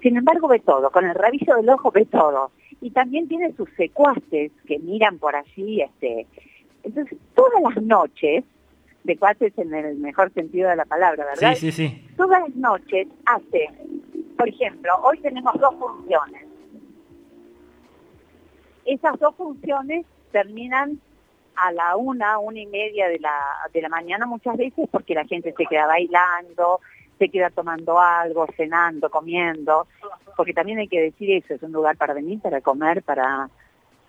Sin 0.00 0.16
embargo, 0.16 0.48
ve 0.48 0.60
todo, 0.60 0.90
con 0.90 1.06
el 1.06 1.14
rabillo 1.14 1.56
del 1.56 1.68
ojo 1.70 1.90
ve 1.90 2.04
todo. 2.06 2.50
Y 2.80 2.90
también 2.90 3.28
tiene 3.28 3.52
sus 3.52 3.68
secuaces 3.76 4.50
que 4.66 4.78
miran 4.78 5.18
por 5.18 5.36
allí. 5.36 5.80
Este. 5.80 6.26
Entonces, 6.82 7.16
todas 7.34 7.62
las 7.62 7.82
noches, 7.82 8.44
secuaces 9.04 9.52
en 9.58 9.74
el 9.74 9.96
mejor 9.96 10.32
sentido 10.32 10.70
de 10.70 10.76
la 10.76 10.84
palabra, 10.84 11.24
¿verdad? 11.24 11.54
Sí, 11.54 11.72
sí, 11.72 11.72
sí. 11.72 12.08
Todas 12.16 12.40
las 12.40 12.54
noches 12.54 13.08
hace, 13.26 13.70
por 14.36 14.48
ejemplo, 14.48 14.92
hoy 15.02 15.18
tenemos 15.20 15.54
dos 15.58 15.74
funciones. 15.76 16.46
Esas 18.84 19.18
dos 19.18 19.34
funciones 19.36 20.06
terminan 20.32 21.00
a 21.56 21.72
la 21.72 21.96
una, 21.96 22.38
una 22.38 22.60
y 22.60 22.66
media 22.66 23.08
de 23.08 23.18
la, 23.18 23.38
de 23.72 23.82
la 23.82 23.88
mañana 23.88 24.26
muchas 24.26 24.56
veces 24.56 24.88
porque 24.90 25.14
la 25.14 25.24
gente 25.24 25.54
se 25.56 25.66
queda 25.66 25.86
bailando, 25.86 26.80
se 27.18 27.28
queda 27.28 27.50
tomando 27.50 28.00
algo, 28.00 28.46
cenando, 28.56 29.10
comiendo, 29.10 29.86
porque 30.36 30.54
también 30.54 30.78
hay 30.78 30.88
que 30.88 31.00
decir 31.00 31.30
eso, 31.30 31.54
es 31.54 31.62
un 31.62 31.72
lugar 31.72 31.96
para 31.96 32.14
venir, 32.14 32.40
para 32.40 32.60
comer, 32.60 33.02
para 33.02 33.48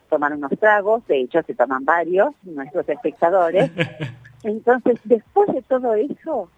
tomar 0.10 0.34
unos 0.34 0.52
tragos, 0.60 1.06
de 1.08 1.22
hecho 1.22 1.42
se 1.44 1.54
toman 1.54 1.86
varios, 1.86 2.34
nuestros 2.44 2.88
espectadores. 2.88 3.72
Entonces, 4.44 5.00
después 5.04 5.48
de 5.54 5.62
todo 5.62 5.96
eso, 5.96 6.50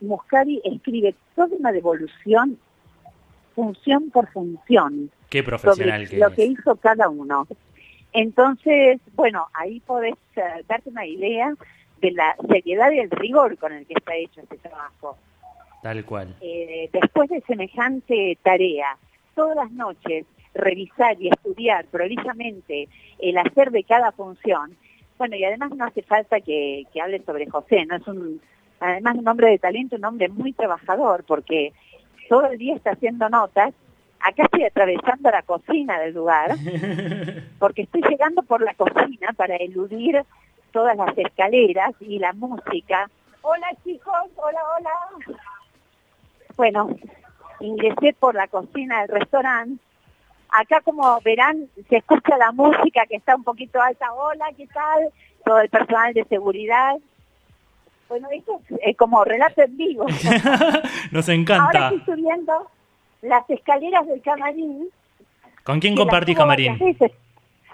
Muscari 0.00 0.60
escribe 0.64 1.14
toda 1.34 1.56
una 1.58 1.72
devolución, 1.72 2.58
función 3.54 4.10
por 4.10 4.30
función, 4.32 5.10
Qué 5.30 5.42
profesional 5.42 6.06
sobre 6.06 6.10
que 6.10 6.20
lo 6.22 6.28
es. 6.28 6.34
que 6.34 6.44
hizo 6.44 6.76
cada 6.76 7.08
uno. 7.08 7.46
Entonces, 8.12 9.00
bueno, 9.14 9.46
ahí 9.54 9.80
podés 9.80 10.14
eh, 10.36 10.42
darte 10.68 10.90
una 10.90 11.06
idea 11.06 11.54
de 12.00 12.10
la 12.12 12.36
seriedad 12.48 12.90
y 12.90 12.98
el 12.98 13.10
rigor 13.10 13.56
con 13.58 13.72
el 13.72 13.86
que 13.86 13.94
está 13.94 14.14
hecho 14.14 14.40
este 14.40 14.58
trabajo. 14.58 15.16
Tal 15.82 16.04
cual. 16.04 16.34
Eh, 16.40 16.90
después 16.92 17.28
de 17.30 17.40
semejante 17.42 18.38
tarea, 18.42 18.96
todas 19.34 19.56
las 19.56 19.70
noches 19.70 20.26
revisar 20.54 21.20
y 21.20 21.28
estudiar 21.28 21.84
prolijamente 21.86 22.88
el 23.18 23.38
hacer 23.38 23.70
de 23.70 23.84
cada 23.84 24.12
función, 24.12 24.76
bueno, 25.18 25.36
y 25.36 25.44
además 25.44 25.70
no 25.74 25.84
hace 25.84 26.02
falta 26.02 26.40
que, 26.40 26.84
que 26.92 27.00
hable 27.00 27.22
sobre 27.24 27.48
José, 27.48 27.86
no 27.86 27.96
es 27.96 28.06
un, 28.06 28.40
además 28.80 29.16
un 29.16 29.28
hombre 29.28 29.50
de 29.50 29.58
talento, 29.58 29.96
un 29.96 30.04
hombre 30.04 30.28
muy 30.28 30.52
trabajador, 30.52 31.24
porque 31.24 31.72
todo 32.28 32.46
el 32.46 32.58
día 32.58 32.74
está 32.74 32.90
haciendo 32.92 33.28
notas, 33.28 33.72
acá 34.20 34.44
estoy 34.44 34.64
atravesando 34.64 35.30
la 35.30 35.42
cocina 35.42 35.98
del 36.00 36.14
lugar, 36.14 36.56
porque 37.58 37.82
estoy 37.82 38.02
llegando 38.02 38.42
por 38.42 38.62
la 38.62 38.74
cocina 38.74 39.28
para 39.36 39.56
eludir 39.56 40.22
todas 40.72 40.96
las 40.96 41.16
escaleras 41.16 41.92
y 42.00 42.18
la 42.18 42.32
música. 42.32 43.08
Hola 43.42 43.68
chicos, 43.84 44.14
hola, 44.36 44.60
hola. 44.76 45.36
Bueno, 46.56 46.96
ingresé 47.60 48.14
por 48.18 48.34
la 48.34 48.48
cocina 48.48 49.02
del 49.02 49.08
restaurante. 49.08 49.82
Acá 50.50 50.80
como 50.82 51.20
verán 51.22 51.68
se 51.88 51.96
escucha 51.98 52.36
la 52.38 52.52
música 52.52 53.04
que 53.06 53.16
está 53.16 53.36
un 53.36 53.44
poquito 53.44 53.80
alta. 53.80 54.12
Hola, 54.12 54.46
¿qué 54.56 54.66
tal? 54.68 55.10
Todo 55.44 55.60
el 55.60 55.68
personal 55.68 56.14
de 56.14 56.24
seguridad. 56.24 56.96
Bueno, 58.08 58.28
esto 58.32 58.60
es 58.70 58.78
eh, 58.82 58.94
como 58.94 59.24
relato 59.24 59.62
en 59.62 59.76
vivo. 59.76 60.06
Nos 61.10 61.28
Ahora 61.28 61.34
encanta. 61.40 61.88
estoy 61.88 62.14
subiendo 62.14 62.70
las 63.22 63.48
escaleras 63.50 64.06
del 64.06 64.22
camarín. 64.22 64.88
¿Con 65.64 65.80
quién 65.80 65.96
subo 65.96 66.06
camarín? 66.08 66.78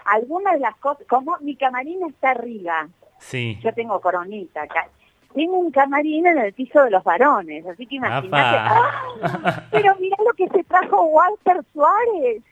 Algunas 0.07 0.55
de 0.55 0.61
las 0.61 0.75
cosas, 0.77 1.07
como 1.09 1.37
mi 1.41 1.55
camarín 1.57 1.99
está 2.09 2.31
arriba, 2.31 2.89
Sí. 3.19 3.59
yo 3.63 3.73
tengo 3.75 4.01
coronita 4.01 4.63
acá. 4.63 4.89
Tengo 5.35 5.59
un 5.59 5.71
camarín 5.71 6.27
en 6.27 6.39
el 6.39 6.53
piso 6.53 6.83
de 6.85 6.91
los 6.91 7.05
varones, 7.05 7.65
así 7.67 7.87
que 7.87 7.97
imagínate. 7.97 8.29
¡Ah! 8.33 9.63
Pero 9.71 9.95
mirá 10.01 10.17
lo 10.27 10.33
que 10.35 10.49
se 10.49 10.65
trajo 10.65 11.03
Walter 11.05 11.61
Suárez. 11.73 12.43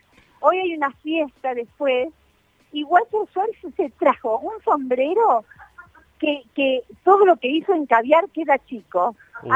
Hoy 0.41 0.59
hay 0.59 0.75
una 0.75 0.91
fiesta 1.03 1.55
después 1.55 2.09
y 2.73 2.85
Walter 2.85 3.21
Suárez 3.33 3.57
se 3.77 3.91
trajo 3.91 4.39
un 4.39 4.63
sombrero 4.65 5.45
que, 6.19 6.43
que 6.55 6.83
todo 7.05 7.25
lo 7.25 7.37
que 7.37 7.49
hizo 7.49 7.75
en 7.75 7.87
caviar 7.87 8.29
queda 8.31 8.59
chico. 8.67 9.15
Se 9.43 9.49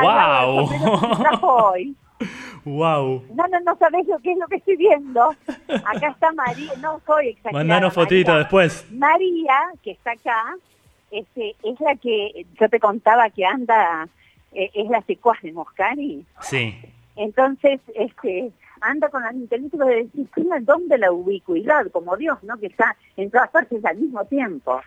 trajo 1.22 1.70
hoy. 1.70 1.94
Wow. 2.64 3.22
No, 3.34 3.46
no, 3.48 3.60
no 3.60 3.76
sabés 3.76 4.06
lo 4.06 4.18
que 4.20 4.32
es 4.32 4.38
lo 4.38 4.46
que 4.46 4.56
estoy 4.56 4.76
viendo. 4.76 5.36
Acá 5.68 6.08
está 6.08 6.32
María, 6.32 6.72
no 6.80 6.98
soy 7.06 7.28
exagerada. 7.28 7.58
Mandanos 7.58 7.92
fotito 7.92 8.34
después. 8.38 8.90
María, 8.90 9.54
que 9.82 9.90
está 9.90 10.12
acá, 10.12 10.56
este, 11.10 11.54
es 11.62 11.78
la 11.80 11.94
que 11.96 12.46
yo 12.58 12.68
te 12.70 12.80
contaba 12.80 13.28
que 13.28 13.44
anda, 13.44 14.08
eh, 14.52 14.70
es 14.72 14.88
la 14.88 15.02
secuaz 15.02 15.42
de 15.42 15.52
Moscari. 15.52 16.24
Sí. 16.40 16.74
Entonces, 17.16 17.80
este, 17.94 18.50
anda 18.84 19.08
con 19.08 19.22
la 19.22 19.32
inteligencia 19.32 19.84
de 19.84 20.04
decir, 20.04 20.28
tiene 20.34 20.56
el 20.56 20.64
don 20.64 20.88
de 20.88 20.98
la 20.98 21.10
ubicuidad, 21.10 21.86
como 21.90 22.16
Dios, 22.16 22.42
¿no? 22.42 22.58
Que 22.58 22.66
está 22.66 22.96
en 23.16 23.30
todas 23.30 23.50
partes 23.50 23.84
al 23.84 23.96
mismo 23.96 24.24
tiempo. 24.26 24.80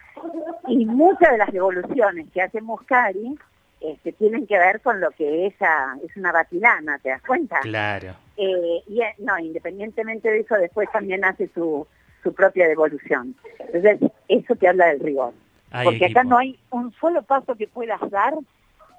Y 0.67 0.85
muchas 0.85 1.31
de 1.31 1.37
las 1.37 1.49
revoluciones 1.49 2.27
que 2.33 2.41
hace 2.41 2.61
Moscari 2.61 3.37
este, 3.81 4.11
tienen 4.13 4.47
que 4.47 4.57
ver 4.57 4.81
con 4.81 4.99
lo 4.99 5.11
que 5.11 5.45
ella 5.45 5.97
es 6.03 6.15
una 6.15 6.31
batilana, 6.31 6.99
¿te 6.99 7.09
das 7.09 7.21
cuenta? 7.21 7.59
Claro. 7.61 8.15
Eh, 8.37 8.83
y 8.87 9.01
eh, 9.01 9.15
no, 9.19 9.37
independientemente 9.39 10.29
de 10.29 10.39
eso, 10.39 10.55
después 10.55 10.89
también 10.91 11.25
hace 11.25 11.49
su, 11.53 11.85
su 12.23 12.33
propia 12.33 12.67
devolución. 12.67 13.35
Entonces, 13.59 14.11
eso 14.27 14.55
te 14.55 14.67
habla 14.67 14.87
del 14.87 14.99
rigor. 14.99 15.33
Porque 15.71 16.05
equipo. 16.05 16.19
acá 16.19 16.23
no 16.23 16.37
hay 16.37 16.59
un 16.69 16.93
solo 16.93 17.21
paso 17.23 17.55
que 17.55 17.67
puedas 17.67 17.99
dar 18.09 18.33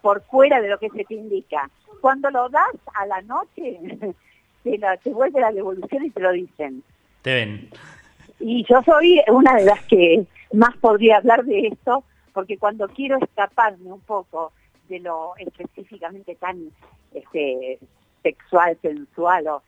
por 0.03 0.23
fuera 0.23 0.61
de 0.61 0.69
lo 0.69 0.79
que 0.79 0.91
se 0.91 1.05
te 1.05 1.15
indica. 1.15 1.71
Cuando 2.01 2.31
lo 2.31 2.49
das 2.49 2.75
a 2.95 3.07
la 3.07 3.23
noche, 3.23 3.81
te, 4.65 4.79
lo- 4.79 4.97
te 5.03 5.11
vuelve 5.11 5.41
la 5.41 5.53
devolución 5.53 6.05
y 6.05 6.11
te 6.11 6.21
lo 6.21 6.33
dicen. 6.33 6.83
Te 7.23 7.35
ven. 7.35 7.71
Y 8.41 8.65
yo 8.69 8.83
soy 8.85 9.21
una 9.29 9.55
de 9.57 9.65
las 9.65 9.83
que 9.87 10.25
más 10.53 10.77
podría 10.79 11.17
hablar 11.17 11.45
de 11.45 11.69
esto, 11.69 12.05
porque 12.33 12.57
cuando 12.59 12.89
quiero 12.89 13.19
escaparme 13.19 13.93
un 13.93 14.01
poco 14.01 14.53
de 14.89 15.01
lo 15.01 15.33
específicamente 15.37 16.35
tan 16.37 16.71
este, 17.13 17.79
sexual, 18.23 18.79
sensual, 18.81 19.47
o, 19.49 19.63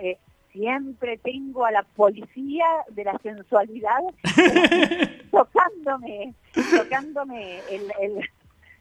eh, 0.00 0.16
siempre 0.52 1.18
tengo 1.18 1.64
a 1.66 1.70
la 1.70 1.82
policía 1.82 2.64
de 2.90 3.04
la 3.04 3.18
sensualidad 3.18 3.98
tocándome, 5.30 6.34
tocándome, 6.76 7.60
el, 7.70 7.92
el- 8.00 8.28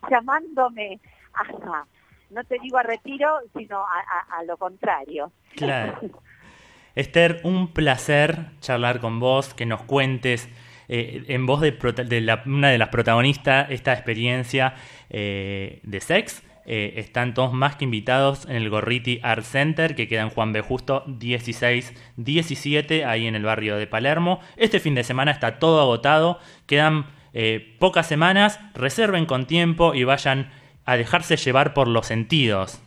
llamándome 0.10 1.00
a, 1.34 1.84
no 2.30 2.44
te 2.44 2.58
digo 2.62 2.78
a 2.78 2.84
retiro, 2.84 3.40
sino 3.56 3.80
a, 3.80 4.00
a- 4.00 4.40
a 4.40 4.44
lo 4.44 4.58
contrario. 4.58 5.32
Claro. 5.56 6.00
Esther, 6.96 7.42
un 7.44 7.74
placer 7.74 8.48
charlar 8.60 9.00
con 9.00 9.20
vos, 9.20 9.54
que 9.54 9.66
nos 9.68 9.84
cuentes 9.84 10.50
eh, 10.90 11.24
en 11.28 11.46
voz 11.46 11.62
de, 11.62 11.72
de 11.72 12.22
la- 12.22 12.42
una 12.46 12.70
de 12.70 12.78
las 12.80 12.90
protagonistas 12.90 13.70
esta 13.70 13.94
experiencia 13.94 14.74
eh, 15.10 15.80
de 15.84 16.02
sex. 16.02 16.44
Eh, 16.70 16.96
están 17.00 17.34
todos 17.34 17.54
más 17.54 17.78
que 17.78 17.86
invitados 17.86 18.46
en 18.46 18.58
el 18.58 18.70
Gorriti 18.70 19.22
Art 19.24 19.44
Center, 19.44 19.96
que 19.96 20.08
queda 20.10 20.24
en 20.24 20.30
Juan 20.30 20.52
B. 20.52 20.60
Justo 20.62 21.06
16-17, 21.06 23.06
ahí 23.06 23.28
en 23.28 23.36
el 23.36 23.44
barrio 23.44 23.78
de 23.78 23.88
Palermo. 23.88 24.40
Este 24.58 24.80
fin 24.80 24.96
de 24.96 25.04
semana 25.04 25.32
está 25.32 25.60
todo 25.60 25.82
agotado, 25.82 26.40
quedan 26.66 27.06
eh, 27.34 27.76
pocas 27.80 28.08
semanas, 28.08 28.60
reserven 28.74 29.26
con 29.26 29.46
tiempo 29.46 29.94
y 29.94 30.04
vayan 30.04 30.52
a 30.88 30.96
dejarse 30.96 31.36
llevar 31.36 31.74
por 31.74 31.90
los 31.90 32.08
sentidos. 32.08 32.82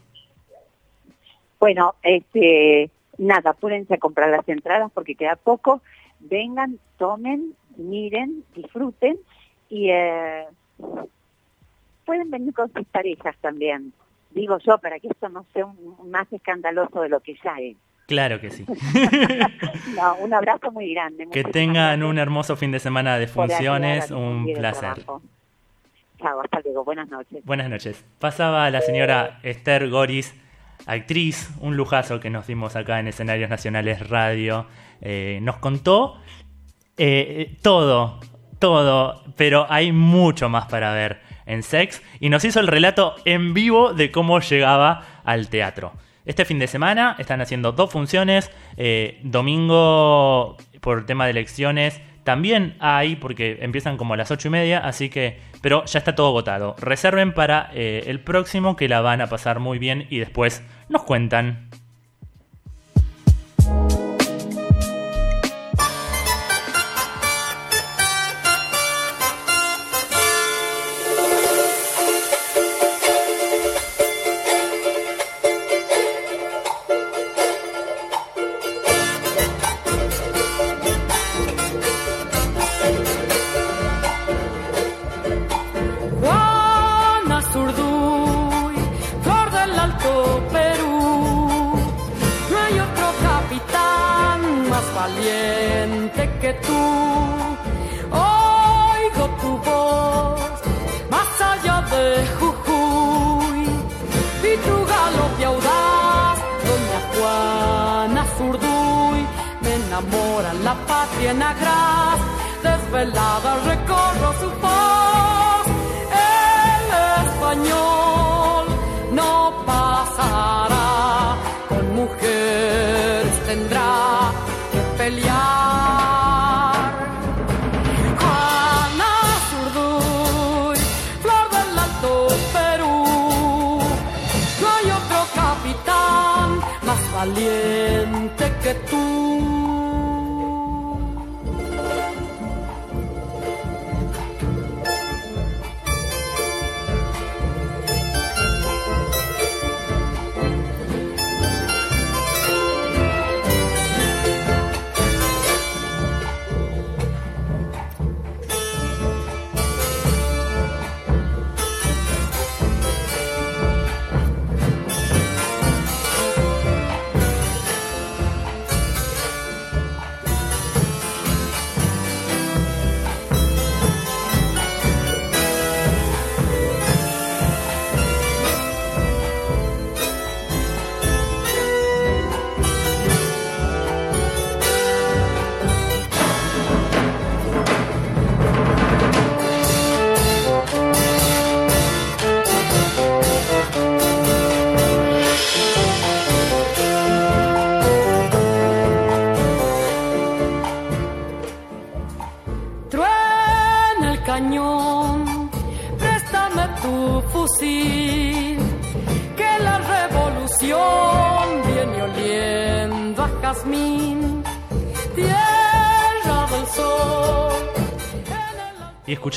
Bueno, 1.61 1.95
este, 2.03 2.91
nada, 3.19 3.51
apúrense 3.51 3.95
a 3.95 3.99
comprar 3.99 4.31
las 4.31 4.49
entradas 4.49 4.91
porque 4.93 5.15
queda 5.15 5.37
poco. 5.37 5.83
Vengan, 6.19 6.79
tomen, 6.97 7.55
miren, 7.77 8.43
disfruten 8.57 9.19
y 9.69 9.91
eh, 9.91 10.47
pueden 12.07 12.31
venir 12.31 12.55
con 12.55 12.73
sus 12.73 12.87
parejas 12.87 13.37
también. 13.43 13.93
Digo 14.31 14.57
yo, 14.65 14.79
para 14.79 14.99
que 14.99 15.09
esto 15.09 15.29
no 15.29 15.45
sea 15.53 15.67
un, 15.67 16.11
más 16.11 16.27
escandaloso 16.33 17.03
de 17.03 17.11
lo 17.11 17.21
que 17.21 17.37
ya 17.45 17.57
es. 17.61 17.77
Claro 18.07 18.41
que 18.41 18.49
sí. 18.49 18.65
no, 19.95 20.15
un 20.17 20.33
abrazo 20.33 20.73
muy 20.73 20.95
grande. 20.95 21.29
Que 21.31 21.45
tengan 21.45 22.03
un 22.03 22.17
hermoso 22.17 22.57
fin 22.57 22.73
de 22.73 22.81
semana 22.81 23.19
de 23.19 23.27
funciones, 23.27 24.11
un 24.11 24.51
placer. 24.55 25.05
Hasta 26.23 26.61
luego, 26.65 26.85
buenas 26.85 27.09
noches. 27.09 27.45
Buenas 27.45 27.71
noches. 27.71 28.05
Pasaba 28.19 28.71
la 28.71 28.81
señora 28.83 29.41
Esther 29.43 29.89
Goris, 29.89 30.35
actriz, 30.87 31.51
un 31.61 31.77
lujazo 31.77 32.21
que 32.21 32.31
nos 32.31 32.47
dimos 32.47 32.77
acá 32.77 33.01
en 33.01 33.09
Escenarios 33.09 33.49
Nacionales 33.49 34.09
Radio. 34.09 34.67
Eh, 35.01 35.39
nos 35.43 35.57
contó 35.59 36.21
eh, 36.99 37.57
todo, 37.63 38.21
todo, 38.59 39.25
pero 39.37 39.67
hay 39.71 39.93
mucho 39.93 40.49
más 40.49 40.67
para 40.67 40.93
ver 40.93 41.21
en 41.47 41.63
Sex 41.63 42.03
y 42.21 42.29
nos 42.29 42.45
hizo 42.45 42.61
el 42.61 42.67
relato 42.67 43.15
en 43.25 43.55
vivo 43.55 43.95
de 43.95 44.11
cómo 44.11 44.41
llegaba 44.41 45.23
al 45.25 45.49
teatro. 45.49 45.93
Este 46.27 46.45
fin 46.45 46.59
de 46.59 46.67
semana 46.67 47.17
están 47.19 47.41
haciendo 47.41 47.73
dos 47.73 47.91
funciones, 47.91 48.51
eh, 48.77 49.19
domingo 49.23 50.59
por 50.81 51.07
tema 51.07 51.25
de 51.25 51.31
elecciones 51.31 52.01
también 52.25 52.77
hay, 52.81 53.17
porque 53.17 53.59
empiezan 53.61 53.97
como 53.97 54.15
a 54.15 54.17
las 54.17 54.31
ocho 54.31 54.49
y 54.49 54.51
media, 54.51 54.79
así 54.79 55.09
que, 55.09 55.39
pero 55.63 55.85
ya 55.85 55.99
está 55.99 56.15
todo 56.15 56.29
agotado. 56.29 56.77
Reserven 56.79 57.33
para 57.33 57.71
eh, 57.75 58.05
el 58.07 58.21
próximo 58.21 58.77
que 58.77 58.89
la 58.89 59.01
van 59.01 59.21
a 59.21 59.29
pasar 59.29 59.59
muy 59.59 59.79
bien 59.79 60.07
y 60.11 60.19
después 60.19 60.63
nos 60.89 61.03
cuentan 61.05 61.69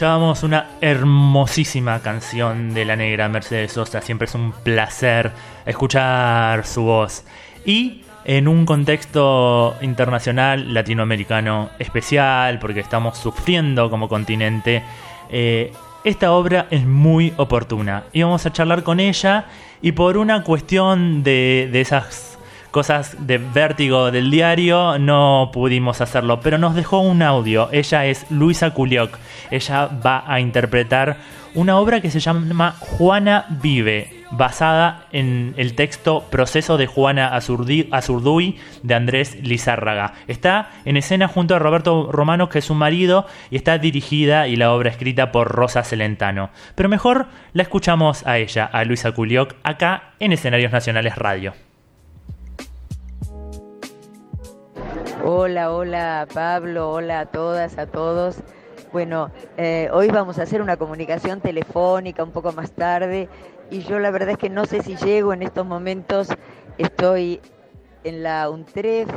escuchábamos 0.03 0.43
una 0.43 0.67
hermosísima 0.81 2.01
canción 2.01 2.73
de 2.73 2.83
la 2.83 2.97
negra 2.97 3.29
Mercedes 3.29 3.71
Sosa. 3.71 4.01
Siempre 4.01 4.25
es 4.25 4.35
un 4.35 4.51
placer 4.51 5.31
escuchar 5.65 6.65
su 6.65 6.83
voz. 6.83 7.23
Y 7.63 8.01
en 8.25 8.49
un 8.49 8.65
contexto 8.65 9.77
internacional, 9.79 10.73
latinoamericano 10.73 11.69
especial, 11.79 12.59
porque 12.59 12.81
estamos 12.81 13.17
sufriendo 13.17 13.89
como 13.89 14.09
continente, 14.09 14.83
eh, 15.29 15.71
esta 16.03 16.33
obra 16.33 16.67
es 16.69 16.85
muy 16.85 17.33
oportuna. 17.37 18.03
Y 18.11 18.23
vamos 18.23 18.45
a 18.45 18.51
charlar 18.51 18.83
con 18.83 18.99
ella 18.99 19.45
y 19.81 19.93
por 19.93 20.17
una 20.17 20.43
cuestión 20.43 21.23
de, 21.23 21.69
de 21.71 21.79
esas 21.79 22.32
cosas 22.73 23.27
de 23.27 23.37
vértigo 23.37 24.09
del 24.09 24.31
diario, 24.31 24.97
no 24.97 25.51
pudimos 25.53 26.01
hacerlo, 26.01 26.39
pero 26.41 26.57
nos 26.57 26.73
dejó 26.73 27.01
un 27.01 27.21
audio. 27.21 27.69
Ella 27.71 28.07
es 28.07 28.25
Luisa 28.31 28.71
Culioc. 28.71 29.19
Ella 29.51 29.87
va 30.03 30.23
a 30.25 30.39
interpretar 30.39 31.17
una 31.53 31.77
obra 31.77 32.01
que 32.01 32.09
se 32.09 32.19
llama 32.19 32.75
Juana 32.79 33.45
Vive, 33.61 34.23
basada 34.31 35.05
en 35.11 35.53
el 35.57 35.75
texto 35.75 36.25
Proceso 36.31 36.77
de 36.77 36.87
Juana 36.87 37.27
Azurduy 37.27 38.57
de 38.81 38.95
Andrés 38.95 39.37
Lizárraga. 39.43 40.15
Está 40.27 40.71
en 40.83 40.97
escena 40.97 41.27
junto 41.27 41.53
a 41.53 41.59
Roberto 41.59 42.11
Romano, 42.11 42.49
que 42.49 42.57
es 42.57 42.65
su 42.65 42.73
marido, 42.73 43.27
y 43.51 43.55
está 43.55 43.77
dirigida 43.77 44.47
y 44.47 44.55
la 44.55 44.73
obra 44.73 44.89
escrita 44.89 45.31
por 45.31 45.49
Rosa 45.49 45.83
Celentano. 45.83 46.49
Pero 46.73 46.89
mejor 46.89 47.27
la 47.53 47.61
escuchamos 47.61 48.25
a 48.25 48.39
ella, 48.39 48.65
a 48.65 48.83
Luisa 48.83 49.11
Culioc, 49.11 49.53
acá 49.61 50.13
en 50.19 50.33
Escenarios 50.33 50.71
Nacionales 50.71 51.15
Radio. 51.15 51.53
Hola, 55.25 55.71
hola 55.71 56.27
Pablo, 56.33 56.91
hola 56.91 57.21
a 57.21 57.25
todas, 57.27 57.77
a 57.77 57.85
todos. 57.85 58.43
Bueno, 58.91 59.31
eh, 59.55 59.87
hoy 59.93 60.09
vamos 60.09 60.37
a 60.37 60.41
hacer 60.43 60.61
una 60.61 60.75
comunicación 60.75 61.39
telefónica 61.39 62.25
un 62.25 62.31
poco 62.31 62.51
más 62.51 62.73
tarde 62.73 63.29
y 63.71 63.83
yo 63.83 63.99
la 63.99 64.11
verdad 64.11 64.31
es 64.31 64.37
que 64.37 64.49
no 64.49 64.65
sé 64.65 64.81
si 64.81 64.97
llego 64.97 65.31
en 65.31 65.41
estos 65.41 65.65
momentos. 65.65 66.27
Estoy 66.77 67.39
en 68.03 68.21
la 68.21 68.49
UNTREF, 68.49 69.07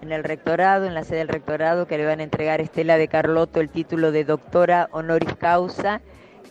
en 0.00 0.12
el 0.12 0.22
rectorado, 0.22 0.86
en 0.86 0.94
la 0.94 1.02
sede 1.02 1.18
del 1.18 1.28
rectorado, 1.28 1.88
que 1.88 1.98
le 1.98 2.06
van 2.06 2.20
a 2.20 2.22
entregar 2.22 2.60
a 2.60 2.62
Estela 2.62 2.96
de 2.96 3.08
Carlotto 3.08 3.58
el 3.58 3.68
título 3.68 4.12
de 4.12 4.22
doctora 4.22 4.88
honoris 4.92 5.34
causa 5.34 6.02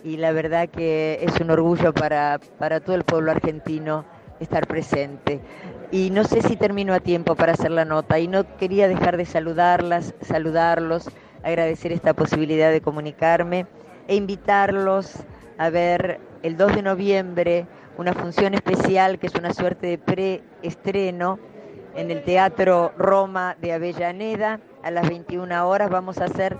y 0.04 0.18
la 0.18 0.32
verdad 0.32 0.68
que 0.68 1.20
es 1.22 1.40
un 1.40 1.50
orgullo 1.50 1.94
para, 1.94 2.40
para 2.58 2.80
todo 2.80 2.94
el 2.94 3.04
pueblo 3.04 3.30
argentino 3.30 4.04
estar 4.40 4.66
presente. 4.66 5.40
Y 5.90 6.10
no 6.10 6.24
sé 6.24 6.42
si 6.42 6.56
termino 6.56 6.92
a 6.94 7.00
tiempo 7.00 7.34
para 7.34 7.52
hacer 7.52 7.70
la 7.70 7.84
nota 7.84 8.18
y 8.18 8.28
no 8.28 8.56
quería 8.56 8.88
dejar 8.88 9.16
de 9.16 9.24
saludarlas, 9.24 10.14
saludarlos, 10.20 11.08
agradecer 11.42 11.92
esta 11.92 12.14
posibilidad 12.14 12.70
de 12.70 12.80
comunicarme 12.80 13.66
e 14.06 14.16
invitarlos 14.16 15.14
a 15.56 15.70
ver 15.70 16.20
el 16.42 16.56
2 16.56 16.76
de 16.76 16.82
noviembre 16.82 17.66
una 17.98 18.14
función 18.14 18.54
especial 18.54 19.18
que 19.18 19.26
es 19.26 19.34
una 19.34 19.52
suerte 19.52 19.88
de 19.88 19.98
preestreno 19.98 21.38
en 21.96 22.12
el 22.12 22.22
Teatro 22.22 22.92
Roma 22.96 23.56
de 23.60 23.72
Avellaneda. 23.72 24.60
A 24.84 24.92
las 24.92 25.08
21 25.08 25.68
horas 25.68 25.90
vamos 25.90 26.18
a 26.18 26.26
hacer 26.26 26.56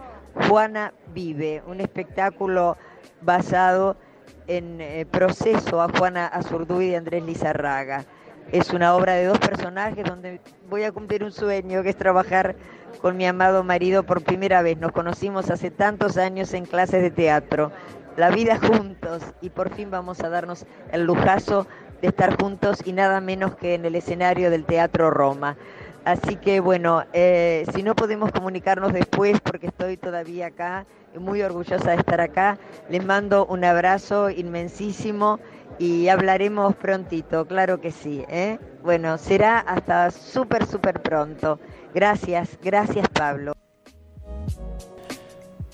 Juana 0.49 0.93
Vive, 1.15 1.63
un 1.67 1.81
espectáculo 1.81 2.77
basado 3.21 3.93
en 3.93 4.08
eh, 4.49 5.05
proceso 5.11 5.83
a 5.83 5.89
Juana 5.91 6.27
Azurduy 6.27 6.89
de 6.89 6.97
Andrés 6.97 7.23
Lizarraga. 7.23 8.07
Es 8.51 8.73
una 8.73 8.95
obra 8.95 9.13
de 9.13 9.27
dos 9.27 9.39
personajes 9.39 10.05
donde 10.05 10.41
voy 10.71 10.85
a 10.85 10.93
cumplir 10.93 11.23
un 11.23 11.33
sueño, 11.33 11.83
que 11.83 11.91
es 11.91 11.97
trabajar 11.97 12.57
con 13.03 13.19
mi 13.19 13.27
amado 13.27 13.63
marido 13.63 14.05
por 14.05 14.23
primera 14.23 14.63
vez. 14.63 14.79
Nos 14.79 14.93
conocimos 14.93 15.51
hace 15.51 15.71
tantos 15.71 16.17
años 16.17 16.55
en 16.55 16.65
clases 16.65 17.03
de 17.03 17.11
teatro, 17.11 17.73
la 18.17 18.31
vida 18.31 18.59
juntos 18.59 19.23
y 19.43 19.51
por 19.51 19.69
fin 19.75 19.91
vamos 19.91 20.21
a 20.21 20.31
darnos 20.31 20.65
el 20.93 21.05
lujazo 21.05 21.67
de 22.01 22.09
estar 22.09 22.41
juntos 22.41 22.79
y 22.87 22.93
nada 22.95 23.21
menos 23.21 23.55
que 23.55 23.75
en 23.75 23.85
el 23.85 23.97
escenario 23.97 24.51
del 24.51 24.65
Teatro 24.65 25.11
Roma. 25.11 25.57
Así 26.05 26.37
que 26.37 26.61
bueno, 26.61 27.05
eh, 27.13 27.67
si 27.75 27.83
no 27.83 27.95
podemos 27.95 28.33
comunicarnos 28.33 28.93
después 28.93 29.41
porque 29.41 29.67
estoy 29.67 29.97
todavía 29.97 30.47
acá, 30.47 30.87
muy 31.19 31.43
orgullosa 31.43 31.91
de 31.91 31.97
estar 31.97 32.21
acá, 32.21 32.59
les 32.89 33.05
mando 33.05 33.47
un 33.47 33.65
abrazo 33.65 34.31
inmensísimo 34.31 35.39
y 35.79 36.09
hablaremos 36.09 36.75
prontito, 36.77 37.47
claro 37.47 37.81
que 37.81 37.91
sí. 37.91 38.25
¿eh? 38.29 38.59
Bueno, 38.83 39.19
será 39.19 39.59
hasta 39.59 40.11
súper, 40.11 40.67
súper 40.67 41.03
pronto. 41.03 41.61
Gracias, 41.95 42.59
gracias 42.63 43.09
Pablo. 43.09 43.53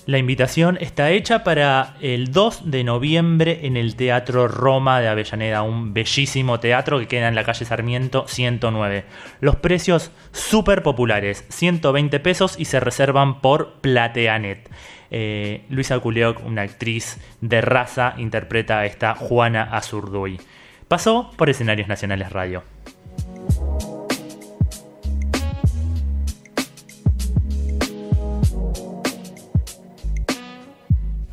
La 0.07 0.19
invitación 0.19 0.77
está 0.83 1.13
hecha 1.13 1.45
para 1.45 1.97
el 2.03 2.31
2 2.31 2.71
de 2.71 2.85
noviembre 2.85 3.61
en 3.63 3.79
el 3.79 3.97
Teatro 3.97 4.49
Roma 4.49 5.01
de 5.01 5.09
Avellaneda, 5.09 5.63
un 5.63 5.95
bellísimo 5.95 6.61
teatro 6.61 6.99
que 6.99 7.09
queda 7.09 7.27
en 7.27 7.35
la 7.35 7.45
calle 7.45 7.65
Sarmiento 7.65 8.27
109. 8.29 9.07
Los 9.41 9.57
precios 9.57 10.11
súper 10.31 10.83
populares, 10.83 11.47
120 11.49 12.21
pesos 12.21 12.57
y 12.59 12.67
se 12.67 12.81
reservan 12.81 13.41
por 13.41 13.81
Plateanet. 13.81 14.71
Eh, 15.11 15.65
Luisa 15.71 15.99
Culeoc, 15.99 16.45
una 16.45 16.63
actriz 16.63 17.19
de 17.41 17.63
raza, 17.63 18.13
interpreta 18.19 18.81
a 18.81 18.87
esta 18.87 19.15
Juana 19.15 19.63
Azurduy. 19.73 20.39
Pasó 20.87 21.31
por 21.39 21.49
Escenarios 21.49 21.89
Nacionales 21.89 22.31
Radio. 22.31 22.63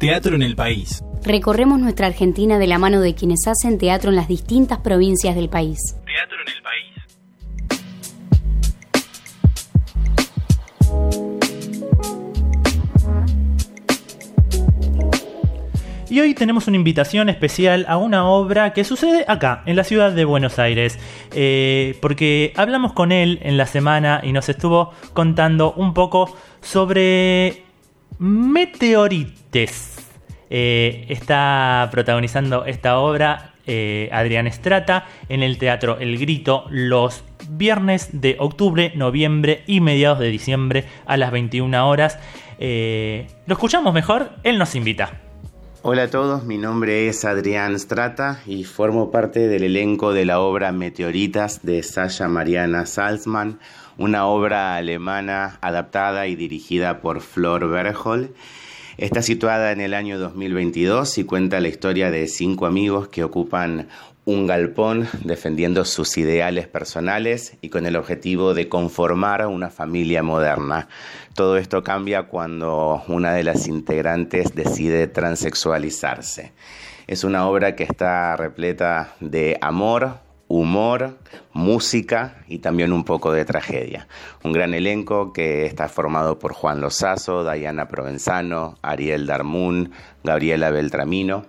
Teatro 0.02 0.36
en 0.36 0.42
el 0.42 0.56
país. 0.56 1.04
Recorremos 1.24 1.80
nuestra 1.80 2.08
Argentina 2.08 2.58
de 2.58 2.66
la 2.66 2.80
mano 2.80 3.02
de 3.02 3.14
quienes 3.14 3.42
hacen 3.46 3.78
teatro 3.78 4.10
en 4.10 4.16
las 4.16 4.28
distintas 4.28 4.80
provincias 4.80 5.36
del 5.36 5.48
país. 5.48 5.78
Teatro 6.08 6.38
en 6.42 6.50
el 6.56 6.64
país. 6.64 6.88
Y 16.10 16.20
hoy 16.20 16.34
tenemos 16.34 16.68
una 16.68 16.78
invitación 16.78 17.30
especial 17.30 17.86
a 17.88 17.98
una 17.98 18.28
obra 18.28 18.74
que 18.74 18.84
sucede 18.84 19.24
acá, 19.28 19.62
en 19.68 19.76
la 19.76 19.84
ciudad 19.84 20.12
de 20.12 20.26
Buenos 20.26 20.58
Aires. 20.58 20.98
Eh, 21.32 22.00
porque 22.02 22.54
hablamos 22.56 22.94
con 22.94 23.12
él 23.12 23.38
en 23.44 23.56
la 23.56 23.68
semana 23.68 24.22
y 24.24 24.32
nos 24.32 24.50
estuvo 24.50 24.94
contando 25.14 25.74
un 25.74 25.94
poco 25.94 26.36
sobre 26.60 27.66
Meteorites. 28.22 29.98
Eh, 30.52 31.08
está 31.10 31.90
protagonizando 31.92 32.66
esta 32.66 33.00
obra 33.00 33.56
eh, 33.66 34.10
Adrián 34.12 34.46
Estrata 34.46 35.08
en 35.28 35.42
el 35.42 35.58
Teatro 35.58 35.98
El 35.98 36.20
Grito 36.20 36.66
los 36.70 37.24
viernes 37.50 38.10
de 38.14 38.36
octubre, 38.38 38.94
noviembre 38.96 39.64
y 39.66 39.82
mediados 39.82 40.20
de 40.20 40.28
diciembre 40.28 40.86
a 41.08 41.18
las 41.18 41.32
21 41.32 41.90
horas. 41.90 42.20
¿Lo 42.60 43.54
escuchamos 43.54 43.92
mejor? 43.92 44.30
Él 44.44 44.60
nos 44.60 44.76
invita. 44.76 45.20
Hola 45.84 46.04
a 46.04 46.10
todos, 46.12 46.44
mi 46.44 46.60
nombre 46.60 47.08
es 47.08 47.26
Adrián 47.26 47.80
Strata 47.80 48.40
y 48.46 48.66
formo 48.66 49.10
parte 49.10 49.48
del 49.48 49.64
elenco 49.64 50.14
de 50.14 50.26
la 50.26 50.40
obra 50.40 50.72
Meteoritas 50.72 51.64
de 51.64 51.82
Sasha 51.82 52.28
Mariana 52.28 52.86
Salzman, 52.86 53.58
una 53.98 54.26
obra 54.26 54.76
alemana 54.76 55.58
adaptada 55.62 56.28
y 56.28 56.36
dirigida 56.36 57.02
por 57.02 57.22
Flor 57.22 57.70
Berghold. 57.70 58.32
Está 58.98 59.22
situada 59.22 59.72
en 59.72 59.82
el 59.82 59.94
año 59.94 60.20
2022 60.20 61.18
y 61.18 61.24
cuenta 61.24 61.60
la 61.60 61.70
historia 61.70 62.12
de 62.12 62.28
cinco 62.28 62.66
amigos 62.66 63.08
que 63.08 63.24
ocupan 63.24 63.88
un 64.26 64.46
galpón 64.46 65.08
defendiendo 65.24 65.84
sus 65.86 66.18
ideales 66.18 66.68
personales 66.68 67.58
y 67.62 67.70
con 67.70 67.86
el 67.86 67.96
objetivo 67.96 68.54
de 68.54 68.70
conformar 68.70 69.46
una 69.48 69.70
familia 69.70 70.22
moderna. 70.22 70.88
Todo 71.34 71.58
esto 71.58 71.84
cambia 71.84 72.24
cuando 72.24 73.04
una 73.08 73.34
de 73.34 73.44
las 73.44 73.68
integrantes 73.68 74.54
decide 74.54 75.08
transexualizarse. 75.08 76.52
Es 77.08 77.24
una 77.24 77.48
obra 77.48 77.76
que 77.76 77.84
está 77.84 78.36
repleta 78.38 79.16
de 79.20 79.58
amor, 79.62 80.20
humor, 80.52 81.18
música 81.54 82.44
y 82.48 82.60
también 82.60 82.92
un 82.92 83.04
poco 83.04 83.32
de 83.32 83.46
tragedia. 83.46 84.08
Un 84.44 84.52
gran 84.52 84.74
elenco 84.74 85.32
que 85.34 85.66
está 85.66 85.88
formado 85.88 86.40
por 86.40 86.54
Juan 86.54 86.82
Lozazo, 86.82 87.50
Diana 87.50 87.88
Provenzano, 87.88 88.78
Ariel 88.82 89.26
Darmún, 89.28 89.92
Gabriela 90.24 90.70
Beltramino 90.70 91.46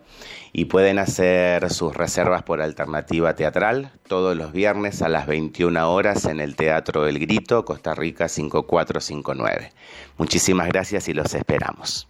y 0.52 0.66
pueden 0.66 0.98
hacer 0.98 1.70
sus 1.70 1.96
reservas 1.96 2.42
por 2.42 2.60
alternativa 2.60 3.34
teatral 3.34 3.90
todos 4.06 4.36
los 4.36 4.52
viernes 4.52 5.02
a 5.02 5.08
las 5.08 5.26
21 5.26 5.92
horas 5.92 6.26
en 6.26 6.40
el 6.40 6.54
Teatro 6.54 7.06
El 7.06 7.18
Grito, 7.18 7.64
Costa 7.64 7.94
Rica 7.94 8.28
5459. 8.28 9.72
Muchísimas 10.18 10.68
gracias 10.68 11.08
y 11.08 11.14
los 11.14 11.34
esperamos. 11.34 12.06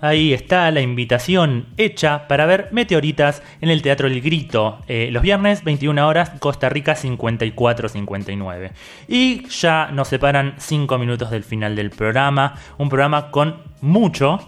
Ahí 0.00 0.32
está 0.32 0.70
la 0.70 0.80
invitación 0.80 1.66
hecha 1.76 2.28
para 2.28 2.46
ver 2.46 2.68
Meteoritas 2.70 3.42
en 3.60 3.68
el 3.68 3.82
Teatro 3.82 4.06
El 4.06 4.20
Grito, 4.20 4.78
eh, 4.86 5.08
los 5.10 5.24
viernes 5.24 5.64
21 5.64 6.06
horas, 6.06 6.30
Costa 6.38 6.68
Rica 6.68 6.94
54-59. 6.94 8.70
Y 9.08 9.48
ya 9.48 9.90
nos 9.92 10.06
separan 10.06 10.54
5 10.58 10.98
minutos 10.98 11.32
del 11.32 11.42
final 11.42 11.74
del 11.74 11.90
programa, 11.90 12.54
un 12.78 12.88
programa 12.88 13.32
con 13.32 13.56
mucho, 13.80 14.38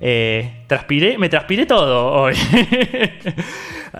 eh, 0.00 0.62
transpiré, 0.66 1.18
me 1.18 1.28
transpiré 1.28 1.66
todo 1.66 2.12
hoy. 2.12 2.34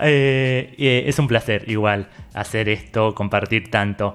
Eh, 0.01 0.75
eh, 0.77 1.03
es 1.07 1.17
un 1.17 1.27
placer 1.27 1.65
igual 1.67 2.07
hacer 2.33 2.69
esto, 2.69 3.15
compartir 3.15 3.71
tanto. 3.71 4.13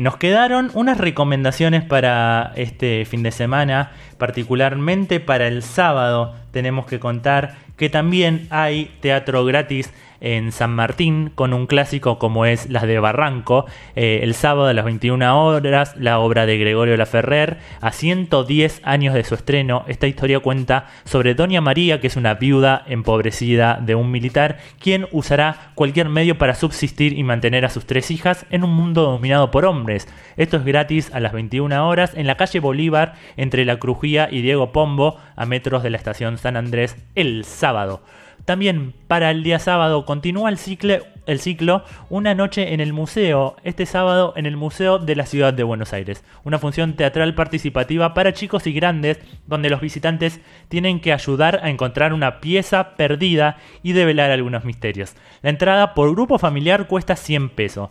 nos 0.00 0.16
quedaron 0.16 0.70
unas 0.74 0.96
recomendaciones 0.96 1.82
para 1.82 2.52
este 2.54 3.04
fin 3.04 3.24
de 3.24 3.32
semana, 3.32 3.90
particularmente 4.16 5.18
para 5.18 5.48
el 5.48 5.64
sábado. 5.64 6.34
Tenemos 6.52 6.86
que 6.86 7.00
contar 7.00 7.56
que 7.76 7.90
también 7.90 8.46
hay 8.50 8.90
teatro 9.00 9.44
gratis 9.44 9.92
en 10.20 10.52
San 10.52 10.74
Martín 10.74 11.30
con 11.34 11.52
un 11.52 11.66
clásico 11.66 12.18
como 12.18 12.46
es 12.46 12.68
Las 12.70 12.84
de 12.84 12.98
Barranco. 12.98 13.66
Eh, 13.96 14.20
el 14.22 14.34
sábado 14.34 14.68
a 14.68 14.74
las 14.74 14.84
21 14.84 15.44
horas, 15.44 15.94
la 15.96 16.18
obra 16.18 16.46
de 16.46 16.58
Gregorio 16.58 16.96
Laferrer. 16.96 17.58
A 17.80 17.92
110 17.92 18.80
años 18.84 19.14
de 19.14 19.24
su 19.24 19.34
estreno, 19.34 19.84
esta 19.88 20.06
historia 20.06 20.40
cuenta 20.40 20.86
sobre 21.04 21.34
Doña 21.34 21.60
María, 21.60 22.00
que 22.00 22.06
es 22.06 22.16
una 22.16 22.34
viuda 22.34 22.84
empobrecida 22.86 23.78
de 23.80 23.94
un 23.94 24.10
militar, 24.10 24.58
quien 24.80 25.06
usará 25.12 25.72
cualquier 25.74 26.08
medio 26.08 26.38
para 26.38 26.54
subsistir 26.54 27.18
y 27.18 27.22
mantener 27.22 27.64
a 27.64 27.70
sus 27.70 27.86
tres 27.86 28.10
hijas 28.10 28.46
en 28.50 28.64
un 28.64 28.70
mundo 28.70 29.02
dominado 29.02 29.50
por 29.50 29.64
hombres. 29.64 30.08
Esto 30.36 30.56
es 30.56 30.64
gratis 30.64 31.10
a 31.12 31.20
las 31.20 31.32
21 31.32 31.88
horas 31.88 32.12
en 32.14 32.26
la 32.26 32.36
calle 32.36 32.60
Bolívar 32.60 33.14
entre 33.36 33.64
La 33.64 33.78
Crujía 33.78 34.28
y 34.30 34.42
Diego 34.42 34.72
Pombo, 34.72 35.18
a 35.36 35.46
metros 35.46 35.82
de 35.82 35.90
la 35.90 35.96
estación 35.96 36.38
San 36.38 36.56
Andrés, 36.56 36.96
el 37.14 37.44
sábado. 37.44 38.02
También 38.48 38.94
para 39.08 39.30
el 39.30 39.42
día 39.42 39.58
sábado 39.58 40.06
continúa 40.06 40.48
el 40.48 40.56
ciclo, 40.56 40.94
el 41.26 41.38
ciclo 41.38 41.84
Una 42.08 42.34
noche 42.34 42.72
en 42.72 42.80
el 42.80 42.94
museo, 42.94 43.56
este 43.62 43.84
sábado 43.84 44.32
en 44.36 44.46
el 44.46 44.56
Museo 44.56 44.98
de 44.98 45.16
la 45.16 45.26
Ciudad 45.26 45.52
de 45.52 45.64
Buenos 45.64 45.92
Aires. 45.92 46.24
Una 46.44 46.58
función 46.58 46.96
teatral 46.96 47.34
participativa 47.34 48.14
para 48.14 48.32
chicos 48.32 48.66
y 48.66 48.72
grandes 48.72 49.18
donde 49.46 49.68
los 49.68 49.82
visitantes 49.82 50.40
tienen 50.68 51.00
que 51.00 51.12
ayudar 51.12 51.60
a 51.62 51.68
encontrar 51.68 52.14
una 52.14 52.40
pieza 52.40 52.96
perdida 52.96 53.58
y 53.82 53.92
develar 53.92 54.30
algunos 54.30 54.64
misterios. 54.64 55.14
La 55.42 55.50
entrada 55.50 55.92
por 55.92 56.10
grupo 56.12 56.38
familiar 56.38 56.86
cuesta 56.86 57.16
100 57.16 57.50
pesos. 57.50 57.90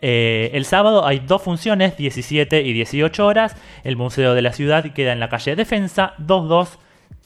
Eh, 0.00 0.52
el 0.54 0.64
sábado 0.64 1.04
hay 1.08 1.18
dos 1.18 1.42
funciones, 1.42 1.96
17 1.96 2.62
y 2.62 2.72
18 2.72 3.26
horas. 3.26 3.56
El 3.82 3.96
Museo 3.96 4.34
de 4.34 4.42
la 4.42 4.52
Ciudad 4.52 4.92
queda 4.92 5.12
en 5.12 5.18
la 5.18 5.28
calle 5.28 5.56
Defensa 5.56 6.14
22 6.18 6.78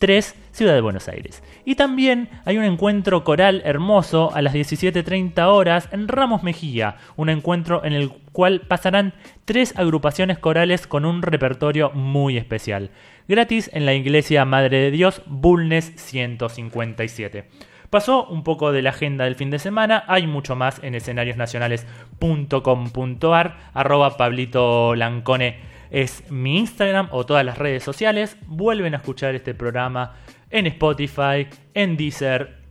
3, 0.03 0.35
Ciudad 0.51 0.75
de 0.75 0.81
Buenos 0.81 1.07
Aires. 1.07 1.45
Y 1.65 1.77
también 1.77 2.29
hay 2.45 2.59
un 2.59 2.65
encuentro 2.65 3.23
coral 3.23 3.63
hermoso 3.65 4.35
a 4.35 4.43
las 4.43 4.53
17.30 4.53 5.45
horas 5.45 5.89
en 5.93 6.09
Ramos 6.09 6.43
Mejía, 6.43 6.97
un 7.15 7.29
encuentro 7.29 7.85
en 7.85 7.93
el 7.93 8.11
cual 8.33 8.63
pasarán 8.63 9.15
tres 9.45 9.75
agrupaciones 9.77 10.41
corales 10.41 10.89
con 10.89 11.05
un 11.05 11.23
repertorio 11.23 11.93
muy 11.93 12.37
especial. 12.37 12.91
Gratis 13.29 13.71
en 13.73 13.87
la 13.87 13.95
Iglesia 13.95 14.45
Madre 14.45 14.79
de 14.79 14.91
Dios, 14.91 15.23
Bulnes 15.27 15.93
157. 15.95 17.49
Pasó 17.89 18.27
un 18.27 18.43
poco 18.43 18.73
de 18.73 18.83
la 18.83 18.91
agenda 18.91 19.27
del 19.27 19.37
fin 19.37 19.51
de 19.51 19.61
semana, 19.61 20.03
hay 20.09 20.27
mucho 20.27 20.57
más 20.57 20.83
en 20.83 20.97
escenariosnacionales.com.ar, 20.97 23.57
arroba 23.73 24.17
Pablito 24.17 24.97
Lancone 24.97 25.71
es 25.93 26.29
mi 26.31 26.59
Instagram 26.59 27.09
o 27.13 27.27
todas 27.27 27.45
las 27.45 27.59
redes 27.59 27.85
sociales. 27.85 28.39
Vuelven 28.47 28.95
a 28.95 28.97
escuchar 28.97 29.35
este 29.35 29.55
programa 29.55 30.17
en 30.51 30.67
Spotify, 30.67 31.47
en 31.75 31.99
Deezer, 31.99 32.63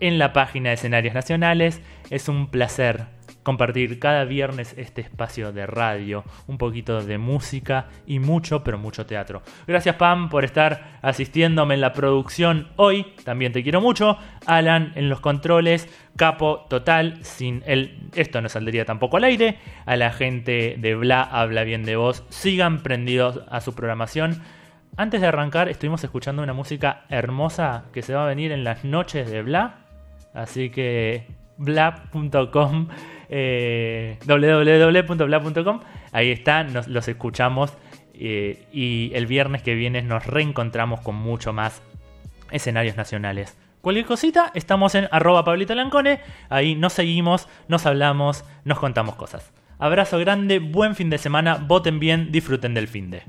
en 0.00 0.18
la 0.18 0.32
página 0.32 0.70
de 0.70 0.74
Escenarios 0.74 1.14
Nacionales. 1.14 1.80
Es 2.10 2.28
un 2.28 2.48
placer 2.50 3.06
compartir 3.44 4.00
cada 4.00 4.24
viernes 4.24 4.74
este 4.76 5.02
espacio 5.02 5.52
de 5.52 5.66
radio, 5.66 6.24
un 6.48 6.58
poquito 6.58 7.04
de 7.04 7.18
música 7.18 7.86
y 8.06 8.18
mucho, 8.18 8.64
pero 8.64 8.78
mucho 8.78 9.06
teatro. 9.06 9.42
Gracias 9.68 9.94
Pam 9.94 10.28
por 10.28 10.44
estar 10.44 10.98
asistiéndome 11.02 11.74
en 11.74 11.80
la 11.80 11.92
producción 11.92 12.68
hoy, 12.76 13.06
también 13.22 13.52
te 13.52 13.62
quiero 13.62 13.80
mucho. 13.80 14.18
Alan 14.46 14.92
en 14.96 15.08
los 15.08 15.20
controles, 15.20 15.88
capo 16.16 16.66
total, 16.68 17.18
sin 17.22 17.62
él 17.66 18.08
esto 18.14 18.40
no 18.40 18.48
saldría 18.48 18.84
tampoco 18.84 19.18
al 19.18 19.24
aire. 19.24 19.58
A 19.86 19.96
la 19.96 20.10
gente 20.10 20.76
de 20.78 20.94
Bla 20.94 21.22
habla 21.22 21.62
bien 21.64 21.84
de 21.84 21.96
vos, 21.96 22.24
sigan 22.30 22.82
prendidos 22.82 23.42
a 23.48 23.60
su 23.60 23.74
programación. 23.74 24.42
Antes 24.96 25.20
de 25.20 25.26
arrancar 25.26 25.68
estuvimos 25.68 26.02
escuchando 26.02 26.42
una 26.42 26.54
música 26.54 27.04
hermosa 27.10 27.84
que 27.92 28.00
se 28.02 28.14
va 28.14 28.24
a 28.24 28.28
venir 28.28 28.52
en 28.52 28.64
las 28.64 28.84
noches 28.84 29.30
de 29.30 29.42
Bla. 29.42 29.80
Así 30.32 30.70
que 30.70 31.26
bla.com 31.56 32.88
eh, 33.28 34.18
www.bla.com. 34.26 35.80
Ahí 36.12 36.30
está, 36.30 36.64
nos, 36.64 36.88
los 36.88 37.08
escuchamos. 37.08 37.72
Eh, 38.16 38.66
y 38.72 39.10
el 39.14 39.26
viernes 39.26 39.62
que 39.62 39.74
viene 39.74 40.00
nos 40.00 40.26
reencontramos 40.26 41.00
con 41.00 41.16
mucho 41.16 41.52
más 41.52 41.82
escenarios 42.50 42.96
nacionales. 42.96 43.58
Cualquier 43.80 44.06
cosita, 44.06 44.50
estamos 44.54 44.94
en 44.94 45.08
arroba 45.10 45.44
Pablito 45.44 45.74
Lancone. 45.74 46.20
Ahí 46.48 46.74
nos 46.74 46.92
seguimos, 46.92 47.48
nos 47.68 47.84
hablamos, 47.86 48.44
nos 48.64 48.78
contamos 48.78 49.16
cosas. 49.16 49.52
Abrazo 49.78 50.18
grande, 50.18 50.60
buen 50.60 50.94
fin 50.94 51.10
de 51.10 51.18
semana, 51.18 51.56
voten 51.56 51.98
bien, 51.98 52.30
disfruten 52.32 52.72
del 52.72 52.88
fin 52.88 53.10
de. 53.10 53.22